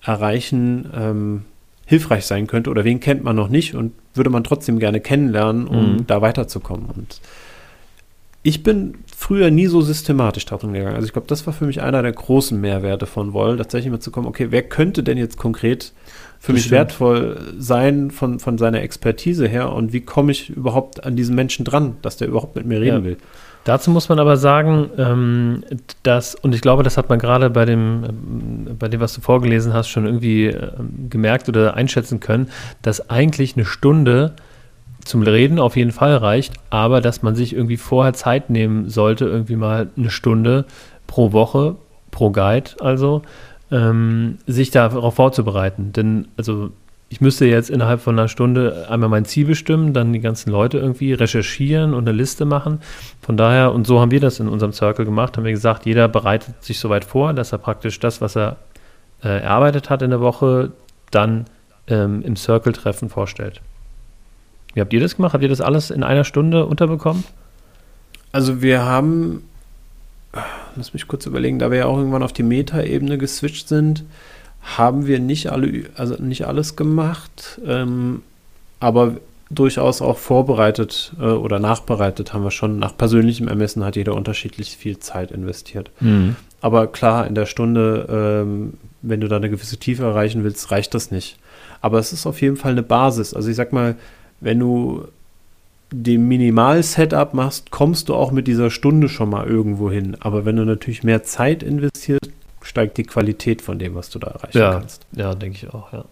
erreichen 0.00 0.88
ähm, 0.94 1.42
hilfreich 1.92 2.24
sein 2.24 2.46
könnte 2.46 2.70
oder 2.70 2.84
wen 2.84 3.00
kennt 3.00 3.22
man 3.22 3.36
noch 3.36 3.50
nicht 3.50 3.74
und 3.74 3.92
würde 4.14 4.30
man 4.30 4.44
trotzdem 4.44 4.78
gerne 4.78 4.98
kennenlernen, 4.98 5.66
um 5.66 5.92
mhm. 5.92 6.06
da 6.06 6.22
weiterzukommen. 6.22 6.86
Und 6.86 7.20
ich 8.42 8.62
bin 8.62 8.94
früher 9.14 9.50
nie 9.50 9.66
so 9.66 9.82
systematisch 9.82 10.46
darum 10.46 10.72
gegangen. 10.72 10.94
Also 10.94 11.06
ich 11.06 11.12
glaube, 11.12 11.28
das 11.28 11.46
war 11.46 11.52
für 11.52 11.66
mich 11.66 11.82
einer 11.82 12.00
der 12.00 12.12
großen 12.12 12.58
Mehrwerte 12.58 13.04
von 13.04 13.34
Woll, 13.34 13.58
tatsächlich 13.58 13.92
mal 13.92 14.00
zu 14.00 14.10
kommen, 14.10 14.26
okay, 14.26 14.46
wer 14.48 14.62
könnte 14.62 15.02
denn 15.02 15.18
jetzt 15.18 15.36
konkret 15.36 15.92
für 16.40 16.54
mich 16.54 16.70
wertvoll 16.70 17.52
sein 17.58 18.10
von, 18.10 18.40
von 18.40 18.56
seiner 18.56 18.80
Expertise 18.80 19.46
her 19.46 19.70
und 19.70 19.92
wie 19.92 20.00
komme 20.00 20.32
ich 20.32 20.48
überhaupt 20.48 21.04
an 21.04 21.14
diesen 21.14 21.34
Menschen 21.34 21.66
dran, 21.66 21.98
dass 22.00 22.16
der 22.16 22.28
überhaupt 22.28 22.56
mit 22.56 22.64
mir 22.64 22.80
reden 22.80 22.96
ja. 22.96 23.04
will. 23.04 23.16
Dazu 23.64 23.90
muss 23.90 24.08
man 24.08 24.18
aber 24.18 24.36
sagen, 24.36 24.90
ähm, 24.98 25.64
dass, 26.02 26.34
und 26.34 26.54
ich 26.54 26.60
glaube, 26.60 26.82
das 26.82 26.96
hat 26.96 27.08
man 27.08 27.18
gerade 27.18 27.48
bei 27.48 27.64
dem, 27.64 28.04
ähm, 28.08 28.76
bei 28.78 28.88
dem, 28.88 29.00
was 29.00 29.14
du 29.14 29.20
vorgelesen 29.20 29.72
hast, 29.72 29.88
schon 29.88 30.04
irgendwie 30.04 30.46
ähm, 30.46 31.08
gemerkt 31.08 31.48
oder 31.48 31.74
einschätzen 31.74 32.18
können, 32.18 32.50
dass 32.82 33.08
eigentlich 33.08 33.56
eine 33.56 33.64
Stunde 33.64 34.34
zum 35.04 35.22
Reden 35.22 35.58
auf 35.58 35.76
jeden 35.76 35.92
Fall 35.92 36.16
reicht, 36.16 36.54
aber 36.70 37.00
dass 37.00 37.22
man 37.22 37.34
sich 37.34 37.54
irgendwie 37.54 37.76
vorher 37.76 38.14
Zeit 38.14 38.50
nehmen 38.50 38.88
sollte, 38.88 39.26
irgendwie 39.26 39.56
mal 39.56 39.88
eine 39.96 40.10
Stunde 40.10 40.64
pro 41.06 41.32
Woche, 41.32 41.76
pro 42.10 42.30
Guide 42.30 42.70
also, 42.80 43.22
ähm, 43.70 44.38
sich 44.46 44.70
darauf 44.70 45.14
vorzubereiten. 45.14 45.92
Denn 45.92 46.28
also 46.36 46.70
ich 47.12 47.20
müsste 47.20 47.44
jetzt 47.44 47.68
innerhalb 47.68 48.00
von 48.00 48.18
einer 48.18 48.26
Stunde 48.26 48.86
einmal 48.88 49.10
mein 49.10 49.26
Ziel 49.26 49.44
bestimmen, 49.44 49.92
dann 49.92 50.14
die 50.14 50.20
ganzen 50.20 50.50
Leute 50.50 50.78
irgendwie 50.78 51.12
recherchieren 51.12 51.92
und 51.92 52.08
eine 52.08 52.16
Liste 52.16 52.46
machen. 52.46 52.80
Von 53.20 53.36
daher, 53.36 53.72
und 53.72 53.86
so 53.86 54.00
haben 54.00 54.10
wir 54.10 54.18
das 54.18 54.40
in 54.40 54.48
unserem 54.48 54.72
Circle 54.72 55.04
gemacht, 55.04 55.36
haben 55.36 55.44
wir 55.44 55.52
gesagt, 55.52 55.84
jeder 55.84 56.08
bereitet 56.08 56.64
sich 56.64 56.78
soweit 56.78 57.04
vor, 57.04 57.34
dass 57.34 57.52
er 57.52 57.58
praktisch 57.58 58.00
das, 58.00 58.22
was 58.22 58.34
er 58.34 58.56
äh, 59.22 59.42
erarbeitet 59.42 59.90
hat 59.90 60.00
in 60.00 60.08
der 60.08 60.22
Woche, 60.22 60.72
dann 61.10 61.44
ähm, 61.86 62.22
im 62.22 62.34
Circle-Treffen 62.34 63.10
vorstellt. 63.10 63.60
Wie 64.72 64.80
habt 64.80 64.94
ihr 64.94 65.00
das 65.00 65.16
gemacht? 65.16 65.34
Habt 65.34 65.42
ihr 65.42 65.50
das 65.50 65.60
alles 65.60 65.90
in 65.90 66.02
einer 66.02 66.24
Stunde 66.24 66.64
unterbekommen? 66.64 67.24
Also 68.32 68.62
wir 68.62 68.86
haben 68.86 69.42
lass 70.76 70.94
mich 70.94 71.06
kurz 71.08 71.26
überlegen, 71.26 71.58
da 71.58 71.70
wir 71.70 71.78
ja 71.78 71.86
auch 71.86 71.98
irgendwann 71.98 72.22
auf 72.22 72.32
die 72.32 72.42
Meta-Ebene 72.42 73.18
geswitcht 73.18 73.68
sind, 73.68 74.04
haben 74.62 75.06
wir 75.06 75.18
nicht 75.18 75.50
alle, 75.50 75.84
also 75.96 76.14
nicht 76.22 76.46
alles 76.46 76.76
gemacht, 76.76 77.60
ähm, 77.66 78.22
aber 78.80 79.16
durchaus 79.50 80.00
auch 80.00 80.18
vorbereitet 80.18 81.12
äh, 81.20 81.24
oder 81.24 81.58
nachbereitet 81.58 82.32
haben 82.32 82.44
wir 82.44 82.50
schon. 82.50 82.78
Nach 82.78 82.96
persönlichem 82.96 83.48
Ermessen 83.48 83.84
hat 83.84 83.96
jeder 83.96 84.14
unterschiedlich 84.14 84.76
viel 84.76 84.98
Zeit 84.98 85.30
investiert. 85.30 85.90
Mhm. 86.00 86.36
Aber 86.60 86.86
klar, 86.86 87.26
in 87.26 87.34
der 87.34 87.46
Stunde, 87.46 88.06
ähm, 88.44 88.74
wenn 89.02 89.20
du 89.20 89.28
da 89.28 89.36
eine 89.36 89.50
gewisse 89.50 89.76
Tiefe 89.76 90.04
erreichen 90.04 90.44
willst, 90.44 90.70
reicht 90.70 90.94
das 90.94 91.10
nicht. 91.10 91.36
Aber 91.80 91.98
es 91.98 92.12
ist 92.12 92.26
auf 92.26 92.40
jeden 92.40 92.56
Fall 92.56 92.72
eine 92.72 92.84
Basis. 92.84 93.34
Also 93.34 93.50
ich 93.50 93.56
sag 93.56 93.72
mal, 93.72 93.96
wenn 94.40 94.60
du 94.60 95.04
dem 95.90 96.28
Minimal-Setup 96.28 97.34
machst, 97.34 97.70
kommst 97.70 98.08
du 98.08 98.14
auch 98.14 98.30
mit 98.30 98.46
dieser 98.46 98.70
Stunde 98.70 99.08
schon 99.08 99.28
mal 99.28 99.46
irgendwo 99.46 99.90
hin. 99.90 100.16
Aber 100.20 100.44
wenn 100.44 100.56
du 100.56 100.64
natürlich 100.64 101.02
mehr 101.02 101.22
Zeit 101.24 101.62
investierst, 101.62 102.30
steigt 102.64 102.98
die 102.98 103.04
Qualität 103.04 103.62
von 103.62 103.78
dem, 103.78 103.94
was 103.94 104.10
du 104.10 104.18
da 104.18 104.28
erreichen 104.28 104.58
ja, 104.58 104.72
kannst. 104.72 105.06
Ja, 105.12 105.34
denke 105.34 105.56
ich 105.56 105.72
auch, 105.72 105.92
ja. 105.92 106.04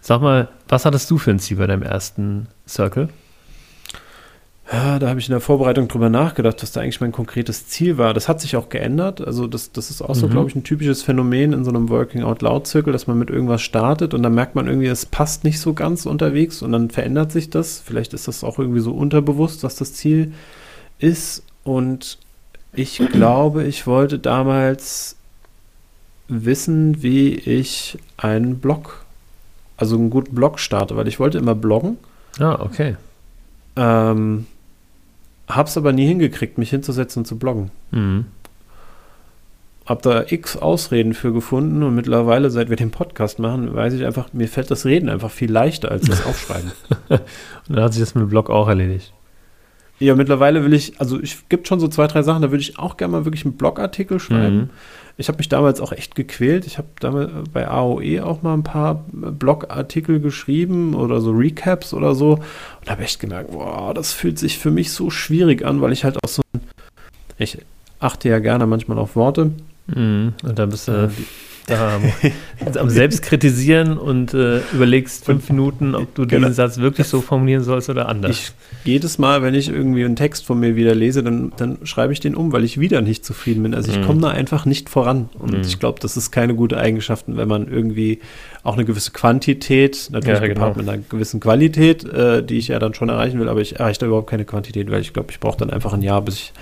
Sag 0.00 0.22
mal, 0.22 0.48
was 0.68 0.84
hattest 0.84 1.10
du 1.10 1.18
für 1.18 1.30
ein 1.30 1.38
Ziel 1.38 1.58
bei 1.58 1.66
deinem 1.66 1.82
ersten 1.82 2.48
Circle? 2.66 3.08
Ja, 4.72 4.98
da 4.98 5.08
habe 5.08 5.20
ich 5.20 5.28
in 5.28 5.32
der 5.32 5.40
Vorbereitung 5.40 5.86
drüber 5.86 6.08
nachgedacht, 6.08 6.60
was 6.60 6.72
da 6.72 6.80
eigentlich 6.80 7.00
mein 7.00 7.12
konkretes 7.12 7.68
Ziel 7.68 7.98
war. 7.98 8.14
Das 8.14 8.28
hat 8.28 8.40
sich 8.40 8.56
auch 8.56 8.68
geändert. 8.68 9.20
Also 9.24 9.46
das, 9.46 9.70
das 9.70 9.90
ist 9.90 10.02
auch 10.02 10.16
so, 10.16 10.26
mhm. 10.26 10.32
glaube 10.32 10.50
ich, 10.50 10.56
ein 10.56 10.64
typisches 10.64 11.04
Phänomen 11.04 11.52
in 11.52 11.64
so 11.64 11.70
einem 11.70 11.88
Working 11.88 12.24
Out 12.24 12.42
Loud 12.42 12.66
Zirkel, 12.66 12.92
dass 12.92 13.06
man 13.06 13.16
mit 13.16 13.30
irgendwas 13.30 13.62
startet 13.62 14.12
und 14.12 14.24
dann 14.24 14.34
merkt 14.34 14.56
man 14.56 14.66
irgendwie, 14.66 14.88
es 14.88 15.06
passt 15.06 15.44
nicht 15.44 15.60
so 15.60 15.72
ganz 15.72 16.04
unterwegs 16.04 16.62
und 16.62 16.72
dann 16.72 16.90
verändert 16.90 17.30
sich 17.30 17.48
das. 17.48 17.80
Vielleicht 17.84 18.12
ist 18.12 18.26
das 18.26 18.42
auch 18.42 18.58
irgendwie 18.58 18.80
so 18.80 18.92
unterbewusst, 18.92 19.62
was 19.62 19.76
das 19.76 19.94
Ziel 19.94 20.32
ist. 20.98 21.44
Und 21.62 22.18
ich 22.72 22.98
glaube, 23.12 23.64
ich 23.64 23.86
wollte 23.86 24.18
damals 24.18 25.16
wissen, 26.28 27.02
wie 27.02 27.34
ich 27.34 27.98
einen 28.16 28.58
Blog, 28.58 29.04
also 29.76 29.96
einen 29.96 30.10
guten 30.10 30.34
Blog 30.34 30.58
starte, 30.58 30.96
weil 30.96 31.08
ich 31.08 31.20
wollte 31.20 31.38
immer 31.38 31.54
bloggen. 31.54 31.98
Ah, 32.38 32.58
okay. 32.60 32.96
Ähm, 33.76 34.46
Hab's 35.48 35.76
aber 35.76 35.92
nie 35.92 36.06
hingekriegt, 36.06 36.58
mich 36.58 36.70
hinzusetzen 36.70 37.20
und 37.20 37.26
zu 37.26 37.38
bloggen. 37.38 37.70
Mhm. 37.92 38.24
Hab 39.86 40.02
da 40.02 40.24
x 40.26 40.56
Ausreden 40.56 41.14
für 41.14 41.32
gefunden 41.32 41.84
und 41.84 41.94
mittlerweile, 41.94 42.50
seit 42.50 42.68
wir 42.68 42.76
den 42.76 42.90
Podcast 42.90 43.38
machen, 43.38 43.72
weiß 43.72 43.92
ich 43.94 44.04
einfach, 44.04 44.32
mir 44.32 44.48
fällt 44.48 44.72
das 44.72 44.84
Reden 44.84 45.08
einfach 45.08 45.30
viel 45.30 45.50
leichter 45.50 45.92
als 45.92 46.06
das 46.06 46.26
Aufschreiben. 46.26 46.72
und 47.08 47.20
dann 47.68 47.82
hat 47.84 47.92
sich 47.92 48.02
das 48.02 48.16
mit 48.16 48.22
dem 48.22 48.30
Blog 48.30 48.50
auch 48.50 48.66
erledigt. 48.66 49.12
Ja, 50.00 50.16
mittlerweile 50.16 50.64
will 50.64 50.74
ich, 50.74 51.00
also 51.00 51.18
es 51.20 51.44
gibt 51.48 51.68
schon 51.68 51.78
so 51.78 51.86
zwei, 51.86 52.08
drei 52.08 52.22
Sachen, 52.22 52.42
da 52.42 52.50
würde 52.50 52.60
ich 52.62 52.78
auch 52.78 52.96
gerne 52.96 53.12
mal 53.12 53.24
wirklich 53.24 53.44
einen 53.44 53.56
Blogartikel 53.56 54.18
schreiben. 54.18 54.56
Mhm. 54.56 54.70
Ich 55.18 55.28
habe 55.28 55.38
mich 55.38 55.48
damals 55.48 55.80
auch 55.80 55.92
echt 55.92 56.14
gequält. 56.14 56.66
Ich 56.66 56.76
habe 56.76 56.88
damals 57.00 57.30
bei 57.52 57.66
AOE 57.66 58.22
auch 58.22 58.42
mal 58.42 58.54
ein 58.54 58.62
paar 58.62 59.04
Blogartikel 59.12 60.20
geschrieben 60.20 60.94
oder 60.94 61.20
so 61.20 61.30
Recaps 61.30 61.94
oder 61.94 62.14
so 62.14 62.34
und 62.80 62.90
habe 62.90 63.02
echt 63.02 63.18
gemerkt, 63.18 63.50
boah, 63.50 63.94
das 63.94 64.12
fühlt 64.12 64.38
sich 64.38 64.58
für 64.58 64.70
mich 64.70 64.92
so 64.92 65.08
schwierig 65.08 65.64
an, 65.64 65.80
weil 65.80 65.92
ich 65.92 66.04
halt 66.04 66.22
auch 66.22 66.28
so 66.28 66.42
ein, 66.52 66.60
ich 67.38 67.58
achte 67.98 68.28
ja 68.28 68.40
gerne 68.40 68.66
manchmal 68.66 68.98
auf 68.98 69.16
Worte. 69.16 69.52
Mhm. 69.86 70.34
Und 70.42 70.58
dann 70.58 70.68
bist 70.68 70.88
du 70.88 70.92
äh, 70.92 71.08
da 71.66 72.00
am 72.76 72.90
Selbstkritisieren 72.90 73.98
und 73.98 74.34
äh, 74.34 74.60
überlegst 74.72 75.24
fünf 75.24 75.48
Minuten, 75.50 75.94
ob 75.96 76.14
du 76.14 76.26
genau. 76.26 76.48
diesen 76.48 76.54
Satz 76.54 76.78
wirklich 76.78 77.08
so 77.08 77.20
formulieren 77.20 77.64
sollst 77.64 77.90
oder 77.90 78.08
anders. 78.08 78.30
Ich, 78.30 78.52
jedes 78.84 79.18
Mal, 79.18 79.42
wenn 79.42 79.54
ich 79.54 79.68
irgendwie 79.68 80.04
einen 80.04 80.14
Text 80.14 80.46
von 80.46 80.60
mir 80.60 80.76
wieder 80.76 80.94
lese, 80.94 81.24
dann, 81.24 81.52
dann 81.56 81.78
schreibe 81.82 82.12
ich 82.12 82.20
den 82.20 82.36
um, 82.36 82.52
weil 82.52 82.62
ich 82.62 82.78
wieder 82.78 83.00
nicht 83.00 83.24
zufrieden 83.24 83.64
bin. 83.64 83.74
Also 83.74 83.90
ich 83.90 83.98
mhm. 83.98 84.04
komme 84.04 84.20
da 84.20 84.28
einfach 84.28 84.64
nicht 84.64 84.88
voran. 84.88 85.28
Und 85.38 85.54
mhm. 85.54 85.60
ich 85.62 85.80
glaube, 85.80 85.98
das 86.00 86.16
ist 86.16 86.30
keine 86.30 86.54
gute 86.54 86.78
Eigenschaft, 86.78 87.24
wenn 87.26 87.48
man 87.48 87.66
irgendwie 87.66 88.20
auch 88.62 88.74
eine 88.74 88.84
gewisse 88.84 89.10
Quantität, 89.10 90.08
natürlich 90.12 90.40
ja, 90.40 90.46
genau. 90.46 90.74
mit 90.74 90.88
einer 90.88 90.98
gewissen 90.98 91.40
Qualität, 91.40 92.04
äh, 92.04 92.44
die 92.44 92.58
ich 92.58 92.68
ja 92.68 92.78
dann 92.78 92.94
schon 92.94 93.08
erreichen 93.08 93.40
will, 93.40 93.48
aber 93.48 93.60
ich 93.60 93.80
erreiche 93.80 94.00
da 94.00 94.06
überhaupt 94.06 94.30
keine 94.30 94.44
Quantität, 94.44 94.90
weil 94.90 95.00
ich 95.00 95.12
glaube, 95.12 95.32
ich 95.32 95.40
brauche 95.40 95.58
dann 95.58 95.70
einfach 95.70 95.92
ein 95.92 96.02
Jahr, 96.02 96.22
bis 96.22 96.34
ich 96.34 96.52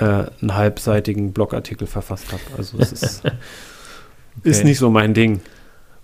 äh, 0.00 0.04
einen 0.40 0.54
halbseitigen 0.54 1.32
Blogartikel 1.32 1.86
verfasst 1.86 2.32
habe. 2.32 2.42
Also 2.56 2.78
es 2.78 2.92
ist 2.92 3.22
Okay. 4.40 4.50
Ist 4.50 4.64
nicht 4.64 4.78
so 4.78 4.90
mein 4.90 5.14
Ding. 5.14 5.40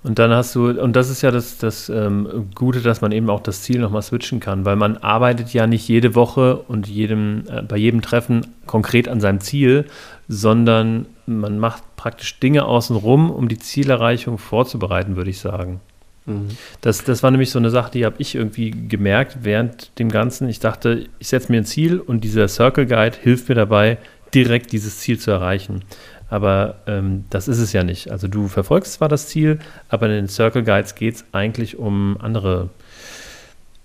Und 0.06 0.20
dann 0.20 0.30
hast 0.30 0.54
du, 0.54 0.68
und 0.68 0.94
das 0.94 1.10
ist 1.10 1.22
ja 1.22 1.32
das, 1.32 1.58
das 1.58 1.88
ähm, 1.88 2.50
Gute, 2.54 2.80
dass 2.80 3.00
man 3.00 3.10
eben 3.10 3.28
auch 3.28 3.40
das 3.40 3.62
Ziel 3.62 3.80
nochmal 3.80 4.02
switchen 4.02 4.38
kann, 4.38 4.64
weil 4.64 4.76
man 4.76 4.98
arbeitet 4.98 5.52
ja 5.52 5.66
nicht 5.66 5.88
jede 5.88 6.14
Woche 6.14 6.58
und 6.58 6.86
jedem, 6.86 7.42
äh, 7.50 7.62
bei 7.62 7.76
jedem 7.76 8.02
Treffen 8.02 8.46
konkret 8.66 9.08
an 9.08 9.20
seinem 9.20 9.40
Ziel, 9.40 9.86
sondern 10.28 11.06
man 11.26 11.58
macht 11.58 11.82
praktisch 11.96 12.38
Dinge 12.38 12.66
außenrum, 12.66 13.32
um 13.32 13.48
die 13.48 13.58
Zielerreichung 13.58 14.38
vorzubereiten, 14.38 15.16
würde 15.16 15.30
ich 15.30 15.40
sagen. 15.40 15.80
Mhm. 16.26 16.50
Das, 16.82 17.02
das 17.02 17.24
war 17.24 17.32
nämlich 17.32 17.50
so 17.50 17.58
eine 17.58 17.70
Sache, 17.70 17.90
die 17.90 18.04
habe 18.04 18.16
ich 18.18 18.36
irgendwie 18.36 18.70
gemerkt 18.70 19.38
während 19.42 19.98
dem 19.98 20.08
Ganzen. 20.08 20.48
Ich 20.48 20.60
dachte, 20.60 21.06
ich 21.18 21.26
setze 21.26 21.50
mir 21.50 21.58
ein 21.58 21.64
Ziel 21.64 21.98
und 21.98 22.22
dieser 22.22 22.46
Circle 22.46 22.86
Guide 22.86 23.16
hilft 23.20 23.48
mir 23.48 23.56
dabei, 23.56 23.98
direkt 24.34 24.72
dieses 24.72 24.98
Ziel 24.98 25.18
zu 25.18 25.30
erreichen. 25.30 25.82
Aber 26.28 26.76
ähm, 26.86 27.24
das 27.30 27.48
ist 27.48 27.58
es 27.58 27.72
ja 27.72 27.84
nicht. 27.84 28.10
Also 28.10 28.28
du 28.28 28.48
verfolgst 28.48 28.94
zwar 28.94 29.08
das 29.08 29.28
Ziel, 29.28 29.58
aber 29.88 30.06
in 30.06 30.12
den 30.12 30.28
Circle 30.28 30.64
Guides 30.64 30.94
geht 30.94 31.16
es 31.16 31.24
eigentlich 31.32 31.78
um 31.78 32.16
andere, 32.20 32.70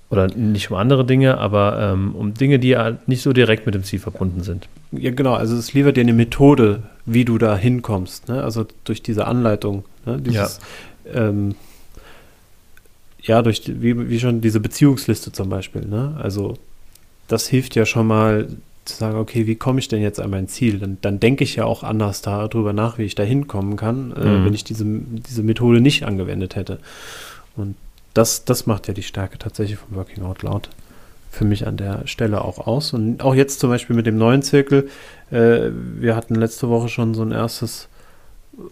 oder 0.09 0.27
nicht 0.27 0.71
um 0.71 0.77
andere 0.77 1.05
Dinge, 1.05 1.37
aber 1.37 1.79
ähm, 1.79 2.15
um 2.15 2.33
Dinge, 2.33 2.57
die 2.57 2.69
ja 2.69 2.97
nicht 3.05 3.21
so 3.21 3.31
direkt 3.31 3.65
mit 3.65 3.75
dem 3.75 3.83
Ziel 3.83 3.99
verbunden 3.99 4.41
sind. 4.41 4.67
Ja, 4.91 5.11
genau. 5.11 5.33
Also 5.33 5.55
es 5.55 5.73
liefert 5.73 5.97
dir 5.97 6.01
eine 6.01 6.13
Methode, 6.13 6.83
wie 7.05 7.25
du 7.25 7.37
da 7.37 7.55
hinkommst. 7.55 8.27
Ne? 8.27 8.43
Also 8.43 8.65
durch 8.85 9.03
diese 9.03 9.27
Anleitung. 9.27 9.85
Ne? 10.05 10.19
Dieses, 10.19 10.59
ja. 11.05 11.29
Ähm, 11.29 11.55
ja, 13.21 13.43
durch, 13.43 13.61
wie, 13.67 14.09
wie 14.09 14.19
schon 14.19 14.41
diese 14.41 14.59
Beziehungsliste 14.59 15.31
zum 15.31 15.49
Beispiel. 15.49 15.85
Ne? 15.85 16.17
Also 16.19 16.57
das 17.27 17.47
hilft 17.47 17.75
ja 17.75 17.85
schon 17.85 18.07
mal 18.07 18.47
zu 18.85 18.95
sagen, 18.95 19.17
okay, 19.17 19.47
wie 19.47 19.55
komme 19.55 19.79
ich 19.79 19.87
denn 19.87 20.01
jetzt 20.01 20.19
an 20.19 20.29
mein 20.29 20.47
Ziel? 20.47 20.79
Dann, 20.79 20.97
dann 21.01 21.19
denke 21.19 21.43
ich 21.43 21.55
ja 21.55 21.65
auch 21.65 21.83
anders 21.83 22.21
darüber 22.21 22.73
nach, 22.73 22.97
wie 22.97 23.03
ich 23.03 23.15
da 23.15 23.23
hinkommen 23.23 23.75
kann, 23.75 24.13
äh, 24.15 24.25
mhm. 24.25 24.45
wenn 24.45 24.53
ich 24.53 24.63
diese, 24.63 24.85
diese 24.85 25.43
Methode 25.43 25.81
nicht 25.81 26.03
angewendet 26.03 26.55
hätte. 26.55 26.79
Und 27.55 27.75
das, 28.13 28.45
das 28.45 28.65
macht 28.65 28.87
ja 28.87 28.93
die 28.93 29.03
Stärke 29.03 29.37
tatsächlich 29.37 29.77
vom 29.77 29.95
Working 29.95 30.23
Out 30.23 30.41
Loud 30.41 30.69
für 31.29 31.45
mich 31.45 31.65
an 31.65 31.77
der 31.77 32.05
Stelle 32.07 32.43
auch 32.43 32.67
aus. 32.67 32.93
Und 32.93 33.23
auch 33.23 33.35
jetzt 33.35 33.59
zum 33.59 33.69
Beispiel 33.69 33.95
mit 33.95 34.05
dem 34.05 34.17
neuen 34.17 34.41
Zirkel. 34.41 34.89
Äh, 35.31 35.69
wir 35.71 36.15
hatten 36.15 36.35
letzte 36.35 36.69
Woche 36.69 36.89
schon 36.89 37.13
so 37.13 37.21
ein 37.21 37.31
erstes 37.31 37.87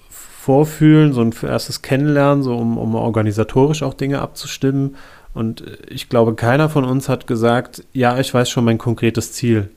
Vorfühlen, 0.10 1.14
so 1.14 1.22
ein 1.22 1.34
erstes 1.44 1.82
Kennenlernen, 1.82 2.44
so 2.44 2.58
um, 2.58 2.78
um 2.78 2.96
organisatorisch 2.96 3.84
auch 3.84 3.94
Dinge 3.94 4.20
abzustimmen. 4.20 4.96
Und 5.34 5.64
ich 5.88 6.10
glaube, 6.10 6.36
keiner 6.36 6.70
von 6.70 6.84
uns 6.84 7.08
hat 7.08 7.28
gesagt, 7.28 7.84
ja, 7.94 8.20
ich 8.20 8.34
weiß 8.34 8.50
schon 8.50 8.66
mein 8.66 8.78
konkretes 8.78 9.32
Ziel. 9.32 9.70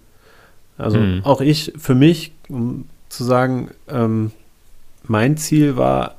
Also 0.79 0.99
mhm. 0.99 1.21
auch 1.25 1.41
ich, 1.41 1.73
für 1.77 1.95
mich, 1.95 2.33
um 2.49 2.87
zu 3.09 3.25
sagen, 3.25 3.71
ähm, 3.89 4.33
mein 5.05 5.37
Ziel 5.37 5.77
war, 5.77 6.15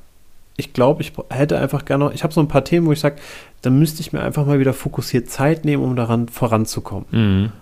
ich 0.56 0.72
glaube, 0.72 1.02
ich 1.02 1.12
hätte 1.30 1.58
einfach 1.58 1.84
gerne 1.84 2.04
noch, 2.04 2.14
ich 2.14 2.22
habe 2.22 2.32
so 2.32 2.40
ein 2.40 2.48
paar 2.48 2.64
Themen, 2.64 2.86
wo 2.86 2.92
ich 2.92 3.00
sage, 3.00 3.16
dann 3.62 3.78
müsste 3.78 4.00
ich 4.00 4.12
mir 4.12 4.22
einfach 4.22 4.46
mal 4.46 4.60
wieder 4.60 4.72
fokussiert 4.72 5.28
Zeit 5.28 5.64
nehmen, 5.64 5.82
um 5.82 5.96
daran 5.96 6.28
voranzukommen. 6.28 7.06
Mhm. 7.10 7.52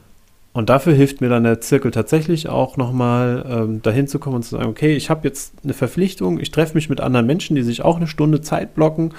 Und 0.53 0.69
dafür 0.69 0.93
hilft 0.93 1.23
mir 1.23 1.31
dann 1.31 1.45
der 1.45 1.63
Zirkel 1.63 1.93
tatsächlich 1.93 2.49
auch 2.49 2.77
nochmal 2.77 3.47
ähm, 3.49 3.81
dahin 3.81 4.07
zu 4.07 4.19
kommen 4.19 4.37
und 4.37 4.43
zu 4.43 4.57
sagen, 4.57 4.69
okay, 4.69 4.95
ich 4.95 5.09
habe 5.09 5.27
jetzt 5.27 5.55
eine 5.65 5.73
Verpflichtung, 5.73 6.39
ich 6.41 6.51
treffe 6.51 6.75
mich 6.75 6.91
mit 6.91 7.01
anderen 7.01 7.27
Menschen, 7.27 7.57
die 7.57 7.63
sich 7.63 7.83
auch 7.83 7.97
eine 7.97 8.07
Stunde 8.07 8.43
Zeit 8.43 8.75
blocken 8.75 9.15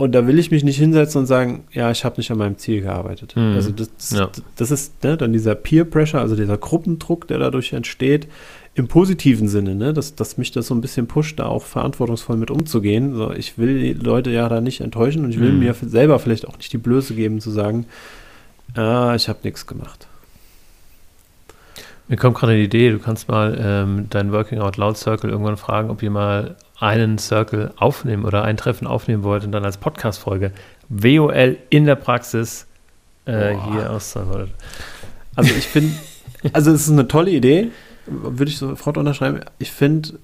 und 0.00 0.12
da 0.12 0.26
will 0.26 0.38
ich 0.38 0.50
mich 0.50 0.64
nicht 0.64 0.78
hinsetzen 0.78 1.20
und 1.20 1.26
sagen, 1.26 1.64
ja, 1.72 1.90
ich 1.90 2.06
habe 2.06 2.16
nicht 2.16 2.30
an 2.30 2.38
meinem 2.38 2.56
Ziel 2.56 2.80
gearbeitet. 2.80 3.36
Mhm. 3.36 3.52
Also 3.54 3.70
das, 3.70 4.10
ja. 4.12 4.30
das 4.56 4.70
ist 4.70 5.04
ne, 5.04 5.18
dann 5.18 5.34
dieser 5.34 5.54
Peer 5.54 5.84
Pressure, 5.84 6.20
also 6.20 6.36
dieser 6.36 6.56
Gruppendruck, 6.56 7.28
der 7.28 7.38
dadurch 7.38 7.74
entsteht, 7.74 8.26
im 8.74 8.88
positiven 8.88 9.46
Sinne, 9.46 9.74
ne, 9.74 9.92
dass, 9.92 10.14
dass 10.14 10.38
mich 10.38 10.52
das 10.52 10.68
so 10.68 10.74
ein 10.74 10.80
bisschen 10.80 11.06
pusht, 11.06 11.38
da 11.38 11.44
auch 11.44 11.64
verantwortungsvoll 11.64 12.38
mit 12.38 12.50
umzugehen. 12.50 13.14
So, 13.14 13.30
ich 13.30 13.58
will 13.58 13.78
die 13.78 13.92
Leute 13.92 14.30
ja 14.30 14.48
da 14.48 14.62
nicht 14.62 14.80
enttäuschen 14.80 15.22
und 15.22 15.32
ich 15.32 15.38
will 15.38 15.52
mhm. 15.52 15.58
mir 15.58 15.74
selber 15.74 16.18
vielleicht 16.18 16.48
auch 16.48 16.56
nicht 16.56 16.72
die 16.72 16.78
Blöße 16.78 17.14
geben, 17.14 17.40
zu 17.40 17.50
sagen, 17.50 17.84
ah, 18.76 19.14
ich 19.14 19.28
habe 19.28 19.40
nichts 19.42 19.66
gemacht. 19.66 20.06
Mir 22.08 22.16
kommt 22.16 22.38
gerade 22.38 22.54
eine 22.54 22.62
Idee, 22.62 22.90
du 22.90 23.00
kannst 23.00 23.28
mal 23.28 23.54
ähm, 23.62 24.06
deinen 24.08 24.32
Working 24.32 24.60
Out 24.60 24.78
Loud 24.78 24.96
Circle 24.96 25.28
irgendwann 25.28 25.58
fragen, 25.58 25.90
ob 25.90 26.02
ihr 26.02 26.10
mal 26.10 26.56
einen 26.80 27.18
Circle 27.18 27.72
aufnehmen 27.76 28.24
oder 28.24 28.42
ein 28.42 28.56
Treffen 28.56 28.86
aufnehmen 28.86 29.22
wollt 29.22 29.44
und 29.44 29.52
dann 29.52 29.64
als 29.64 29.76
Podcast-Folge 29.76 30.52
WOL 30.88 31.56
in 31.68 31.84
der 31.84 31.94
Praxis 31.94 32.66
äh, 33.26 33.54
hier 33.70 33.90
auszuholen. 33.90 34.50
Also 35.36 35.54
ich 35.54 35.66
finde, 35.66 35.94
also 36.52 36.72
es 36.72 36.82
ist 36.82 36.92
eine 36.92 37.06
tolle 37.06 37.30
Idee, 37.30 37.70
würde 38.06 38.50
ich 38.50 38.58
sofort 38.58 38.96
unterschreiben. 38.96 39.40
Ich 39.58 39.70
finde, 39.70 40.14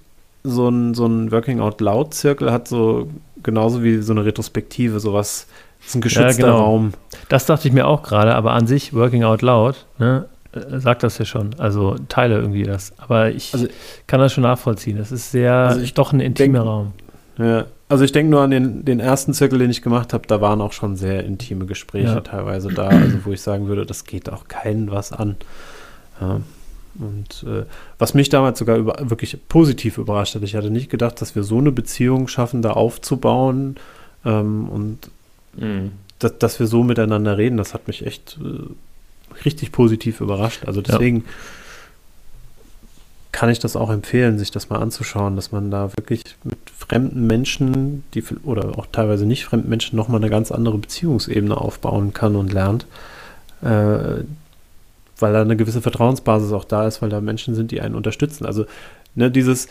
so 0.42 0.68
ein, 0.68 0.94
so 0.94 1.06
ein 1.06 1.30
Working 1.32 1.60
Out 1.60 1.80
Loud 1.80 2.14
Circle 2.14 2.52
hat 2.52 2.68
so 2.68 3.08
genauso 3.42 3.82
wie 3.82 3.98
so 3.98 4.12
eine 4.12 4.24
Retrospektive, 4.24 5.00
sowas, 5.00 5.46
ist 5.84 5.94
ein 5.94 6.00
geschützter 6.00 6.30
ja, 6.30 6.36
genau. 6.36 6.58
Raum. 6.58 6.92
Das 7.28 7.46
dachte 7.46 7.68
ich 7.68 7.74
mir 7.74 7.86
auch 7.86 8.02
gerade, 8.02 8.34
aber 8.34 8.52
an 8.52 8.66
sich 8.66 8.94
Working 8.94 9.24
Out 9.24 9.42
Loud, 9.42 9.86
ne, 9.98 10.26
äh, 10.56 10.80
sagt 10.80 11.02
das 11.02 11.18
ja 11.18 11.24
schon. 11.24 11.54
Also 11.58 11.96
teile 12.08 12.36
irgendwie 12.36 12.64
das. 12.64 12.92
Aber 12.98 13.30
ich 13.30 13.52
also, 13.54 13.66
kann 14.06 14.20
das 14.20 14.32
schon 14.32 14.42
nachvollziehen. 14.42 14.98
Es 14.98 15.12
ist 15.12 15.30
sehr, 15.30 15.52
also 15.52 15.80
ich 15.80 15.94
doch 15.94 16.12
ein 16.12 16.20
intimer 16.20 16.58
denk, 16.58 16.66
Raum. 16.66 16.92
Ja, 17.38 17.66
also 17.88 18.04
ich 18.04 18.12
denke 18.12 18.30
nur 18.30 18.40
an 18.40 18.50
den, 18.50 18.84
den 18.84 18.98
ersten 18.98 19.32
Zirkel, 19.32 19.58
den 19.58 19.70
ich 19.70 19.82
gemacht 19.82 20.12
habe, 20.12 20.26
da 20.26 20.40
waren 20.40 20.60
auch 20.60 20.72
schon 20.72 20.96
sehr 20.96 21.24
intime 21.24 21.66
Gespräche 21.66 22.06
ja. 22.06 22.20
teilweise 22.20 22.68
da, 22.68 22.88
also 22.88 23.24
wo 23.24 23.32
ich 23.32 23.40
sagen 23.40 23.68
würde, 23.68 23.86
das 23.86 24.04
geht 24.04 24.30
auch 24.30 24.48
keinen 24.48 24.90
was 24.90 25.12
an. 25.12 25.36
Ja. 26.20 26.40
Und 26.98 27.44
äh, 27.46 27.64
was 27.98 28.14
mich 28.14 28.28
damals 28.28 28.58
sogar 28.58 28.76
über, 28.76 28.96
wirklich 29.10 29.38
positiv 29.48 29.98
überrascht 29.98 30.34
hat, 30.34 30.42
ich 30.42 30.56
hatte 30.56 30.70
nicht 30.70 30.90
gedacht, 30.90 31.20
dass 31.20 31.34
wir 31.34 31.42
so 31.42 31.58
eine 31.58 31.70
Beziehung 31.70 32.26
schaffen, 32.26 32.62
da 32.62 32.72
aufzubauen 32.72 33.76
ähm, 34.24 34.68
und 34.68 34.98
mhm. 35.56 35.92
dass, 36.18 36.38
dass 36.38 36.58
wir 36.58 36.66
so 36.66 36.82
miteinander 36.82 37.36
reden, 37.36 37.58
das 37.58 37.74
hat 37.74 37.86
mich 37.86 38.06
echt 38.06 38.38
äh, 38.42 38.70
richtig 39.44 39.72
positiv 39.72 40.20
überrascht. 40.20 40.64
Also 40.66 40.80
deswegen 40.82 41.18
ja. 41.18 41.24
kann 43.32 43.50
ich 43.50 43.58
das 43.58 43.76
auch 43.76 43.90
empfehlen, 43.90 44.38
sich 44.38 44.50
das 44.50 44.70
mal 44.70 44.78
anzuschauen, 44.78 45.36
dass 45.36 45.52
man 45.52 45.70
da 45.70 45.90
wirklich 45.96 46.22
mit 46.44 46.58
fremden 46.76 47.26
Menschen, 47.26 48.04
die 48.14 48.24
oder 48.44 48.78
auch 48.78 48.86
teilweise 48.90 49.26
nicht 49.26 49.44
fremden 49.44 49.68
Menschen 49.68 49.96
nochmal 49.96 50.20
eine 50.20 50.30
ganz 50.30 50.50
andere 50.52 50.78
Beziehungsebene 50.78 51.56
aufbauen 51.56 52.12
kann 52.12 52.36
und 52.36 52.52
lernt. 52.52 52.86
Äh, 53.62 54.24
weil 55.18 55.32
da 55.32 55.40
eine 55.40 55.56
gewisse 55.56 55.82
Vertrauensbasis 55.82 56.52
auch 56.52 56.64
da 56.64 56.86
ist, 56.86 57.00
weil 57.02 57.08
da 57.08 57.20
Menschen 57.20 57.54
sind, 57.54 57.70
die 57.70 57.80
einen 57.80 57.94
unterstützen. 57.94 58.44
Also 58.46 58.66
ne, 59.14 59.30
dieses, 59.30 59.68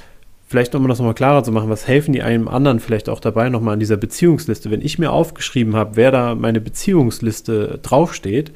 vielleicht 0.48 0.74
um 0.76 0.88
das 0.88 0.98
nochmal 0.98 1.14
klarer 1.14 1.44
zu 1.44 1.52
machen, 1.52 1.70
was 1.70 1.88
helfen 1.88 2.14
die 2.14 2.24
einem 2.24 2.48
anderen 2.48 2.80
vielleicht 2.80 3.10
auch 3.10 3.20
dabei 3.20 3.50
nochmal 3.50 3.74
an 3.74 3.80
dieser 3.80 3.98
Beziehungsliste? 3.98 4.72
Wenn 4.72 4.82
ich 4.82 5.00
mir 5.00 5.12
aufgeschrieben 5.12 5.76
habe, 5.76 5.96
wer 5.96 6.12
da 6.12 6.36
meine 6.36 6.62
Beziehungsliste 6.62 7.80
draufsteht, 7.82 8.52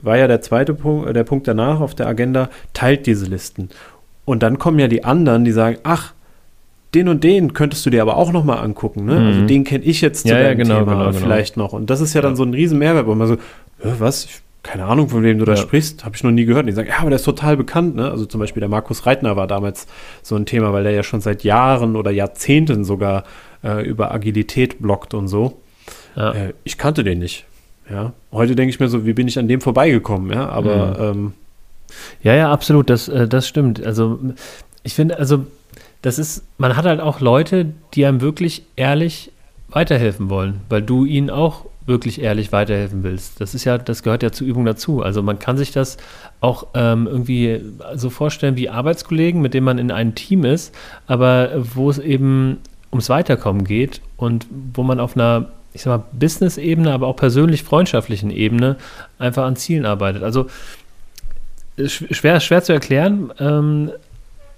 war 0.00 0.16
ja 0.16 0.26
der 0.26 0.40
zweite 0.40 0.74
Punkt, 0.74 1.08
äh, 1.08 1.12
der 1.12 1.24
Punkt 1.24 1.46
danach 1.48 1.80
auf 1.80 1.94
der 1.94 2.06
Agenda, 2.06 2.48
teilt 2.72 3.06
diese 3.06 3.26
Listen. 3.26 3.68
Und 4.24 4.42
dann 4.42 4.58
kommen 4.58 4.78
ja 4.78 4.88
die 4.88 5.04
anderen, 5.04 5.44
die 5.44 5.52
sagen, 5.52 5.78
ach, 5.82 6.14
den 6.94 7.08
und 7.08 7.24
den 7.24 7.54
könntest 7.54 7.84
du 7.86 7.90
dir 7.90 8.02
aber 8.02 8.16
auch 8.16 8.32
noch 8.32 8.44
mal 8.44 8.56
angucken. 8.56 9.06
Ne? 9.06 9.12
Also 9.12 9.22
mhm. 9.22 9.28
Also 9.28 9.46
den 9.46 9.64
kenne 9.64 9.84
ich 9.84 10.00
jetzt 10.00 10.22
zu 10.22 10.34
ja, 10.34 10.40
ja, 10.40 10.54
genau, 10.54 10.80
Thema 10.80 10.92
genau, 10.92 11.06
genau. 11.10 11.18
vielleicht 11.18 11.56
noch. 11.56 11.72
Und 11.72 11.90
das 11.90 12.00
ist 12.00 12.14
ja, 12.14 12.20
ja. 12.20 12.28
dann 12.28 12.36
so 12.36 12.42
ein 12.44 12.54
riesen 12.54 12.78
Mehrwert, 12.78 13.06
wo 13.06 13.14
man 13.14 13.28
so, 13.28 13.36
was, 13.78 14.26
ich, 14.26 14.40
keine 14.62 14.84
Ahnung, 14.84 15.08
von 15.08 15.22
wem 15.22 15.38
du 15.38 15.44
da 15.44 15.56
sprichst, 15.56 16.04
habe 16.04 16.14
ich 16.14 16.22
noch 16.22 16.30
nie 16.30 16.44
gehört. 16.44 16.64
Und 16.64 16.66
die 16.68 16.74
sagen, 16.74 16.88
ja, 16.88 16.98
aber 16.98 17.10
der 17.10 17.16
ist 17.16 17.24
total 17.24 17.56
bekannt. 17.56 17.96
Ne? 17.96 18.10
Also 18.10 18.26
zum 18.26 18.40
Beispiel 18.40 18.60
der 18.60 18.68
Markus 18.68 19.06
Reitner 19.06 19.36
war 19.36 19.46
damals 19.46 19.86
so 20.22 20.36
ein 20.36 20.46
Thema, 20.46 20.72
weil 20.72 20.84
der 20.84 20.92
ja 20.92 21.02
schon 21.02 21.20
seit 21.20 21.44
Jahren 21.44 21.96
oder 21.96 22.10
Jahrzehnten 22.10 22.84
sogar 22.84 23.24
äh, 23.64 23.84
über 23.84 24.12
Agilität 24.12 24.80
blockt 24.80 25.14
und 25.14 25.28
so. 25.28 25.60
Äh, 26.16 26.52
ich 26.64 26.78
kannte 26.78 27.04
den 27.04 27.18
nicht. 27.18 27.46
Ja, 27.90 28.12
heute 28.30 28.54
denke 28.54 28.70
ich 28.70 28.80
mir 28.80 28.88
so, 28.88 29.04
wie 29.04 29.12
bin 29.12 29.28
ich 29.28 29.38
an 29.38 29.48
dem 29.48 29.60
vorbeigekommen, 29.60 30.32
ja, 30.32 30.48
aber. 30.48 31.12
Mhm. 31.12 31.18
Ähm, 31.18 31.32
ja, 32.22 32.34
ja, 32.34 32.52
absolut, 32.52 32.88
das, 32.88 33.08
äh, 33.08 33.28
das 33.28 33.46
stimmt. 33.46 33.84
Also, 33.84 34.18
ich 34.82 34.94
finde, 34.94 35.18
also, 35.18 35.46
das 36.00 36.18
ist, 36.18 36.44
man 36.58 36.76
hat 36.76 36.84
halt 36.84 37.00
auch 37.00 37.20
Leute, 37.20 37.66
die 37.94 38.06
einem 38.06 38.20
wirklich 38.20 38.64
ehrlich 38.76 39.30
weiterhelfen 39.68 40.30
wollen, 40.30 40.60
weil 40.68 40.82
du 40.82 41.04
ihnen 41.04 41.30
auch 41.30 41.66
wirklich 41.86 42.20
ehrlich 42.20 42.52
weiterhelfen 42.52 43.02
willst. 43.02 43.40
Das 43.40 43.54
ist 43.54 43.64
ja, 43.64 43.78
das 43.78 44.02
gehört 44.02 44.22
ja 44.22 44.30
zur 44.30 44.46
Übung 44.46 44.64
dazu. 44.64 45.02
Also 45.02 45.22
man 45.22 45.38
kann 45.38 45.56
sich 45.56 45.72
das 45.72 45.96
auch 46.40 46.68
ähm, 46.74 47.06
irgendwie 47.06 47.60
so 47.94 48.10
vorstellen 48.10 48.56
wie 48.56 48.68
Arbeitskollegen, 48.68 49.40
mit 49.40 49.54
denen 49.54 49.64
man 49.64 49.78
in 49.78 49.90
einem 49.90 50.14
Team 50.14 50.44
ist, 50.44 50.74
aber 51.06 51.50
wo 51.74 51.90
es 51.90 51.98
eben 51.98 52.58
ums 52.92 53.08
Weiterkommen 53.08 53.64
geht 53.64 54.00
und 54.16 54.46
wo 54.74 54.82
man 54.82 55.00
auf 55.00 55.16
einer 55.16 55.48
ich 55.74 55.82
sag 55.82 55.98
mal, 55.98 56.04
Business-Ebene, 56.12 56.92
aber 56.92 57.06
auch 57.06 57.16
persönlich 57.16 57.62
freundschaftlichen 57.62 58.30
Ebene 58.30 58.76
einfach 59.18 59.44
an 59.44 59.56
Zielen 59.56 59.86
arbeitet. 59.86 60.22
Also 60.22 60.46
schwer, 61.86 62.40
schwer 62.40 62.62
zu 62.62 62.72
erklären, 62.72 63.32
ähm, 63.38 63.90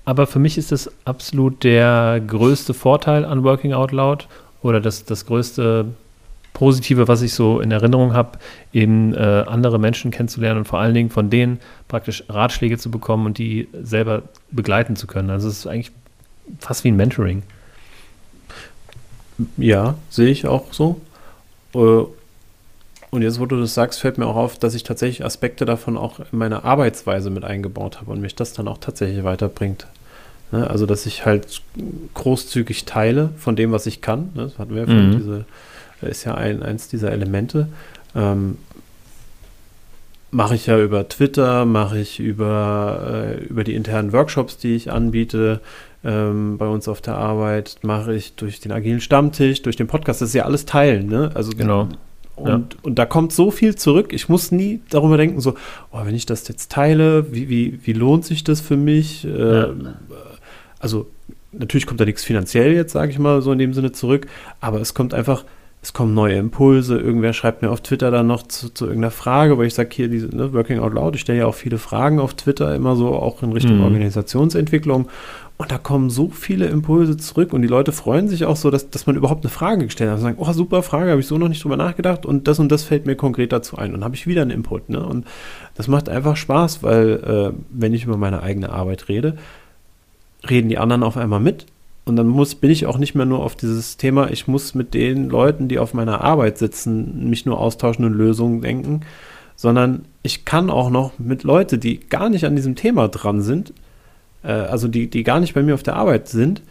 aber 0.05 0.27
für 0.27 0.39
mich 0.39 0.59
ist 0.59 0.73
das 0.73 0.91
absolut 1.05 1.65
der 1.65 2.21
größte 2.27 2.75
Vorteil 2.75 3.25
an 3.25 3.43
Working 3.43 3.73
Out 3.73 3.93
Loud 3.93 4.29
oder 4.63 4.81
das, 4.81 5.05
das 5.05 5.25
größte 5.27 5.87
Positive, 6.53 7.09
was 7.09 7.23
ich 7.23 7.35
so 7.35 7.61
in 7.61 7.71
Erinnerung 7.73 8.13
habe, 8.13 8.39
eben 8.73 9.13
äh, 9.15 9.45
andere 9.47 9.79
Menschen 9.79 10.11
kennenzulernen 10.11 10.59
und 10.59 10.65
vor 10.67 10.79
allen 10.79 10.95
Dingen 10.95 11.11
von 11.11 11.31
denen 11.31 11.59
praktisch 11.89 12.23
Ratschläge 12.29 12.79
zu 12.79 12.91
bekommen 12.91 13.27
und 13.27 13.39
die 13.39 13.69
selber 13.83 14.23
begleiten 14.51 14.95
zu 14.95 15.07
können. 15.07 15.31
Also 15.31 15.49
es 15.49 15.59
ist 15.59 15.67
eigentlich 15.67 15.91
fast 16.61 16.85
wie 16.85 16.89
ein 16.89 16.97
Mentoring. 16.97 17.43
Ja, 19.57 19.97
sehe 20.11 20.29
ich 20.29 20.47
auch 20.47 20.73
so. 20.73 21.01
Äh, 21.75 22.05
und 23.11 23.23
jetzt, 23.23 23.39
wo 23.39 23.47
du 23.47 23.61
das 23.61 23.75
sagst, 23.75 24.01
fällt 24.01 24.19
mir 24.19 24.27
auch 24.27 24.37
auf, 24.37 24.59
dass 24.59 24.75
ich 24.75 24.83
tatsächlich 24.83 25.25
Aspekte 25.25 25.65
davon 25.65 25.97
auch 25.97 26.19
in 26.19 26.39
meine 26.39 26.65
Arbeitsweise 26.65 27.31
mit 27.31 27.45
eingebaut 27.45 28.01
habe 28.01 28.11
und 28.11 28.21
mich 28.21 28.35
das 28.35 28.53
dann 28.53 28.67
auch 28.67 28.79
tatsächlich 28.79 29.23
weiterbringt. 29.23 29.87
Ne? 30.51 30.69
Also, 30.69 30.85
dass 30.85 31.07
ich 31.07 31.25
halt 31.25 31.63
großzügig 32.15 32.85
teile 32.85 33.31
von 33.37 33.55
dem, 33.55 33.71
was 33.71 33.87
ich 33.87 34.01
kann. 34.01 34.31
Ne? 34.35 34.45
Das 34.45 34.59
hatten 34.59 34.75
wir 34.75 34.87
ja 34.87 34.93
mhm. 34.93 35.17
diese 35.17 35.45
ist 36.11 36.25
ja 36.25 36.35
ein, 36.35 36.63
eins 36.63 36.89
dieser 36.89 37.13
Elemente. 37.13 37.69
Ähm, 38.15 38.59
mache 40.31 40.55
ich 40.55 40.67
ja 40.67 40.79
über 40.79 41.09
Twitter, 41.09 41.65
mache 41.65 41.99
ich 41.99 42.21
über, 42.21 43.37
äh, 43.39 43.45
über 43.45 43.65
die 43.65 43.75
internen 43.75 44.13
Workshops, 44.13 44.59
die 44.59 44.75
ich 44.75 44.91
anbiete 44.91 45.61
ähm, 46.05 46.59
bei 46.59 46.67
uns 46.67 46.89
auf 46.89 47.01
der 47.01 47.17
Arbeit, 47.17 47.79
mache 47.83 48.15
ich 48.15 48.35
durch 48.35 48.61
den 48.61 48.73
agilen 48.73 49.01
Stammtisch, 49.01 49.63
durch 49.63 49.77
den 49.77 49.87
Podcast, 49.87 50.21
das 50.21 50.31
ist 50.31 50.35
ja 50.35 50.45
alles 50.45 50.67
Teilen, 50.67 51.07
ne? 51.07 51.31
Also 51.35 51.53
genau. 51.57 51.89
Und, 52.37 52.49
ja. 52.49 52.81
und 52.83 52.99
da 52.99 53.07
kommt 53.07 53.33
so 53.33 53.51
viel 53.51 53.77
zurück. 53.77 54.13
Ich 54.13 54.29
muss 54.29 54.51
nie 54.51 54.81
darüber 54.91 55.17
denken, 55.17 55.41
so, 55.41 55.55
oh, 55.93 56.01
wenn 56.05 56.17
ich 56.17 56.27
das 56.27 56.49
jetzt 56.49 56.73
teile, 56.73 57.33
wie, 57.33 57.49
wie, 57.49 57.79
wie 57.85 57.93
lohnt 57.93 58.25
sich 58.25 58.43
das 58.43 58.61
für 58.61 58.77
mich? 58.77 59.23
Ja. 59.23 59.67
Ähm, 59.67 59.89
also 60.81 61.07
natürlich 61.53 61.87
kommt 61.87 62.01
da 62.01 62.05
nichts 62.05 62.25
finanziell 62.25 62.73
jetzt, 62.73 62.93
sage 62.93 63.11
ich 63.11 63.19
mal, 63.19 63.41
so 63.43 63.53
in 63.53 63.59
dem 63.59 63.73
Sinne 63.73 63.93
zurück, 63.93 64.27
aber 64.61 64.81
es 64.81 64.95
kommt 64.95 65.15
einfach, 65.15 65.45
es 65.81 65.93
kommen 65.93 66.15
neue 66.15 66.37
Impulse. 66.37 66.99
Irgendwer 66.99 67.33
schreibt 67.33 67.63
mir 67.63 67.71
auf 67.71 67.83
Twitter 67.83 68.11
dann 68.11 68.27
noch 68.27 68.43
zu, 68.43 68.73
zu 68.73 68.87
irgendeiner 68.87 69.11
Frage, 69.11 69.57
weil 69.59 69.67
ich 69.67 69.75
sage 69.75 69.91
hier, 69.93 70.09
diese 70.09 70.35
ne, 70.35 70.53
Working 70.53 70.81
Out 70.81 70.95
Loud, 70.95 71.15
ich 71.15 71.21
stelle 71.21 71.41
ja 71.41 71.47
auch 71.47 71.55
viele 71.55 71.79
Fragen 71.79 72.19
auf 72.19 72.35
Twitter, 72.35 72.75
immer 72.75 72.97
so 72.97 73.15
auch 73.15 73.43
in 73.43 73.53
Richtung 73.53 73.79
mhm. 73.79 73.85
Organisationsentwicklung. 73.85 75.09
Und 75.57 75.71
da 75.71 75.79
kommen 75.79 76.11
so 76.11 76.31
viele 76.31 76.67
Impulse 76.67 77.17
zurück 77.17 77.53
und 77.53 77.63
die 77.63 77.69
Leute 77.69 77.93
freuen 77.93 78.27
sich 78.27 78.45
auch 78.45 78.57
so, 78.57 78.73
dass, 78.73 78.91
dass 78.91 79.07
man 79.07 79.15
überhaupt 79.15 79.45
eine 79.45 79.51
Frage 79.51 79.85
gestellt 79.85 80.11
hat. 80.11 80.17
Und 80.17 80.23
sagen, 80.23 80.39
oh, 80.41 80.53
super 80.53 80.83
Frage, 80.83 81.11
habe 81.11 81.21
ich 81.21 81.29
so 81.29 81.39
noch 81.39 81.49
nicht 81.49 81.63
drüber 81.63 81.77
nachgedacht 81.77 82.27
und 82.27 82.49
das 82.49 82.59
und 82.59 82.73
das 82.73 82.83
fällt 82.83 83.07
mir 83.07 83.15
konkret 83.15 83.53
dazu 83.53 83.79
ein. 83.79 83.95
Und 83.95 84.03
habe 84.03 84.17
ich 84.17 84.27
wieder 84.27 84.43
einen 84.43 84.51
Input. 84.51 84.89
Ne? 84.89 85.05
Und 85.05 85.27
das 85.77 85.87
macht 85.87 86.09
einfach 86.09 86.37
Spaß, 86.37 86.83
weil 86.83 87.55
äh, 87.55 87.59
wenn 87.71 87.95
ich 87.95 88.05
über 88.05 88.17
meine 88.17 88.43
eigene 88.43 88.71
Arbeit 88.71 89.09
rede, 89.09 89.37
reden 90.49 90.69
die 90.69 90.79
anderen 90.79 91.05
auf 91.05 91.17
einmal 91.17 91.41
mit 91.41 91.67
und 92.05 92.17
dann 92.17 92.27
muss, 92.27 92.55
bin 92.55 92.71
ich 92.71 92.87
auch 92.87 92.99
nicht 92.99 93.15
mehr 93.15 93.25
nur 93.25 93.41
auf 93.41 93.55
dieses 93.57 93.97
Thema, 93.97 94.31
ich 94.31 94.47
muss 94.47 94.75
mit 94.75 94.93
den 94.93 95.31
Leuten, 95.31 95.69
die 95.69 95.79
auf 95.79 95.95
meiner 95.95 96.21
Arbeit 96.21 96.59
sitzen, 96.59 97.31
mich 97.31 97.47
nur 97.47 97.59
austauschen 97.59 98.05
und 98.05 98.13
Lösungen 98.13 98.61
denken, 98.61 99.01
sondern 99.57 100.05
ich 100.23 100.45
kann 100.45 100.69
auch 100.69 100.91
noch 100.91 101.19
mit 101.19 101.45
Leuten, 101.45 101.81
die 101.81 102.01
gar 102.01 102.29
nicht 102.29 102.45
an 102.45 102.57
diesem 102.57 102.75
Thema 102.75 103.09
dran 103.09 103.41
sind, 103.41 103.73
äh, 104.45 104.53
also 104.53 104.89
die, 104.89 105.09
die 105.09 105.25
gar 105.25 105.41
nicht 105.41 105.55
bei 105.55 105.63
mir 105.63 105.75
auf 105.75 105.83
der 105.83 105.97
Arbeit 105.97 106.29
sind, 106.29 106.63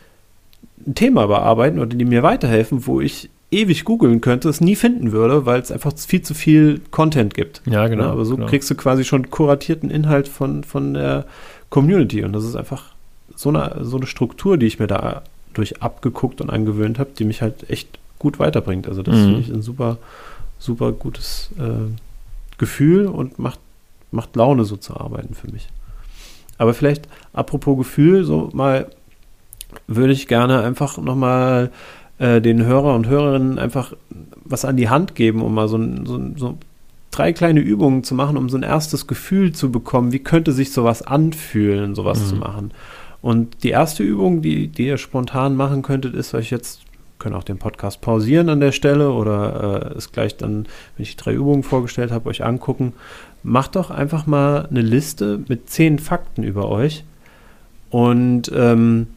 ein 0.85 0.95
Thema 0.95 1.27
bearbeiten 1.27 1.79
oder 1.79 1.95
die 1.95 2.05
mir 2.05 2.23
weiterhelfen, 2.23 2.85
wo 2.85 3.01
ich 3.01 3.29
ewig 3.51 3.85
googeln 3.85 4.21
könnte, 4.21 4.49
es 4.49 4.61
nie 4.61 4.75
finden 4.75 5.11
würde, 5.11 5.45
weil 5.45 5.61
es 5.61 5.71
einfach 5.71 5.93
viel 5.95 6.21
zu 6.21 6.33
viel 6.33 6.81
Content 6.91 7.33
gibt. 7.33 7.61
Ja, 7.65 7.87
genau. 7.87 8.05
Ja, 8.05 8.11
aber 8.11 8.25
so 8.25 8.35
genau. 8.35 8.47
kriegst 8.47 8.69
du 8.69 8.75
quasi 8.75 9.03
schon 9.03 9.29
kuratierten 9.29 9.91
Inhalt 9.91 10.27
von, 10.27 10.63
von 10.63 10.95
der 10.95 11.25
Community 11.69 12.23
und 12.23 12.33
das 12.33 12.43
ist 12.43 12.55
einfach 12.55 12.93
so 13.35 13.49
eine, 13.49 13.83
so 13.83 13.97
eine 13.97 14.07
Struktur, 14.07 14.57
die 14.57 14.65
ich 14.65 14.79
mir 14.79 14.87
da 14.87 15.21
durch 15.53 15.81
abgeguckt 15.81 16.41
und 16.41 16.49
angewöhnt 16.49 16.99
habe, 16.99 17.11
die 17.17 17.25
mich 17.25 17.41
halt 17.41 17.69
echt 17.69 17.99
gut 18.19 18.39
weiterbringt. 18.39 18.87
Also 18.87 19.03
das 19.03 19.15
mhm. 19.15 19.23
finde 19.23 19.39
ich 19.39 19.49
ein 19.49 19.61
super, 19.61 19.97
super 20.59 20.91
gutes 20.91 21.49
äh, 21.59 21.91
Gefühl 22.57 23.07
und 23.07 23.37
macht, 23.37 23.59
macht 24.11 24.35
Laune, 24.35 24.65
so 24.65 24.77
zu 24.77 24.97
arbeiten 24.97 25.35
für 25.35 25.51
mich. 25.51 25.69
Aber 26.63 26.73
vielleicht, 26.73 27.09
apropos 27.33 27.77
Gefühl, 27.77 28.23
so 28.23 28.49
mal 28.53 28.87
würde 29.85 30.13
ich 30.13 30.29
gerne 30.29 30.63
einfach 30.63 30.97
nochmal 30.97 31.71
äh, 32.19 32.39
den 32.39 32.63
Hörer 32.63 32.95
und 32.95 33.05
Hörerinnen 33.05 33.59
einfach 33.59 33.91
was 34.45 34.63
an 34.63 34.77
die 34.77 34.87
Hand 34.87 35.13
geben, 35.13 35.41
um 35.41 35.53
mal 35.53 35.67
so, 35.67 35.77
so, 36.05 36.21
so 36.37 36.57
drei 37.11 37.33
kleine 37.33 37.59
Übungen 37.59 38.05
zu 38.05 38.15
machen, 38.15 38.37
um 38.37 38.47
so 38.47 38.55
ein 38.55 38.63
erstes 38.63 39.07
Gefühl 39.07 39.51
zu 39.51 39.73
bekommen, 39.73 40.13
wie 40.13 40.19
könnte 40.19 40.53
sich 40.53 40.71
sowas 40.71 41.01
anfühlen, 41.01 41.95
sowas 41.95 42.21
mhm. 42.21 42.25
zu 42.27 42.35
machen. 42.37 42.71
Und 43.21 43.61
die 43.63 43.71
erste 43.71 44.03
Übung, 44.03 44.41
die, 44.41 44.69
die 44.69 44.87
ihr 44.87 44.97
spontan 44.97 45.57
machen 45.57 45.81
könntet, 45.81 46.15
ist 46.15 46.33
euch 46.33 46.49
jetzt, 46.49 46.82
können 47.23 47.35
auch 47.35 47.43
den 47.43 47.57
Podcast 47.57 48.01
pausieren 48.01 48.49
an 48.49 48.59
der 48.59 48.73
Stelle 48.73 49.11
oder 49.11 49.93
äh, 49.93 49.97
es 49.97 50.11
gleich 50.11 50.35
dann, 50.35 50.67
wenn 50.97 51.03
ich 51.03 51.15
die 51.15 51.23
drei 51.23 51.33
Übungen 51.33 51.63
vorgestellt 51.63 52.11
habe, 52.11 52.29
euch 52.29 52.43
angucken. 52.43 52.91
Macht 53.43 53.77
doch 53.77 53.89
einfach 53.89 54.27
mal 54.27 54.67
eine 54.69 54.81
Liste 54.81 55.39
mit 55.47 55.69
zehn 55.69 55.99
Fakten 55.99 56.43
über 56.43 56.69
euch 56.69 57.05
und 57.89 58.51
ähm, 58.53 59.07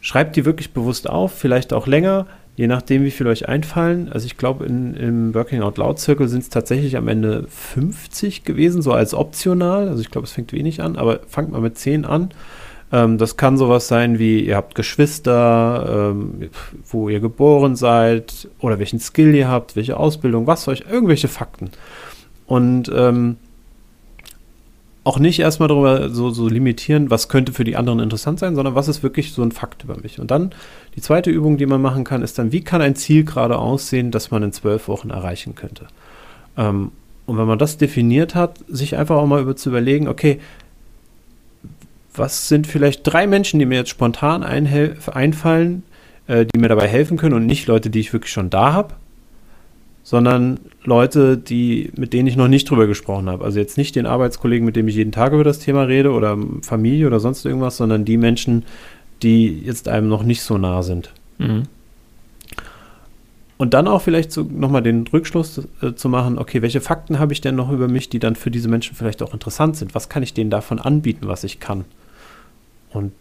schreibt 0.00 0.36
die 0.36 0.46
wirklich 0.46 0.72
bewusst 0.72 1.10
auf, 1.10 1.32
vielleicht 1.32 1.74
auch 1.74 1.86
länger, 1.86 2.26
je 2.56 2.66
nachdem, 2.66 3.04
wie 3.04 3.10
viel 3.10 3.26
euch 3.26 3.48
einfallen. 3.48 4.10
Also 4.10 4.24
ich 4.24 4.38
glaube, 4.38 4.64
im 4.64 5.34
Working 5.34 5.60
Out 5.60 5.76
Loud 5.76 5.98
Circle 5.98 6.28
sind 6.28 6.42
es 6.42 6.48
tatsächlich 6.48 6.96
am 6.96 7.08
Ende 7.08 7.46
50 7.48 8.44
gewesen, 8.44 8.80
so 8.80 8.92
als 8.92 9.12
optional. 9.12 9.88
Also 9.88 10.00
ich 10.00 10.10
glaube, 10.10 10.26
es 10.26 10.32
fängt 10.32 10.52
wenig 10.52 10.82
an, 10.82 10.96
aber 10.96 11.20
fangt 11.28 11.52
mal 11.52 11.60
mit 11.60 11.76
10 11.76 12.06
an 12.06 12.30
ähm, 12.92 13.16
das 13.18 13.36
kann 13.36 13.56
sowas 13.56 13.88
sein 13.88 14.18
wie, 14.18 14.40
ihr 14.40 14.56
habt 14.56 14.74
Geschwister, 14.74 16.12
ähm, 16.12 16.50
wo 16.86 17.08
ihr 17.08 17.20
geboren 17.20 17.74
seid 17.74 18.48
oder 18.60 18.78
welchen 18.78 19.00
Skill 19.00 19.34
ihr 19.34 19.48
habt, 19.48 19.74
welche 19.74 19.96
Ausbildung, 19.96 20.46
was 20.46 20.68
euch, 20.68 20.84
irgendwelche 20.90 21.28
Fakten. 21.28 21.70
Und 22.46 22.90
ähm, 22.94 23.36
auch 25.04 25.18
nicht 25.18 25.40
erstmal 25.40 25.68
darüber 25.68 26.10
so, 26.10 26.30
so 26.30 26.48
limitieren, 26.48 27.10
was 27.10 27.28
könnte 27.28 27.52
für 27.52 27.64
die 27.64 27.76
anderen 27.76 27.98
interessant 27.98 28.38
sein, 28.38 28.54
sondern 28.54 28.74
was 28.74 28.88
ist 28.88 29.02
wirklich 29.02 29.32
so 29.32 29.42
ein 29.42 29.52
Fakt 29.52 29.82
über 29.82 29.96
mich. 29.96 30.20
Und 30.20 30.30
dann 30.30 30.50
die 30.94 31.00
zweite 31.00 31.30
Übung, 31.30 31.56
die 31.56 31.66
man 31.66 31.82
machen 31.82 32.04
kann, 32.04 32.22
ist 32.22 32.38
dann, 32.38 32.52
wie 32.52 32.62
kann 32.62 32.82
ein 32.82 32.94
Ziel 32.94 33.24
gerade 33.24 33.58
aussehen, 33.58 34.10
das 34.10 34.30
man 34.30 34.42
in 34.42 34.52
zwölf 34.52 34.86
Wochen 34.86 35.10
erreichen 35.10 35.54
könnte. 35.54 35.86
Ähm, 36.56 36.92
und 37.24 37.38
wenn 37.38 37.46
man 37.46 37.58
das 37.58 37.78
definiert 37.78 38.34
hat, 38.34 38.58
sich 38.68 38.96
einfach 38.96 39.16
auch 39.16 39.26
mal 39.26 39.40
über 39.40 39.56
zu 39.56 39.70
überlegen, 39.70 40.08
okay, 40.08 40.38
was 42.14 42.48
sind 42.48 42.66
vielleicht 42.66 43.00
drei 43.04 43.26
Menschen, 43.26 43.58
die 43.58 43.66
mir 43.66 43.76
jetzt 43.76 43.90
spontan 43.90 44.42
einfallen, 44.42 45.82
äh, 46.26 46.46
die 46.46 46.58
mir 46.58 46.68
dabei 46.68 46.88
helfen 46.88 47.16
können 47.16 47.34
und 47.34 47.46
nicht 47.46 47.66
Leute, 47.66 47.90
die 47.90 48.00
ich 48.00 48.12
wirklich 48.12 48.32
schon 48.32 48.50
da 48.50 48.72
habe, 48.72 48.94
sondern 50.02 50.60
Leute, 50.84 51.38
die, 51.38 51.90
mit 51.96 52.12
denen 52.12 52.26
ich 52.26 52.36
noch 52.36 52.48
nicht 52.48 52.68
drüber 52.68 52.86
gesprochen 52.86 53.28
habe. 53.28 53.44
Also 53.44 53.58
jetzt 53.58 53.78
nicht 53.78 53.96
den 53.96 54.06
Arbeitskollegen, 54.06 54.66
mit 54.66 54.76
dem 54.76 54.88
ich 54.88 54.96
jeden 54.96 55.12
Tag 55.12 55.32
über 55.32 55.44
das 55.44 55.58
Thema 55.58 55.82
rede 55.84 56.10
oder 56.10 56.36
Familie 56.62 57.06
oder 57.06 57.20
sonst 57.20 57.44
irgendwas, 57.46 57.76
sondern 57.76 58.04
die 58.04 58.16
Menschen, 58.16 58.64
die 59.22 59.60
jetzt 59.60 59.88
einem 59.88 60.08
noch 60.08 60.24
nicht 60.24 60.42
so 60.42 60.58
nah 60.58 60.82
sind. 60.82 61.12
Mhm. 61.38 61.62
Und 63.58 63.74
dann 63.74 63.86
auch 63.86 64.02
vielleicht 64.02 64.32
so 64.32 64.42
nochmal 64.42 64.82
den 64.82 65.06
Rückschluss 65.06 65.68
äh, 65.82 65.94
zu 65.94 66.08
machen, 66.08 66.36
okay, 66.36 66.62
welche 66.62 66.80
Fakten 66.80 67.20
habe 67.20 67.32
ich 67.32 67.40
denn 67.40 67.54
noch 67.54 67.70
über 67.70 67.86
mich, 67.86 68.08
die 68.08 68.18
dann 68.18 68.34
für 68.34 68.50
diese 68.50 68.68
Menschen 68.68 68.96
vielleicht 68.96 69.22
auch 69.22 69.32
interessant 69.32 69.76
sind? 69.76 69.94
Was 69.94 70.08
kann 70.08 70.24
ich 70.24 70.34
denen 70.34 70.50
davon 70.50 70.80
anbieten, 70.80 71.28
was 71.28 71.44
ich 71.44 71.60
kann? 71.60 71.84
Und 72.92 73.12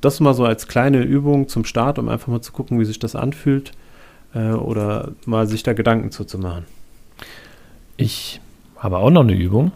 das 0.00 0.20
mal 0.20 0.34
so 0.34 0.44
als 0.44 0.66
kleine 0.66 1.02
Übung 1.02 1.48
zum 1.48 1.64
Start, 1.64 1.98
um 1.98 2.08
einfach 2.08 2.28
mal 2.28 2.40
zu 2.40 2.52
gucken, 2.52 2.80
wie 2.80 2.84
sich 2.84 2.98
das 2.98 3.14
anfühlt 3.14 3.72
äh, 4.34 4.52
oder 4.52 5.12
mal 5.26 5.46
sich 5.46 5.62
da 5.62 5.72
Gedanken 5.72 6.10
zu, 6.10 6.24
zu 6.24 6.38
machen. 6.38 6.64
Ich 7.96 8.40
habe 8.78 8.96
auch 8.98 9.10
noch 9.10 9.22
eine 9.22 9.34
Übung. 9.34 9.72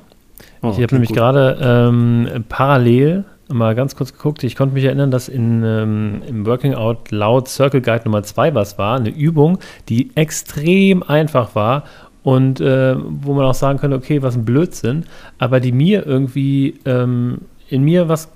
Oh, 0.62 0.70
ich 0.70 0.82
habe 0.82 0.94
nämlich 0.94 1.12
gerade 1.12 1.58
ähm, 1.60 2.44
parallel 2.48 3.24
mal 3.48 3.74
ganz 3.74 3.96
kurz 3.96 4.14
geguckt. 4.14 4.42
Ich 4.44 4.56
konnte 4.56 4.74
mich 4.74 4.84
erinnern, 4.84 5.10
dass 5.10 5.28
in, 5.28 5.62
ähm, 5.62 6.22
im 6.26 6.46
Working 6.46 6.74
Out 6.74 7.10
Loud 7.10 7.48
Circle 7.48 7.82
Guide 7.82 8.04
Nummer 8.06 8.22
2 8.22 8.54
was 8.54 8.78
war. 8.78 8.98
Eine 8.98 9.10
Übung, 9.10 9.58
die 9.90 10.10
extrem 10.14 11.02
einfach 11.02 11.54
war 11.54 11.84
und 12.22 12.60
äh, 12.60 12.96
wo 12.98 13.34
man 13.34 13.44
auch 13.44 13.54
sagen 13.54 13.78
könnte, 13.78 13.96
okay, 13.96 14.22
was 14.22 14.34
ein 14.34 14.46
Blödsinn, 14.46 15.04
aber 15.38 15.60
die 15.60 15.72
mir 15.72 16.06
irgendwie 16.06 16.80
ähm, 16.86 17.42
in 17.68 17.84
mir 17.84 18.08
was 18.08 18.28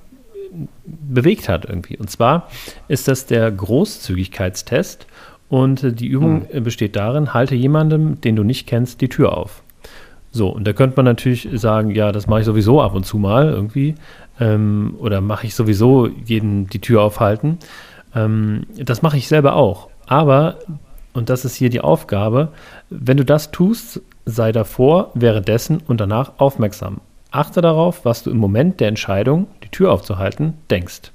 bewegt 0.85 1.49
hat 1.49 1.65
irgendwie. 1.65 1.97
Und 1.97 2.11
zwar 2.11 2.49
ist 2.89 3.09
das 3.09 3.27
der 3.27 3.51
Großzügigkeitstest 3.51 5.07
und 5.49 6.01
die 6.01 6.07
Übung 6.07 6.47
hm. 6.51 6.65
besteht 6.65 6.97
darin, 6.97 7.35
halte 7.35 7.55
jemandem, 7.55 8.21
den 8.21 8.37
du 8.37 8.43
nicht 8.43 8.67
kennst, 8.67 9.01
die 9.01 9.09
Tür 9.09 9.37
auf. 9.37 9.63
So, 10.31 10.49
und 10.49 10.67
da 10.67 10.73
könnte 10.73 10.97
man 10.97 11.07
natürlich 11.07 11.49
sagen, 11.55 11.91
ja, 11.91 12.13
das 12.13 12.27
mache 12.27 12.41
ich 12.41 12.47
sowieso 12.47 12.83
ab 12.83 12.95
und 12.95 13.05
zu 13.05 13.19
mal 13.19 13.49
irgendwie. 13.49 13.95
Ähm, 14.39 14.95
oder 14.99 15.21
mache 15.21 15.47
ich 15.47 15.55
sowieso 15.55 16.07
jeden 16.07 16.69
die 16.69 16.81
Tür 16.81 17.03
aufhalten. 17.03 17.59
Ähm, 18.15 18.67
das 18.77 19.03
mache 19.03 19.17
ich 19.17 19.29
selber 19.29 19.57
auch. 19.57 19.89
Aber, 20.07 20.59
und 21.15 21.31
das 21.31 21.45
ist 21.45 21.57
hier 21.57 21.71
die 21.71 21.81
Aufgabe, 21.81 22.53
wenn 22.91 23.17
du 23.17 23.25
das 23.25 23.51
tust, 23.51 24.03
sei 24.27 24.53
davor, 24.53 25.11
währenddessen 25.15 25.81
und 25.87 26.01
danach 26.01 26.33
aufmerksam. 26.39 27.01
Achte 27.31 27.61
darauf, 27.61 28.05
was 28.05 28.23
du 28.23 28.31
im 28.31 28.39
Moment 28.39 28.81
der 28.81 28.89
Entscheidung, 28.89 29.49
die 29.69 29.77
Tür 29.77 29.93
aufzuhalten, 29.93 30.55
denkst. 30.71 31.13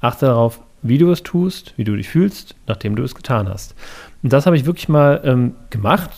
Achte 0.00 0.26
darauf, 0.26 0.60
wie 0.82 0.98
du 0.98 1.10
es 1.10 1.22
tust, 1.22 1.74
wie 1.76 1.84
du 1.84 1.96
dich 1.96 2.08
fühlst, 2.08 2.54
nachdem 2.66 2.94
du 2.94 3.02
es 3.02 3.14
getan 3.14 3.48
hast. 3.48 3.74
Und 4.22 4.32
das 4.32 4.46
habe 4.46 4.56
ich 4.56 4.66
wirklich 4.66 4.88
mal 4.88 5.20
ähm, 5.24 5.54
gemacht, 5.70 6.10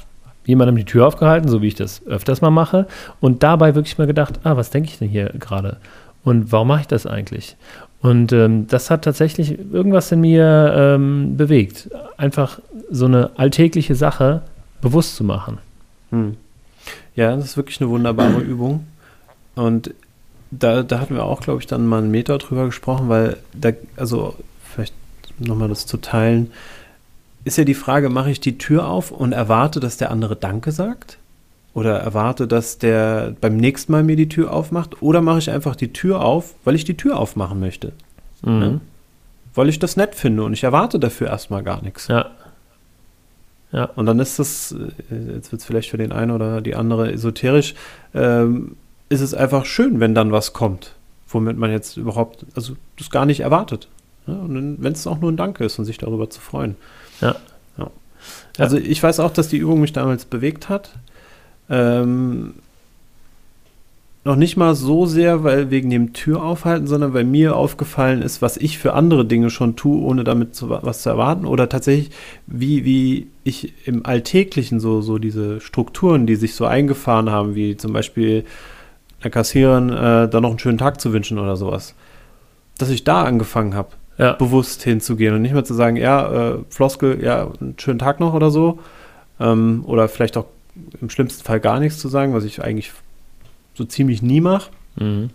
jemandem 0.45 0.77
die 0.77 0.85
Tür 0.85 1.07
aufgehalten, 1.07 1.49
so 1.49 1.63
wie 1.63 1.69
ich 1.69 1.75
das 1.75 2.07
öfters 2.07 2.41
mal 2.41 2.51
mache, 2.51 2.87
und 3.21 3.43
dabei 3.43 3.75
wirklich 3.75 3.99
mal 3.99 4.07
gedacht, 4.07 4.41
ah, 4.45 4.57
was 4.57 4.71
denke 4.71 4.91
ich 4.91 4.99
denn 4.99 5.09
hier 5.09 5.31
gerade? 5.39 5.79
Und 6.25 6.53
warum 6.53 6.69
mache 6.69 6.83
ich 6.83 6.87
das 6.87 7.07
eigentlich? 7.07 7.57
Und 8.03 8.33
ähm, 8.33 8.67
das 8.67 8.91
hat 8.91 9.05
tatsächlich 9.05 9.59
irgendwas 9.73 10.11
in 10.13 10.21
mir 10.21 10.75
ähm, 10.77 11.37
bewegt. 11.37 11.91
Einfach 12.17 12.61
so 12.91 13.07
eine 13.07 13.31
alltägliche 13.37 13.95
Sache 13.95 14.43
bewusst 14.81 15.17
zu 15.17 15.25
machen. 15.25 15.59
Hm. 16.11 16.37
Ja, 17.15 17.37
das 17.37 17.45
ist 17.45 17.57
wirklich 17.57 17.81
eine 17.81 17.91
wunderbare 17.91 18.41
Übung. 18.41 18.87
Und 19.55 19.95
da, 20.51 20.83
da 20.83 21.01
hatten 21.01 21.15
wir 21.15 21.25
auch, 21.25 21.41
glaube 21.41 21.61
ich, 21.61 21.67
dann 21.67 21.87
mal 21.87 21.99
einen 21.99 22.11
Meter 22.11 22.39
drüber 22.39 22.67
gesprochen, 22.67 23.09
weil 23.09 23.37
da, 23.53 23.71
also 23.97 24.37
vielleicht 24.73 24.95
nochmal 25.39 25.69
das 25.69 25.87
zu 25.87 25.97
teilen, 25.97 26.51
ist 27.45 27.57
ja 27.57 27.65
die 27.65 27.75
Frage, 27.75 28.11
mache 28.11 28.31
ich 28.31 28.41
die 28.41 28.59
Tür 28.59 28.89
auf 28.89 29.11
und 29.11 29.33
erwarte, 29.33 29.81
dass 29.81 29.97
der 29.97 30.11
andere 30.11 30.37
Danke 30.37 30.73
sagt? 30.73 31.19
Oder 31.73 31.99
erwarte, 31.99 32.49
dass 32.49 32.79
der 32.79 33.35
beim 33.41 33.57
nächsten 33.57 33.93
Mal 33.93 34.03
mir 34.03 34.17
die 34.17 34.29
Tür 34.29 34.53
aufmacht? 34.53 35.03
Oder 35.03 35.23
mache 35.23 35.39
ich 35.39 35.51
einfach 35.51 35.77
die 35.77 35.93
Tür 35.93 36.21
auf, 36.21 36.55
weil 36.65 36.75
ich 36.75 36.85
die 36.85 36.97
Tür 36.97 37.17
aufmachen 37.17 37.61
möchte? 37.61 37.93
Mhm. 38.43 38.59
Ne? 38.59 38.81
Weil 39.55 39.69
ich 39.69 39.79
das 39.79 39.97
nett 39.97 40.15
finde 40.15 40.43
und 40.43 40.53
ich 40.53 40.65
erwarte 40.65 40.99
dafür 40.99 41.29
erstmal 41.29 41.63
gar 41.63 41.83
nichts. 41.83 42.09
Ja. 42.09 42.31
Ja. 43.73 43.85
Und 43.85 44.07
dann 44.07 44.19
ist 44.19 44.39
das, 44.41 44.73
äh, 44.73 45.35
jetzt 45.35 45.53
wird 45.53 45.61
es 45.61 45.65
vielleicht 45.65 45.91
für 45.91 45.97
den 45.97 46.11
einen 46.11 46.33
oder 46.33 46.61
die 46.61 46.75
andere 46.75 47.13
esoterisch, 47.13 47.75
ähm, 48.15 48.77
ist 49.11 49.21
es 49.21 49.35
einfach 49.35 49.67
schön, 49.67 50.01
wenn 50.01 50.15
dann 50.15 50.33
was 50.33 50.55
kommt, 50.55 50.95
womit 51.29 51.59
man 51.59 51.71
jetzt 51.71 51.99
überhaupt, 51.99 52.47
also 52.55 52.75
das 52.97 53.11
gar 53.11 53.27
nicht 53.27 53.41
erwartet. 53.41 53.89
Ne? 54.27 54.39
Und 54.39 54.83
wenn 54.83 54.93
es 54.93 55.07
auch 55.07 55.21
nur 55.21 55.31
ein 55.31 55.37
Danke 55.37 55.65
ist 55.65 55.79
und 55.79 55.85
sich 55.85 55.99
darüber 55.99 56.31
zu 56.31 56.41
freuen. 56.41 56.77
Ja. 57.21 57.37
ja. 57.77 57.91
Also 58.57 58.79
ich 58.79 59.03
weiß 59.03 59.21
auch, 59.21 59.33
dass 59.33 59.49
die 59.49 59.59
Übung 59.59 59.81
mich 59.81 59.93
damals 59.93 60.25
bewegt 60.25 60.69
hat. 60.69 60.93
Ähm, 61.69 62.55
noch 64.25 64.37
nicht 64.37 64.57
mal 64.57 64.75
so 64.75 65.07
sehr, 65.07 65.45
weil 65.45 65.71
wegen 65.71 65.91
dem 65.91 66.13
Tür 66.13 66.43
aufhalten, 66.45 66.87
sondern 66.87 67.15
weil 67.15 67.25
mir 67.25 67.57
aufgefallen 67.57 68.23
ist, 68.23 68.43
was 68.43 68.59
ich 68.59 68.79
für 68.79 68.93
andere 68.93 69.25
Dinge 69.25 69.51
schon 69.51 69.77
tue, 69.77 70.01
ohne 70.03 70.25
damit 70.25 70.55
zu, 70.55 70.69
was 70.69 71.03
zu 71.03 71.09
erwarten. 71.09 71.47
Oder 71.47 71.69
tatsächlich, 71.69 72.11
wie, 72.47 72.85
wie 72.85 73.29
ich 73.43 73.73
im 73.87 74.07
Alltäglichen 74.07 74.79
so, 74.79 75.01
so 75.01 75.19
diese 75.19 75.61
Strukturen, 75.61 76.27
die 76.27 76.37
sich 76.37 76.55
so 76.55 76.67
eingefahren 76.67 77.31
haben, 77.31 77.55
wie 77.55 77.77
zum 77.77 77.93
Beispiel 77.93 78.45
der 79.23 79.31
Kassiererin 79.31 79.91
äh, 79.91 80.29
da 80.29 80.41
noch 80.41 80.51
einen 80.51 80.59
schönen 80.59 80.79
Tag 80.79 81.01
zu 81.01 81.13
wünschen 81.13 81.39
oder 81.39 81.57
sowas. 81.57 81.95
Dass 82.79 82.89
ich 82.89 83.05
da 83.05 83.25
angefangen 83.25 83.75
habe, 83.75 83.91
ja. 84.19 84.33
bewusst 84.33 84.83
hinzugehen 84.83 85.35
und 85.35 85.43
nicht 85.43 85.53
mehr 85.53 85.65
zu 85.65 85.75
sagen, 85.75 85.97
ja, 85.97 86.53
äh, 86.53 86.59
Floskel, 86.71 87.23
ja, 87.23 87.51
einen 87.61 87.75
schönen 87.79 87.99
Tag 87.99 88.21
noch 88.21 88.35
oder 88.35 88.51
so. 88.51 88.79
Ähm, 89.39 89.85
oder 89.87 90.09
vielleicht 90.09 90.37
auch 90.37 90.47
im 91.01 91.11
schlimmsten 91.11 91.45
Fall 91.45 91.61
gar 91.61 91.81
nichts 91.81 91.99
zu 91.99 92.09
sagen, 92.09 92.35
was 92.35 92.45
ich 92.45 92.63
eigentlich 92.63 92.93
so 93.75 93.85
ziemlich 93.85 94.23
nie 94.23 94.41
mache. 94.41 94.71
Mhm. 94.97 95.31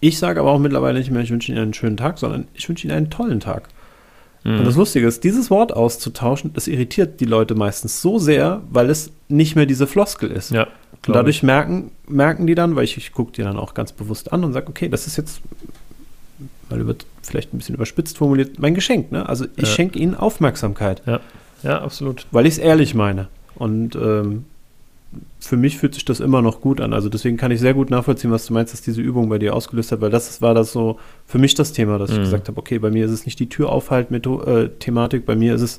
Ich 0.00 0.18
sage 0.18 0.40
aber 0.40 0.52
auch 0.52 0.58
mittlerweile 0.58 0.98
nicht 0.98 1.10
mehr, 1.10 1.22
ich 1.22 1.30
wünsche 1.30 1.50
Ihnen 1.50 1.60
einen 1.60 1.74
schönen 1.74 1.96
Tag, 1.96 2.18
sondern 2.18 2.48
ich 2.54 2.68
wünsche 2.68 2.86
Ihnen 2.86 2.96
einen 2.96 3.10
tollen 3.10 3.40
Tag. 3.40 3.68
Mhm. 4.46 4.60
Und 4.60 4.64
das 4.64 4.76
Lustige 4.76 5.06
ist, 5.06 5.24
dieses 5.24 5.50
Wort 5.50 5.72
auszutauschen, 5.74 6.52
das 6.54 6.68
irritiert 6.68 7.20
die 7.20 7.24
Leute 7.24 7.54
meistens 7.54 8.00
so 8.00 8.18
sehr, 8.18 8.62
weil 8.70 8.90
es 8.90 9.10
nicht 9.28 9.56
mehr 9.56 9.66
diese 9.66 9.86
Floskel 9.86 10.30
ist. 10.30 10.52
Ja, 10.52 10.68
und 11.06 11.14
dadurch 11.14 11.42
merken, 11.42 11.92
merken 12.08 12.46
die 12.46 12.54
dann, 12.54 12.74
weil 12.76 12.84
ich, 12.84 12.96
ich 12.96 13.12
gucke 13.12 13.32
die 13.32 13.42
dann 13.42 13.56
auch 13.56 13.74
ganz 13.74 13.92
bewusst 13.92 14.32
an 14.32 14.44
und 14.44 14.52
sage, 14.52 14.68
okay, 14.68 14.88
das 14.88 15.06
ist 15.06 15.16
jetzt, 15.16 15.40
weil 16.68 16.86
wird 16.86 17.06
vielleicht 17.22 17.54
ein 17.54 17.58
bisschen 17.58 17.74
überspitzt 17.74 18.18
formuliert, 18.18 18.58
mein 18.58 18.74
Geschenk. 18.74 19.12
Ne? 19.12 19.28
Also 19.28 19.46
ich 19.56 19.68
ja. 19.68 19.74
schenke 19.74 19.98
Ihnen 19.98 20.14
Aufmerksamkeit. 20.14 21.02
Ja, 21.06 21.20
ja 21.62 21.80
absolut. 21.80 22.26
Weil 22.30 22.46
ich 22.46 22.54
es 22.54 22.58
ehrlich 22.58 22.94
meine. 22.94 23.28
Und 23.54 23.94
ähm, 23.96 24.44
für 25.38 25.56
mich 25.56 25.78
fühlt 25.78 25.94
sich 25.94 26.04
das 26.04 26.20
immer 26.20 26.42
noch 26.42 26.60
gut 26.60 26.80
an. 26.80 26.92
Also 26.92 27.08
deswegen 27.08 27.36
kann 27.36 27.50
ich 27.50 27.60
sehr 27.60 27.74
gut 27.74 27.90
nachvollziehen, 27.90 28.30
was 28.30 28.46
du 28.46 28.52
meinst, 28.52 28.72
dass 28.72 28.82
diese 28.82 29.00
Übung 29.00 29.28
bei 29.28 29.38
dir 29.38 29.54
ausgelöst 29.54 29.92
hat, 29.92 30.00
weil 30.00 30.10
das 30.10 30.42
war 30.42 30.54
das 30.54 30.72
so 30.72 30.98
für 31.26 31.38
mich 31.38 31.54
das 31.54 31.72
Thema, 31.72 31.98
dass 31.98 32.10
mhm. 32.10 32.16
ich 32.16 32.22
gesagt 32.22 32.48
habe, 32.48 32.58
okay, 32.58 32.78
bei 32.78 32.90
mir 32.90 33.04
ist 33.06 33.12
es 33.12 33.24
nicht 33.24 33.38
die 33.38 33.48
Tür 33.48 33.70
aufhalt 33.70 34.10
äh, 34.10 34.68
Thematik, 34.78 35.24
bei 35.24 35.36
mir 35.36 35.54
ist 35.54 35.62
es, 35.62 35.78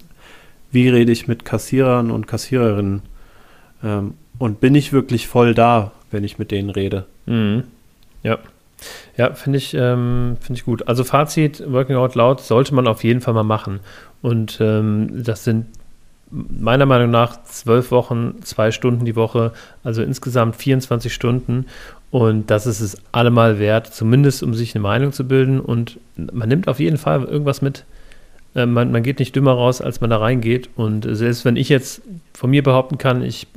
wie 0.71 0.89
rede 0.89 1.11
ich 1.11 1.27
mit 1.27 1.45
Kassierern 1.45 2.11
und 2.11 2.27
Kassiererinnen 2.27 3.01
ähm, 3.83 4.13
und 4.39 4.59
bin 4.59 4.75
ich 4.75 4.93
wirklich 4.93 5.27
voll 5.27 5.53
da, 5.53 5.91
wenn 6.11 6.23
ich 6.23 6.39
mit 6.39 6.51
denen 6.51 6.69
rede. 6.69 7.05
Mhm. 7.25 7.63
Ja. 8.23 8.39
Ja, 9.17 9.33
finde 9.33 9.57
ich, 9.57 9.73
ähm, 9.73 10.37
find 10.39 10.59
ich 10.59 10.65
gut. 10.65 10.87
Also 10.87 11.03
Fazit, 11.03 11.63
Working 11.67 11.95
Out 11.95 12.13
Loud 12.13 12.41
sollte 12.41 12.75
man 12.75 12.87
auf 12.87 13.03
jeden 13.03 13.21
Fall 13.21 13.33
mal 13.33 13.43
machen. 13.43 13.79
Und 14.21 14.59
ähm, 14.61 15.23
das 15.23 15.43
sind 15.43 15.65
meiner 16.29 16.85
Meinung 16.85 17.09
nach 17.09 17.43
zwölf 17.43 17.91
Wochen, 17.91 18.35
zwei 18.43 18.71
Stunden 18.71 19.05
die 19.05 19.15
Woche, 19.15 19.53
also 19.83 20.01
insgesamt 20.01 20.55
24 20.55 21.13
Stunden. 21.13 21.65
Und 22.11 22.49
das 22.49 22.65
ist 22.65 22.79
es 22.79 22.97
allemal 23.11 23.59
wert, 23.59 23.87
zumindest 23.87 24.43
um 24.43 24.53
sich 24.53 24.75
eine 24.75 24.81
Meinung 24.81 25.11
zu 25.11 25.27
bilden. 25.27 25.59
Und 25.59 25.99
man 26.15 26.49
nimmt 26.49 26.67
auf 26.67 26.79
jeden 26.79 26.97
Fall 26.97 27.23
irgendwas 27.23 27.61
mit. 27.61 27.85
Äh, 28.55 28.65
man, 28.65 28.91
man 28.91 29.03
geht 29.03 29.19
nicht 29.19 29.35
dümmer 29.35 29.53
raus, 29.53 29.81
als 29.81 30.01
man 30.01 30.09
da 30.09 30.17
reingeht. 30.17 30.69
Und 30.75 31.07
selbst 31.09 31.45
wenn 31.45 31.55
ich 31.55 31.69
jetzt 31.69 32.01
von 32.33 32.49
mir 32.49 32.63
behaupten 32.63 32.97
kann, 32.97 33.23
ich 33.23 33.47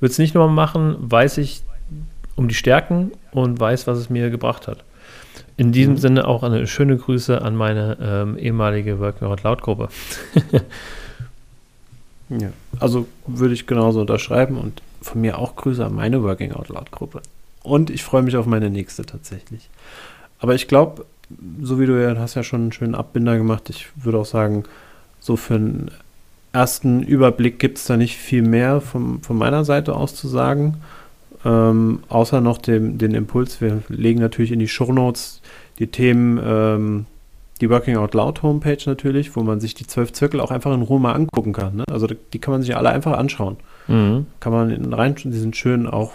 würde 0.00 0.12
es 0.12 0.18
nicht 0.18 0.34
nochmal 0.34 0.54
machen, 0.54 0.96
weiß 0.98 1.38
ich 1.38 1.62
um 2.34 2.48
die 2.48 2.54
Stärken 2.54 3.12
und 3.30 3.60
weiß, 3.60 3.86
was 3.86 3.98
es 3.98 4.10
mir 4.10 4.30
gebracht 4.30 4.66
hat. 4.66 4.84
In 5.56 5.70
diesem 5.70 5.94
mhm. 5.94 5.98
Sinne 5.98 6.26
auch 6.26 6.42
eine 6.42 6.66
schöne 6.66 6.96
Grüße 6.96 7.42
an 7.42 7.54
meine 7.56 7.98
ähm, 8.00 8.38
ehemalige 8.38 8.98
Working 8.98 9.28
Out 9.28 9.42
Loud 9.42 9.62
Gruppe. 9.62 9.88
Ja, 12.40 12.50
also 12.80 13.06
würde 13.26 13.54
ich 13.54 13.66
genauso 13.66 14.00
unterschreiben 14.00 14.56
und 14.56 14.82
von 15.02 15.20
mir 15.20 15.38
auch 15.38 15.56
Grüße 15.56 15.84
an 15.84 15.94
meine 15.94 16.22
Working 16.22 16.52
Out 16.52 16.68
Loud 16.68 16.90
Gruppe. 16.90 17.20
Und 17.62 17.90
ich 17.90 18.02
freue 18.02 18.22
mich 18.22 18.36
auf 18.36 18.46
meine 18.46 18.70
nächste 18.70 19.04
tatsächlich. 19.04 19.68
Aber 20.38 20.54
ich 20.54 20.66
glaube, 20.66 21.04
so 21.60 21.78
wie 21.78 21.86
du 21.86 22.00
ja 22.00 22.18
hast 22.18 22.34
ja 22.34 22.42
schon 22.42 22.62
einen 22.62 22.72
schönen 22.72 22.94
Abbinder 22.94 23.36
gemacht, 23.36 23.70
ich 23.70 23.88
würde 23.96 24.18
auch 24.18 24.26
sagen, 24.26 24.64
so 25.20 25.36
für 25.36 25.54
einen 25.54 25.90
ersten 26.52 27.02
Überblick 27.02 27.58
gibt 27.58 27.78
es 27.78 27.84
da 27.84 27.96
nicht 27.96 28.16
viel 28.16 28.42
mehr 28.42 28.80
vom, 28.80 29.22
von 29.22 29.36
meiner 29.36 29.64
Seite 29.64 29.94
aus 29.94 30.14
zu 30.14 30.28
sagen. 30.28 30.78
Ähm, 31.44 32.02
außer 32.08 32.40
noch 32.40 32.58
dem, 32.58 32.98
den 32.98 33.14
Impuls, 33.14 33.60
wir 33.60 33.82
legen 33.88 34.20
natürlich 34.20 34.52
in 34.52 34.58
die 34.58 34.68
Shownotes 34.68 35.40
die 35.78 35.88
Themen 35.88 36.40
ähm, 36.44 37.06
die 37.60 37.70
Working 37.70 37.96
Out 37.96 38.14
Loud 38.14 38.42
Homepage 38.42 38.78
natürlich, 38.86 39.36
wo 39.36 39.42
man 39.42 39.60
sich 39.60 39.74
die 39.74 39.86
zwölf 39.86 40.12
Zirkel 40.12 40.40
auch 40.40 40.50
einfach 40.50 40.74
in 40.74 40.82
Ruhe 40.82 40.98
mal 40.98 41.12
angucken 41.12 41.52
kann. 41.52 41.76
Ne? 41.76 41.84
Also 41.90 42.06
die 42.06 42.38
kann 42.38 42.52
man 42.52 42.62
sich 42.62 42.76
alle 42.76 42.90
einfach 42.90 43.16
anschauen. 43.16 43.56
Mhm. 43.86 44.26
Kann 44.40 44.52
man 44.52 44.92
rein, 44.92 45.14
die 45.14 45.32
sind 45.32 45.56
schön 45.56 45.86
auch 45.86 46.12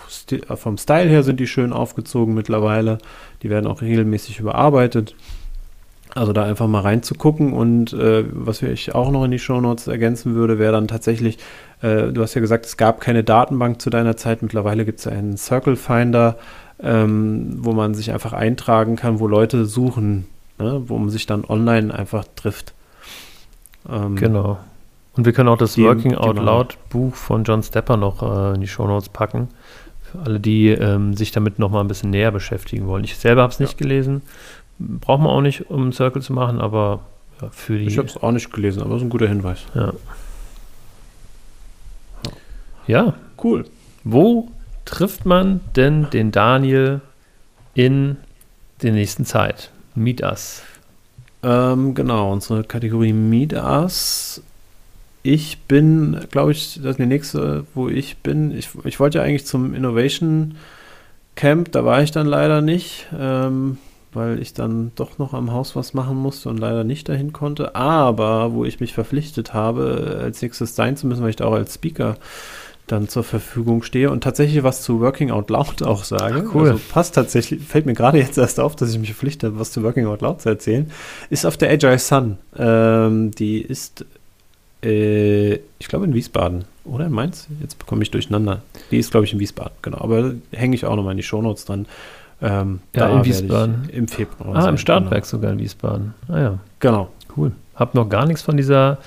vom 0.56 0.78
Style 0.78 1.10
her 1.10 1.24
sind 1.24 1.40
die 1.40 1.48
schön 1.48 1.74
aufgezogen 1.74 2.34
mittlerweile. 2.34 2.98
Die 3.44 3.50
werden 3.50 3.68
auch 3.68 3.82
regelmäßig 3.82 4.40
überarbeitet. 4.40 5.16
Also 6.16 6.34
da 6.34 6.44
einfach 6.44 6.68
mal 6.68 6.82
reinzugucken 6.82 7.54
und 7.54 7.94
äh, 7.94 8.24
was 8.32 8.62
ich 8.64 8.96
auch 8.96 9.12
noch 9.12 9.24
in 9.26 9.32
die 9.32 9.40
Shownotes 9.40 9.88
ergänzen 9.88 10.34
würde, 10.36 10.58
wäre 10.58 10.72
dann 10.72 10.88
tatsächlich, 10.88 11.38
äh, 11.82 12.12
du 12.12 12.22
hast 12.22 12.34
ja 12.34 12.42
gesagt, 12.42 12.66
es 12.66 12.76
gab 12.76 13.02
keine 13.02 13.24
Datenbank 13.24 13.82
zu 13.82 13.90
deiner 13.90 14.18
Zeit. 14.18 14.42
Mittlerweile 14.42 14.84
gibt 14.84 15.00
es 15.00 15.08
einen 15.08 15.38
Circle 15.38 15.76
Finder, 15.76 16.38
ähm, 16.82 17.58
wo 17.60 17.74
man 17.74 17.94
sich 17.94 18.12
einfach 18.12 18.34
eintragen 18.34 18.96
kann, 18.96 19.20
wo 19.20 19.28
Leute 19.28 19.66
suchen 19.66 20.26
ne, 20.60 20.84
wo 20.88 20.98
man 20.98 21.10
sich 21.10 21.26
dann 21.26 21.46
online 21.46 21.94
einfach 21.94 22.26
trifft. 22.36 22.74
Ähm, 23.90 24.16
genau. 24.16 24.58
Und 25.16 25.26
wir 25.26 25.34
können 25.34 25.50
auch 25.50 25.58
das 25.58 25.74
die, 25.74 25.84
Working 25.84 26.16
Out 26.16 26.38
Loud 26.38 26.78
Buch 26.90 27.16
von 27.16 27.44
John 27.44 27.64
Stepper 27.64 27.98
noch 27.98 28.22
äh, 28.22 28.56
in 28.56 28.62
die 28.62 28.68
Show 28.68 28.88
Notes 28.88 29.10
packen. 29.10 29.50
Für 30.04 30.20
alle, 30.20 30.40
die 30.40 30.70
ähm, 30.70 31.16
sich 31.16 31.32
damit 31.32 31.60
noch 31.60 31.72
mal 31.72 31.82
ein 31.82 31.88
bisschen 31.88 32.12
näher 32.12 32.32
beschäftigen 32.32 32.88
wollen. 32.88 33.04
Ich 33.04 33.18
selber 33.18 33.42
habe 33.42 33.52
es 33.52 33.60
nicht 33.60 33.74
ja. 33.74 33.78
gelesen. 33.80 34.22
Braucht 34.80 35.22
man 35.22 35.32
auch 35.32 35.42
nicht, 35.42 35.70
um 35.72 35.82
einen 35.84 35.92
Circle 35.92 36.22
zu 36.22 36.34
machen, 36.34 36.62
aber 36.62 37.02
ja, 37.42 37.50
für 37.50 37.78
die. 37.80 37.86
Ich 37.86 37.98
habe 37.98 38.08
es 38.08 38.18
auch 38.18 38.32
nicht 38.32 38.54
gelesen, 38.54 38.82
aber 38.82 38.92
es 38.92 38.98
ist 38.98 39.08
ein 39.08 39.10
guter 39.10 39.28
Hinweis. 39.28 39.66
Ja. 39.74 39.94
Ja. 42.86 43.14
Cool. 43.44 43.66
Wo 44.04 44.50
trifft 44.86 45.26
man 45.26 45.60
denn 45.76 46.10
den 46.12 46.32
Daniel 46.32 47.02
in 47.74 48.18
der 48.82 48.94
nächsten 48.94 49.26
Zeit? 49.26 49.72
Meet 49.98 50.22
Us. 50.22 50.62
Ähm, 51.44 51.96
genau, 51.96 52.32
unsere 52.32 52.64
Kategorie 52.64 53.14
Meet 53.14 53.54
Us. 53.54 54.42
Ich 55.24 55.58
bin, 55.62 56.20
glaube 56.32 56.52
ich, 56.52 56.76
das 56.76 56.92
ist 56.92 57.00
die 57.00 57.06
nächste, 57.06 57.66
wo 57.74 57.90
ich 57.90 58.18
bin. 58.18 58.56
Ich, 58.56 58.70
ich 58.86 59.00
wollte 59.00 59.18
ja 59.18 59.24
eigentlich 59.24 59.46
zum 59.46 59.74
Innovation 59.74 60.56
Camp, 61.36 61.72
da 61.72 61.84
war 61.84 62.02
ich 62.02 62.12
dann 62.12 62.28
leider 62.28 62.62
nicht, 62.62 63.08
ähm, 63.18 63.78
weil 64.14 64.42
ich 64.42 64.54
dann 64.54 64.92
doch 64.96 65.18
noch 65.18 65.34
am 65.34 65.52
Haus 65.52 65.76
was 65.76 65.94
machen 65.94 66.16
musste 66.16 66.50
und 66.50 66.58
leider 66.58 66.84
nicht 66.84 67.10
dahin 67.10 67.34
konnte. 67.34 67.76
Aber 67.76 68.54
wo 68.54 68.66
ich 68.66 68.80
mich 68.80 68.94
verpflichtet 68.94 69.54
habe, 69.54 70.20
als 70.22 70.42
nächstes 70.42 70.76
sein 70.76 70.96
zu 70.96 71.08
müssen, 71.08 71.24
weil 71.24 71.32
ich 71.32 71.36
da 71.36 71.46
auch 71.46 71.54
als 71.54 71.74
Speaker 71.74 72.18
dann 72.88 73.10
zur 73.10 73.24
Verfügung 73.24 73.84
stehe 73.84 74.10
und 74.10 74.24
tatsächlich 74.24 74.64
was 74.64 74.82
zu 74.82 75.02
Working 75.02 75.30
Out 75.32 75.50
Loud 75.50 75.84
auch 75.84 76.04
sage. 76.04 76.46
Ach, 76.48 76.56
cool. 76.56 76.70
Also 76.70 76.82
passt 76.90 77.16
tatsächlich, 77.16 77.62
fällt 77.62 77.86
mir 77.86 77.94
gerade 77.94 78.18
jetzt 78.18 78.38
erst 78.38 78.60
auf, 78.60 78.76
dass 78.76 78.92
ich 78.92 78.98
mich 78.98 79.10
verpflichte, 79.10 79.60
was 79.60 79.72
zu 79.72 79.84
Working 79.84 80.08
Out 80.08 80.22
Loud 80.22 80.42
zu 80.42 80.50
erzählen, 80.50 80.90
ist 81.30 81.46
auf 81.46 81.58
der 81.58 81.70
Agile 81.70 82.00
Sun. 82.00 82.38
Ähm, 82.58 83.32
die 83.32 83.62
ist, 83.62 84.06
äh, 84.84 85.56
ich 85.56 85.88
glaube, 85.88 86.06
in 86.06 86.14
Wiesbaden 86.14 86.66
oder 86.86 87.06
in 87.06 87.12
Mainz. 87.12 87.48
Jetzt 87.62 87.78
bekomme 87.78 88.04
ich 88.04 88.12
durcheinander. 88.12 88.62
Die 88.90 88.98
ist, 88.98 89.12
glaube 89.12 89.26
ich, 89.26 89.34
in 89.34 89.40
Wiesbaden, 89.40 89.74
genau. 89.82 90.00
Aber 90.00 90.34
hänge 90.52 90.76
ich 90.76 90.86
auch 90.86 90.96
nochmal 90.96 91.12
in 91.12 91.18
die 91.18 91.24
Shownotes 91.24 91.66
dran. 91.66 91.86
Ähm, 92.42 92.80
ja, 92.96 93.10
in 93.10 93.26
Wiesbaden. 93.26 93.90
Im 93.92 94.08
Februar. 94.08 94.56
Ah, 94.56 94.62
sein, 94.62 94.70
im 94.72 94.78
Startwerk 94.78 95.24
genau. 95.24 95.26
sogar 95.26 95.52
in 95.52 95.60
Wiesbaden. 95.60 96.14
Ah 96.30 96.40
ja. 96.40 96.60
Genau. 96.80 97.10
Cool. 97.36 97.52
Hab 97.76 97.96
noch 97.96 98.08
gar 98.08 98.26
nichts 98.26 98.42
von 98.42 98.58
dieser 98.58 99.00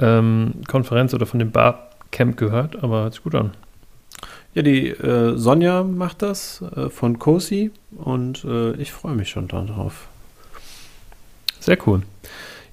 ähm, 0.00 0.54
Konferenz 0.66 1.14
oder 1.14 1.26
von 1.26 1.38
dem 1.38 1.50
Bar 1.50 1.89
Camp 2.10 2.36
gehört, 2.36 2.82
aber 2.82 3.02
hört 3.02 3.14
sich 3.14 3.22
gut 3.22 3.34
an. 3.34 3.52
Ja, 4.54 4.62
die 4.62 4.88
äh, 4.88 5.36
Sonja 5.36 5.84
macht 5.84 6.22
das 6.22 6.62
äh, 6.76 6.90
von 6.90 7.18
COSI 7.18 7.70
und 7.96 8.44
äh, 8.44 8.72
ich 8.72 8.92
freue 8.92 9.14
mich 9.14 9.30
schon 9.30 9.46
darauf. 9.46 10.08
Sehr 11.60 11.78
cool. 11.86 12.02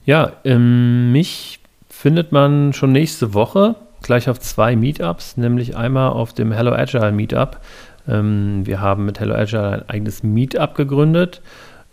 Ja, 0.05 0.33
ähm, 0.43 1.11
mich 1.11 1.59
findet 1.89 2.31
man 2.31 2.73
schon 2.73 2.91
nächste 2.91 3.33
Woche 3.33 3.75
gleich 4.01 4.29
auf 4.29 4.39
zwei 4.39 4.75
Meetups, 4.75 5.37
nämlich 5.37 5.75
einmal 5.75 6.11
auf 6.11 6.33
dem 6.33 6.51
Hello 6.51 6.71
Agile 6.71 7.11
Meetup. 7.11 7.59
Ähm, 8.07 8.65
wir 8.65 8.81
haben 8.81 9.05
mit 9.05 9.19
Hello 9.19 9.35
Agile 9.35 9.73
ein 9.73 9.89
eigenes 9.89 10.23
Meetup 10.23 10.75
gegründet, 10.75 11.41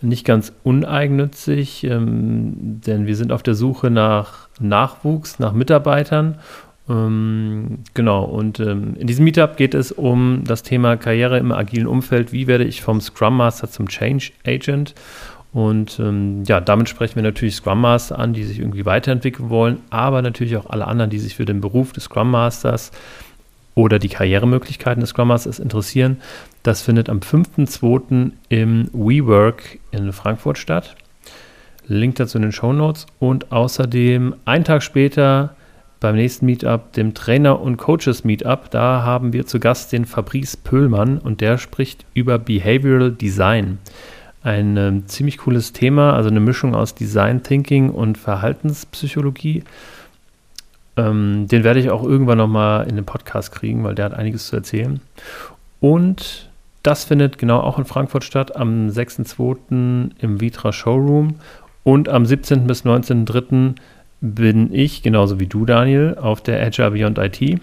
nicht 0.01 0.24
ganz 0.24 0.53
uneigennützig, 0.62 1.84
ähm, 1.84 2.80
denn 2.86 3.07
wir 3.07 3.16
sind 3.16 3.32
auf 3.32 3.42
der 3.42 3.55
Suche 3.55 3.90
nach 3.90 4.49
Nachwuchs, 4.61 5.38
nach 5.38 5.53
Mitarbeitern. 5.53 6.38
Ähm, 6.89 7.78
genau, 7.95 8.24
und 8.24 8.61
ähm, 8.61 8.95
in 8.99 9.07
diesem 9.07 9.24
Meetup 9.24 9.57
geht 9.57 9.74
es 9.74 9.91
um 9.91 10.45
das 10.45 10.62
Thema 10.62 10.97
Karriere 10.97 11.39
im 11.39 11.51
agilen 11.53 11.87
Umfeld. 11.87 12.32
Wie 12.32 12.47
werde 12.47 12.64
ich 12.64 12.82
vom 12.82 13.01
Scrum 13.01 13.37
Master 13.37 13.70
zum 13.70 13.89
Change 13.89 14.32
Agent? 14.47 14.95
Und 15.55 15.99
ähm, 16.01 16.43
ja, 16.47 16.61
damit 16.61 16.89
sprechen 16.89 17.14
wir 17.14 17.22
natürlich 17.22 17.55
Scrum 17.55 17.80
Master 17.80 18.18
an, 18.18 18.35
die 18.35 18.43
sich 18.43 18.59
irgendwie 18.59 18.85
weiterentwickeln 18.85 19.51
wollen, 19.51 19.78
aber 19.89 20.20
natürlich 20.20 20.57
auch 20.57 20.66
alle 20.66 20.87
anderen, 20.87 21.11
die 21.11 21.20
sich 21.20 21.37
für 21.37 21.45
den 21.45 21.61
Beruf 21.61 21.93
des 21.93 22.05
Scrum 22.05 22.30
Masters 22.30 22.91
oder 23.76 23.99
die 23.99 24.09
Karrieremöglichkeiten 24.09 25.01
des 25.01 25.11
Scrum 25.11 25.28
Masters 25.28 25.61
interessieren. 25.61 26.20
Das 26.64 26.82
findet 26.82 27.09
am 27.09 27.20
5.2. 27.20 28.32
im 28.49 28.89
WeWork 28.93 29.78
in 29.93 30.12
Frankfurt 30.12 30.59
statt. 30.59 30.97
Link 31.87 32.16
dazu 32.16 32.39
in 32.39 32.43
den 32.43 32.53
Show 32.53 32.72
Notes. 32.72 33.07
Und 33.18 33.53
außerdem 33.53 34.35
einen 34.45 34.64
Tag 34.64 34.82
später 34.82 35.55
beim 36.01 36.16
nächsten 36.16 36.47
Meetup, 36.47 36.92
dem 36.92 37.14
Trainer- 37.14 37.61
und 37.61 37.76
Coaches-Meetup, 37.76 38.70
da 38.70 39.03
haben 39.03 39.32
wir 39.32 39.47
zu 39.47 39.59
Gast 39.59 39.92
den 39.92 40.05
Fabrice 40.05 40.57
Pöhlmann 40.57 41.18
und 41.18 41.40
der 41.40 41.59
spricht 41.59 42.05
über 42.14 42.38
Behavioral 42.38 43.12
Design 43.12 43.78
ein 44.45 44.76
äh, 44.76 45.07
ziemlich 45.07 45.38
cooles 45.38 45.72
Thema, 45.72 46.12
also 46.12 46.28
eine 46.28 46.40
Mischung 46.40 46.74
aus 46.74 46.95
Design 46.95 47.42
Thinking 47.42 47.88
und 47.90 48.18
Verhaltenspsychologie. 48.18 49.64
Ähm, 50.97 51.49
den 51.49 51.64
werde 51.64 51.80
ich 51.80 51.90
auch 51.90 52.05
irgendwann 52.05 52.38
nochmal 52.38 52.86
in 52.86 52.95
den 52.95 53.07
Podcast 53.07 53.53
kriegen, 53.53 53.82
weil 53.82 53.95
der 53.95 54.05
hat 54.05 54.14
einiges 54.14 54.47
zu 54.47 54.57
erzählen. 54.57 55.01
Und 55.80 56.51
das 56.82 57.05
findet 57.05 57.38
genau 57.38 57.61
auch 57.61 57.78
in 57.78 57.86
Frankfurt 57.86 58.22
statt, 58.22 58.55
am 58.55 58.88
6.2. 58.88 60.11
im 60.18 60.40
Vitra 60.40 60.72
Showroom. 60.72 61.36
Und 61.82 62.09
am 62.09 62.24
17. 62.24 62.66
bis 62.66 62.84
19.3. 62.84 63.74
bin 64.25 64.72
ich, 64.72 65.03
genauso 65.03 65.39
wie 65.39 65.47
du, 65.47 65.66
Daniel, 65.66 66.16
auf 66.18 66.41
der 66.41 66.64
Agile 66.64 66.93
Beyond 66.93 67.18
IT. 67.18 67.61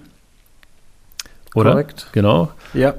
Oder? 1.56 1.72
Korrekt. 1.72 2.08
Genau. 2.12 2.52
Ja. 2.76 2.94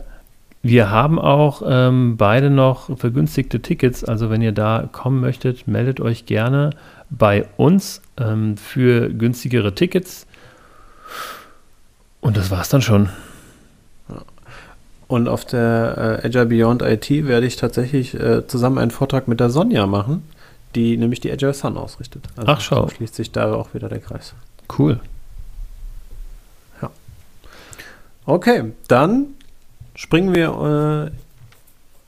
Wir 0.65 0.91
haben 0.91 1.21
auch 1.21 1.63
ähm, 1.65 2.17
beide 2.17 2.51
noch 2.51 2.99
vergünstigte 2.99 3.61
Tickets. 3.61 4.05
Also 4.05 4.31
wenn 4.31 4.43
ihr 4.43 4.53
da 4.53 4.89
kommen 4.91 5.21
möchtet, 5.21 5.69
meldet 5.69 6.01
euch 6.01 6.27
gerne 6.27 6.71
bei 7.09 7.47
uns 7.57 8.03
ähm, 8.19 8.57
für 8.57 9.09
günstigere 9.11 9.75
Tickets. 9.75 10.27
Und 12.21 12.37
das 12.37 12.51
war's 12.51 12.69
dann 12.69 12.83
schon. 12.83 13.11
Und 15.07 15.29
auf 15.29 15.45
der 15.45 16.21
äh, 16.23 16.27
Agile 16.27 16.47
Beyond 16.47 16.83
IT 16.83 17.11
werde 17.29 17.47
ich 17.47 17.57
tatsächlich 17.57 18.15
äh, 18.15 18.47
zusammen 18.47 18.79
einen 18.79 18.91
Vortrag 18.91 19.29
mit 19.29 19.39
der 19.41 19.51
Sonja 19.51 19.87
machen, 19.87 20.23
die 20.75 20.97
nämlich 20.97 21.21
die 21.21 21.31
Agile 21.31 21.55
Sun 21.55 21.77
ausrichtet. 21.77 22.29
Also 22.37 22.51
Ach 22.51 22.61
schau. 22.61 22.89
Schließt 22.89 23.15
sich 23.15 23.33
da 23.33 23.55
auch 23.55 23.75
wieder 23.75 23.89
der 23.89 24.01
Kreis. 24.01 24.35
Cool. 24.79 25.01
Ja. 26.81 26.91
Okay, 28.27 28.73
dann 28.89 29.27
springen 29.95 30.35
wir 30.35 31.11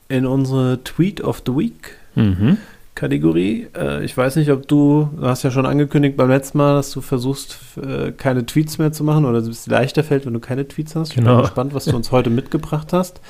äh, 0.09 0.17
in 0.17 0.27
unsere 0.27 0.83
Tweet 0.85 1.21
of 1.23 1.43
the 1.47 1.57
Week 1.57 1.97
mhm. 2.15 2.59
Kategorie. 2.95 3.69
Äh, 3.77 4.05
ich 4.05 4.17
weiß 4.17 4.37
nicht, 4.37 4.51
ob 4.51 4.69
du, 4.69 5.11
du 5.17 5.27
hast 5.27 5.43
ja 5.43 5.51
schon 5.51 5.67
angekündigt 5.67 6.17
beim 6.17 6.29
letzten 6.29 6.59
Mal, 6.59 6.75
dass 6.75 6.91
du 6.93 7.01
versuchst, 7.01 7.59
äh, 7.83 8.13
keine 8.13 8.47
Tweets 8.47 8.79
mehr 8.79 8.93
zu 8.93 9.05
machen 9.05 9.25
oder 9.25 9.39
es 9.39 9.67
leichter 9.67 10.05
fällt, 10.05 10.27
wenn 10.27 10.35
du 10.35 10.41
keine 10.41 10.67
Tweets 10.67 10.95
hast. 10.95 11.15
Genau. 11.15 11.31
Ich 11.31 11.37
bin 11.37 11.43
gespannt, 11.43 11.75
was 11.75 11.85
du 11.87 11.97
uns 11.97 12.13
heute 12.13 12.31
mitgebracht 12.31 12.93
hast. 12.93 13.21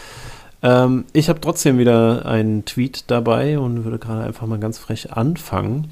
Ähm, 0.64 1.04
ich 1.12 1.28
habe 1.28 1.40
trotzdem 1.40 1.78
wieder 1.78 2.26
einen 2.26 2.64
Tweet 2.64 3.04
dabei 3.08 3.58
und 3.58 3.84
würde 3.84 3.98
gerade 3.98 4.24
einfach 4.24 4.46
mal 4.46 4.58
ganz 4.58 4.78
frech 4.78 5.12
anfangen. 5.12 5.90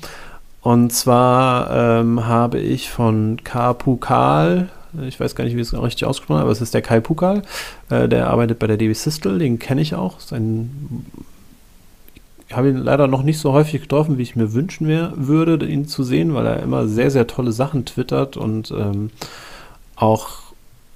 Und 0.62 0.92
zwar 0.92 2.00
ähm, 2.00 2.26
habe 2.26 2.58
ich 2.58 2.90
von 2.90 3.40
Kapukal, 3.44 4.68
ich 5.06 5.20
weiß 5.20 5.34
gar 5.34 5.44
nicht, 5.44 5.56
wie 5.56 5.60
es 5.60 5.74
richtig 5.74 6.06
ausgesprochen 6.06 6.38
ist, 6.38 6.42
aber 6.42 6.52
es 6.52 6.60
ist 6.60 6.74
der 6.74 6.82
Kai 6.82 7.00
Pukal. 7.00 7.42
Äh, 7.90 8.08
der 8.08 8.30
arbeitet 8.30 8.58
bei 8.58 8.66
der 8.66 8.78
DB 8.78 8.94
Systel, 8.94 9.38
den 9.38 9.58
kenne 9.58 9.82
ich 9.82 9.94
auch. 9.94 10.20
Sein, 10.20 11.04
ich 12.48 12.56
habe 12.56 12.70
ihn 12.70 12.76
leider 12.76 13.08
noch 13.08 13.22
nicht 13.22 13.38
so 13.38 13.52
häufig 13.52 13.82
getroffen, 13.82 14.18
wie 14.18 14.22
ich 14.22 14.36
mir 14.36 14.52
wünschen 14.54 14.88
wär, 14.88 15.12
würde, 15.16 15.66
ihn 15.66 15.86
zu 15.86 16.02
sehen, 16.02 16.34
weil 16.34 16.46
er 16.46 16.62
immer 16.62 16.86
sehr, 16.86 17.10
sehr 17.10 17.26
tolle 17.26 17.52
Sachen 17.52 17.84
twittert 17.84 18.36
und 18.36 18.70
ähm, 18.70 19.10
auch 19.96 20.41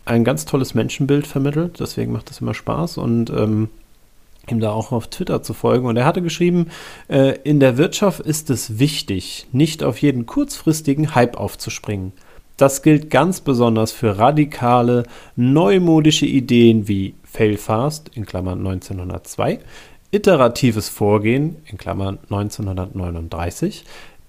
ein 0.06 0.24
ganz 0.24 0.46
tolles 0.46 0.74
Menschenbild 0.74 1.26
vermittelt. 1.26 1.78
Deswegen 1.80 2.12
macht 2.12 2.30
das 2.30 2.40
immer 2.40 2.54
Spaß 2.54 2.96
und 2.98 3.28
ähm, 3.30 3.68
ihm 4.50 4.60
da 4.60 4.70
auch 4.70 4.92
auf 4.92 5.08
Twitter 5.08 5.42
zu 5.42 5.52
folgen. 5.52 5.86
Und 5.86 5.96
er 5.96 6.04
hatte 6.04 6.22
geschrieben, 6.22 6.68
äh, 7.08 7.36
in 7.42 7.60
der 7.60 7.76
Wirtschaft 7.76 8.20
ist 8.20 8.48
es 8.48 8.78
wichtig, 8.78 9.46
nicht 9.52 9.82
auf 9.82 9.98
jeden 9.98 10.24
kurzfristigen 10.24 11.14
Hype 11.14 11.36
aufzuspringen. 11.36 12.12
Das 12.56 12.82
gilt 12.82 13.10
ganz 13.10 13.40
besonders 13.40 13.92
für 13.92 14.18
radikale, 14.18 15.02
neumodische 15.34 16.24
Ideen 16.24 16.88
wie 16.88 17.14
Failfast 17.24 18.10
in 18.14 18.24
Klammern 18.24 18.66
1902, 18.66 19.58
iteratives 20.10 20.88
Vorgehen 20.88 21.56
in 21.66 21.76
Klammern 21.76 22.18
1939, 22.30 23.84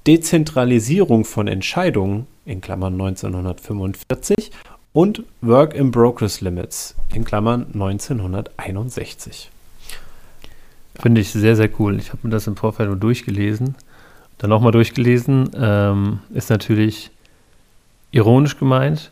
Dezentralisierung 0.07 1.23
von 1.23 1.47
Entscheidungen 1.47 2.27
in 2.45 2.59
Klammern 2.59 2.93
1945 2.93 4.51
und 4.93 5.23
Work 5.41 5.73
in 5.73 5.91
Progress 5.91 6.41
Limits 6.41 6.95
in 7.13 7.23
Klammern 7.23 7.67
1961. 7.73 9.49
Finde 10.99 11.21
ich 11.21 11.31
sehr, 11.31 11.55
sehr 11.55 11.69
cool. 11.79 11.99
Ich 11.99 12.09
habe 12.09 12.19
mir 12.23 12.31
das 12.31 12.47
im 12.47 12.55
Vorfeld 12.55 12.89
nur 12.89 12.97
durchgelesen. 12.97 13.75
Dann 14.39 14.49
nochmal 14.49 14.71
durchgelesen. 14.71 15.51
Ähm, 15.55 16.19
ist 16.33 16.49
natürlich 16.49 17.11
ironisch 18.11 18.57
gemeint. 18.57 19.11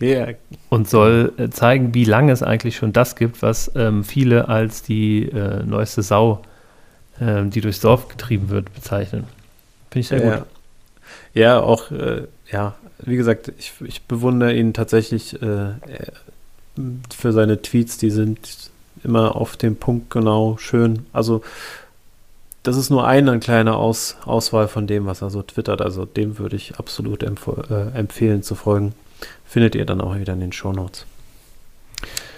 Yeah. 0.00 0.34
Und 0.68 0.88
soll 0.88 1.32
äh, 1.36 1.48
zeigen, 1.50 1.94
wie 1.94 2.04
lange 2.04 2.32
es 2.32 2.42
eigentlich 2.42 2.76
schon 2.76 2.92
das 2.92 3.14
gibt, 3.14 3.40
was 3.42 3.70
ähm, 3.76 4.02
viele 4.02 4.48
als 4.48 4.82
die 4.82 5.28
äh, 5.28 5.62
neueste 5.62 6.02
Sau, 6.02 6.42
äh, 7.20 7.44
die 7.44 7.60
durchs 7.60 7.80
Dorf 7.80 8.08
getrieben 8.08 8.48
wird, 8.48 8.74
bezeichnen. 8.74 9.24
Finde 9.90 10.00
ich 10.00 10.08
sehr 10.08 10.24
ja. 10.24 10.36
gut. 10.38 10.46
Ja, 11.34 11.60
auch, 11.60 11.92
äh, 11.92 12.26
ja, 12.50 12.74
wie 13.04 13.16
gesagt, 13.16 13.52
ich, 13.58 13.72
ich 13.84 14.02
bewundere 14.02 14.54
ihn 14.54 14.72
tatsächlich 14.72 15.40
äh, 15.42 15.74
für 17.14 17.32
seine 17.32 17.60
Tweets, 17.60 17.98
die 17.98 18.10
sind 18.10 18.70
immer 19.04 19.36
auf 19.36 19.56
den 19.56 19.76
Punkt 19.76 20.10
genau 20.10 20.56
schön. 20.58 21.06
Also 21.12 21.42
das 22.62 22.76
ist 22.76 22.90
nur 22.90 23.06
eine 23.06 23.38
kleine 23.40 23.74
Aus, 23.74 24.16
Auswahl 24.24 24.68
von 24.68 24.86
dem, 24.86 25.06
was 25.06 25.22
er 25.22 25.30
so 25.30 25.42
twittert. 25.42 25.82
Also 25.82 26.04
dem 26.04 26.38
würde 26.38 26.56
ich 26.56 26.78
absolut 26.78 27.22
empf 27.22 27.48
äh, 27.48 27.98
empfehlen 27.98 28.42
zu 28.42 28.54
folgen. 28.54 28.94
Findet 29.44 29.74
ihr 29.74 29.84
dann 29.84 30.00
auch 30.00 30.16
wieder 30.16 30.32
in 30.32 30.40
den 30.40 30.52
Shownotes. 30.52 31.06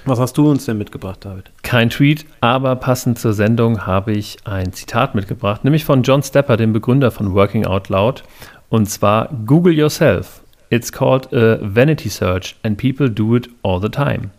Was 0.06 0.18
hast 0.18 0.36
du 0.36 0.50
uns 0.50 0.66
denn 0.66 0.76
mitgebracht, 0.76 1.24
David? 1.24 1.50
Kein 1.62 1.88
Tweet, 1.88 2.26
aber 2.42 2.76
passend 2.76 3.18
zur 3.18 3.32
Sendung 3.32 3.86
habe 3.86 4.12
ich 4.12 4.36
ein 4.44 4.74
Zitat 4.74 5.14
mitgebracht, 5.14 5.64
nämlich 5.64 5.86
von 5.86 6.02
John 6.02 6.22
Stepper, 6.22 6.58
dem 6.58 6.74
Begründer 6.74 7.10
von 7.10 7.32
Working 7.32 7.64
Out 7.64 7.88
Loud. 7.88 8.22
Und 8.68 8.90
zwar: 8.90 9.30
Google 9.46 9.72
yourself. 9.72 10.42
It's 10.74 10.90
called 10.90 11.32
a 11.32 11.58
vanity 11.62 12.08
search 12.08 12.56
and 12.64 12.76
people 12.76 13.08
do 13.08 13.36
it 13.36 13.48
all 13.62 13.80
the 13.80 13.88
time. 13.88 14.30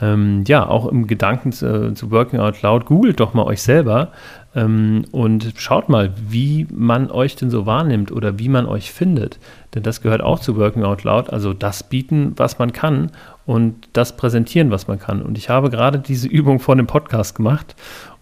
Ähm, 0.00 0.42
ja, 0.46 0.66
auch 0.66 0.86
im 0.86 1.06
Gedanken 1.06 1.52
zu, 1.52 1.94
zu, 1.94 2.10
Working 2.10 2.40
Out 2.40 2.62
Loud, 2.62 2.86
googelt 2.86 3.20
doch 3.20 3.32
mal 3.32 3.44
euch 3.44 3.62
selber 3.62 4.10
ähm, 4.56 5.04
und 5.12 5.52
schaut 5.56 5.88
mal, 5.88 6.12
wie 6.28 6.66
man 6.72 7.12
euch 7.12 7.36
denn 7.36 7.50
so 7.50 7.64
wahrnimmt 7.64 8.10
oder 8.10 8.40
wie 8.40 8.48
man 8.48 8.66
euch 8.66 8.90
findet. 8.92 9.38
Denn 9.74 9.84
das 9.84 10.00
gehört 10.00 10.20
auch 10.20 10.40
zu 10.40 10.56
Working 10.56 10.82
Out 10.82 11.04
Loud, 11.04 11.30
also 11.30 11.52
das 11.52 11.84
bieten, 11.84 12.32
was 12.36 12.58
man 12.58 12.72
kann 12.72 13.12
und 13.46 13.88
das 13.92 14.16
präsentieren, 14.16 14.72
was 14.72 14.88
man 14.88 14.98
kann. 14.98 15.22
Und 15.22 15.38
ich 15.38 15.48
habe 15.48 15.70
gerade 15.70 16.00
diese 16.00 16.26
Übung 16.28 16.58
vor 16.58 16.74
dem 16.74 16.88
Podcast 16.88 17.36
gemacht 17.36 17.76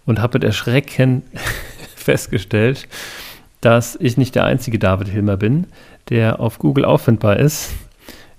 und 0.05 0.21
habe 0.21 0.37
mit 0.37 0.43
Erschrecken 0.43 1.23
festgestellt, 1.95 2.87
dass 3.61 3.95
ich 3.99 4.17
nicht 4.17 4.35
der 4.35 4.45
einzige 4.45 4.77
David 4.77 5.07
Hilmer 5.07 5.37
bin, 5.37 5.65
der 6.09 6.39
auf 6.39 6.59
Google 6.59 6.85
auffindbar 6.85 7.37
ist. 7.37 7.73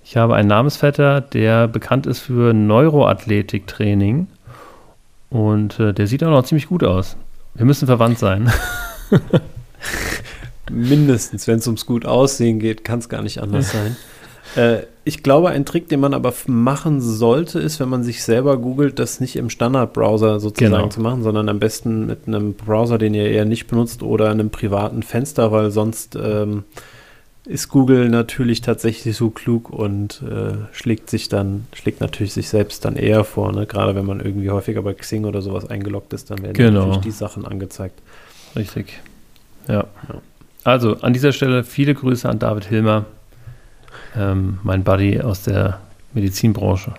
Ich 0.04 0.16
habe 0.16 0.34
einen 0.34 0.48
Namensvetter, 0.48 1.20
der 1.20 1.68
bekannt 1.68 2.06
ist 2.06 2.20
für 2.20 2.54
Neuroathletiktraining 2.54 4.26
und 5.30 5.78
äh, 5.78 5.92
der 5.92 6.06
sieht 6.06 6.24
auch 6.24 6.30
noch 6.30 6.44
ziemlich 6.44 6.68
gut 6.68 6.82
aus. 6.82 7.16
Wir 7.54 7.66
müssen 7.66 7.86
verwandt 7.86 8.18
sein. 8.18 8.50
Mindestens, 10.70 11.46
wenn 11.46 11.58
es 11.58 11.66
ums 11.66 11.86
gut 11.86 12.06
aussehen 12.06 12.58
geht, 12.58 12.84
kann 12.84 12.98
es 13.00 13.08
gar 13.08 13.22
nicht 13.22 13.40
anders 13.42 13.72
sein. 13.72 13.96
Äh, 14.56 14.84
ich 15.04 15.22
glaube, 15.22 15.50
ein 15.50 15.64
Trick, 15.64 15.88
den 15.88 16.00
man 16.00 16.14
aber 16.14 16.32
machen 16.46 17.00
sollte, 17.00 17.58
ist, 17.60 17.80
wenn 17.80 17.88
man 17.88 18.04
sich 18.04 18.22
selber 18.22 18.58
googelt, 18.58 18.98
das 18.98 19.20
nicht 19.20 19.36
im 19.36 19.50
Standardbrowser 19.50 20.40
sozusagen 20.40 20.74
genau. 20.74 20.88
zu 20.88 21.00
machen, 21.00 21.22
sondern 21.22 21.48
am 21.48 21.58
besten 21.58 22.06
mit 22.06 22.26
einem 22.26 22.54
Browser, 22.54 22.98
den 22.98 23.14
ihr 23.14 23.30
eher 23.30 23.44
nicht 23.44 23.66
benutzt 23.66 24.02
oder 24.02 24.30
einem 24.30 24.50
privaten 24.50 25.02
Fenster, 25.02 25.50
weil 25.52 25.70
sonst 25.70 26.16
ähm, 26.16 26.64
ist 27.48 27.68
Google 27.70 28.08
natürlich 28.10 28.60
tatsächlich 28.60 29.16
so 29.16 29.30
klug 29.30 29.70
und 29.70 30.22
äh, 30.22 30.52
schlägt 30.72 31.08
sich 31.08 31.28
dann, 31.28 31.66
schlägt 31.72 32.00
natürlich 32.00 32.34
sich 32.34 32.48
selbst 32.48 32.84
dann 32.84 32.94
eher 32.96 33.24
vor, 33.24 33.52
ne? 33.52 33.64
Gerade 33.66 33.94
wenn 33.94 34.04
man 34.04 34.20
irgendwie 34.20 34.50
häufiger 34.50 34.82
bei 34.82 34.92
Xing 34.94 35.24
oder 35.24 35.40
sowas 35.40 35.68
eingeloggt 35.68 36.12
ist, 36.12 36.30
dann 36.30 36.42
werden 36.42 36.52
Genau. 36.52 36.80
natürlich 36.80 37.04
die 37.04 37.10
Sachen 37.10 37.46
angezeigt. 37.46 37.98
Richtig. 38.54 39.00
Ja. 39.66 39.84
Ja. 40.08 40.20
Also 40.64 41.00
an 41.00 41.14
dieser 41.14 41.32
Stelle 41.32 41.64
viele 41.64 41.94
Grüße 41.94 42.28
an 42.28 42.38
David 42.38 42.66
Hilmer, 42.66 43.06
ähm, 44.14 44.58
mein 44.62 44.84
Buddy 44.84 45.20
aus 45.22 45.42
der 45.42 45.80
Medizinbranche. 46.12 46.92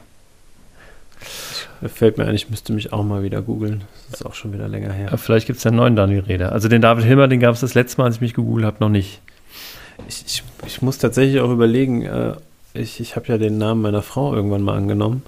Fällt 1.85 2.17
mir 2.17 2.25
ein, 2.25 2.35
ich 2.35 2.49
müsste 2.49 2.73
mich 2.73 2.91
auch 2.91 3.03
mal 3.03 3.23
wieder 3.23 3.41
googeln. 3.41 3.83
Das 4.09 4.21
ist 4.21 4.25
auch 4.25 4.33
schon 4.33 4.51
wieder 4.53 4.67
länger 4.67 4.91
her. 4.91 5.09
Ja, 5.11 5.17
vielleicht 5.17 5.47
gibt 5.47 5.57
es 5.57 5.63
ja 5.63 5.69
einen 5.69 5.77
neuen 5.77 5.95
Daniel 5.95 6.21
Reder. 6.21 6.51
Also 6.51 6.67
den 6.67 6.81
David 6.81 7.05
Hilmer, 7.05 7.27
den 7.27 7.39
gab 7.39 7.53
es 7.53 7.61
das 7.61 7.73
letzte 7.73 8.01
Mal, 8.01 8.05
als 8.07 8.15
ich 8.15 8.21
mich 8.21 8.33
gegoogelt 8.33 8.65
habe, 8.65 8.77
noch 8.79 8.89
nicht. 8.89 9.21
Ich, 10.07 10.23
ich, 10.25 10.43
ich 10.65 10.81
muss 10.81 10.97
tatsächlich 10.97 11.39
auch 11.41 11.51
überlegen, 11.51 12.03
äh, 12.03 12.33
ich, 12.73 12.99
ich 12.99 13.15
habe 13.15 13.27
ja 13.27 13.37
den 13.37 13.57
Namen 13.57 13.81
meiner 13.81 14.01
Frau 14.01 14.33
irgendwann 14.33 14.61
mal 14.61 14.75
angenommen, 14.77 15.23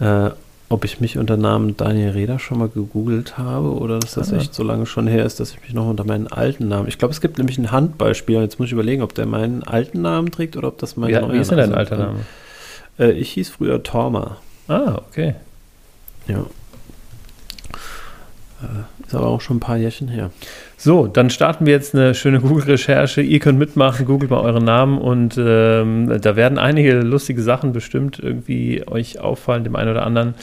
äh, 0.00 0.30
ob 0.70 0.84
ich 0.84 1.00
mich 1.00 1.18
unter 1.18 1.36
Namen 1.36 1.76
Daniel 1.76 2.10
Reder 2.10 2.38
schon 2.38 2.58
mal 2.58 2.68
gegoogelt 2.68 3.36
habe 3.38 3.72
oder 3.74 3.98
dass 4.00 4.14
das 4.14 4.32
Ah. 4.32 4.36
echt 4.36 4.54
so 4.54 4.62
lange 4.62 4.86
schon 4.86 5.06
her 5.06 5.24
ist, 5.24 5.38
dass 5.40 5.52
ich 5.52 5.60
mich 5.60 5.72
noch 5.74 5.86
unter 5.88 6.04
meinen 6.04 6.26
alten 6.26 6.68
Namen. 6.68 6.88
Ich 6.88 6.98
glaube, 6.98 7.12
es 7.12 7.20
gibt 7.20 7.38
nämlich 7.38 7.58
einen 7.58 7.70
Handballspieler, 7.70 8.40
jetzt 8.42 8.58
muss 8.58 8.66
ich 8.68 8.72
überlegen, 8.72 9.02
ob 9.02 9.14
der 9.14 9.26
meinen 9.26 9.62
alten 9.62 10.00
Namen 10.02 10.30
trägt 10.30 10.56
oder 10.56 10.68
ob 10.68 10.78
das 10.78 10.96
mein 10.96 11.10
Wie, 11.10 11.14
neuer 11.14 11.32
wie 11.32 11.38
ist 11.38 11.50
denn 11.50 11.58
dein 11.58 11.68
Name 11.70 11.78
alter 11.80 11.96
Name? 11.98 12.20
Äh, 12.98 13.12
ich 13.12 13.30
hieß 13.32 13.50
früher 13.50 13.82
Torma. 13.82 14.38
Ah, 14.68 15.00
okay. 15.10 15.34
Ja. 16.26 16.46
Äh, 18.62 19.04
ist 19.06 19.14
aber 19.14 19.26
auch 19.26 19.40
schon 19.42 19.58
ein 19.58 19.60
paar 19.60 19.76
Jährchen 19.76 20.08
her. 20.08 20.30
So, 20.76 21.06
dann 21.06 21.30
starten 21.30 21.66
wir 21.66 21.72
jetzt 21.72 21.94
eine 21.94 22.14
schöne 22.14 22.40
Google-Recherche. 22.40 23.22
Ihr 23.22 23.38
könnt 23.38 23.58
mitmachen, 23.58 24.06
googelt 24.06 24.30
mal 24.30 24.40
euren 24.40 24.64
Namen 24.64 24.98
und 24.98 25.36
ähm, 25.38 26.20
da 26.20 26.36
werden 26.36 26.58
einige 26.58 27.00
lustige 27.00 27.42
Sachen 27.42 27.72
bestimmt 27.72 28.18
irgendwie 28.18 28.86
euch 28.86 29.20
auffallen, 29.20 29.64
dem 29.64 29.76
einen 29.76 29.90
oder 29.90 30.04
anderen. 30.04 30.34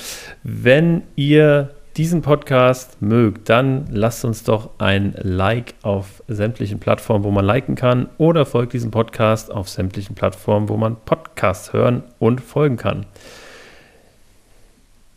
Wenn 0.44 1.04
ihr 1.16 1.72
diesen 1.98 2.22
Podcast 2.22 3.02
mögt, 3.02 3.50
dann 3.50 3.86
lasst 3.92 4.24
uns 4.24 4.44
doch 4.44 4.72
ein 4.78 5.14
Like 5.22 5.74
auf 5.82 6.24
sämtlichen 6.28 6.80
Plattformen, 6.80 7.26
wo 7.26 7.32
man 7.32 7.46
liken 7.46 7.76
kann, 7.76 8.08
oder 8.18 8.46
folgt 8.46 8.74
diesem 8.74 8.92
Podcast 8.92 9.52
auf 9.52 9.68
sämtlichen 9.68 10.16
Plattformen, 10.16 10.70
wo 10.70 10.78
man 10.78 10.96
Podcasts 11.04 11.74
hören 11.74 12.04
und 12.18 12.40
folgen 12.40 12.78
kann. 12.78 13.06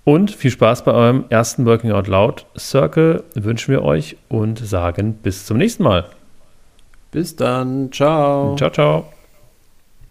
Und 0.04 0.30
viel 0.30 0.50
Spaß 0.50 0.84
bei 0.84 0.92
eurem 0.92 1.24
ersten 1.30 1.64
Working 1.64 1.92
Out 1.92 2.08
Loud 2.08 2.46
Circle 2.58 3.24
wünschen 3.34 3.72
wir 3.72 3.82
euch 3.82 4.16
und 4.28 4.58
sagen 4.58 5.14
bis 5.14 5.46
zum 5.46 5.56
nächsten 5.56 5.82
Mal. 5.82 6.04
Bis 7.10 7.36
dann. 7.36 7.90
Ciao. 7.90 8.54
Ciao, 8.56 8.70
ciao. 8.70 9.04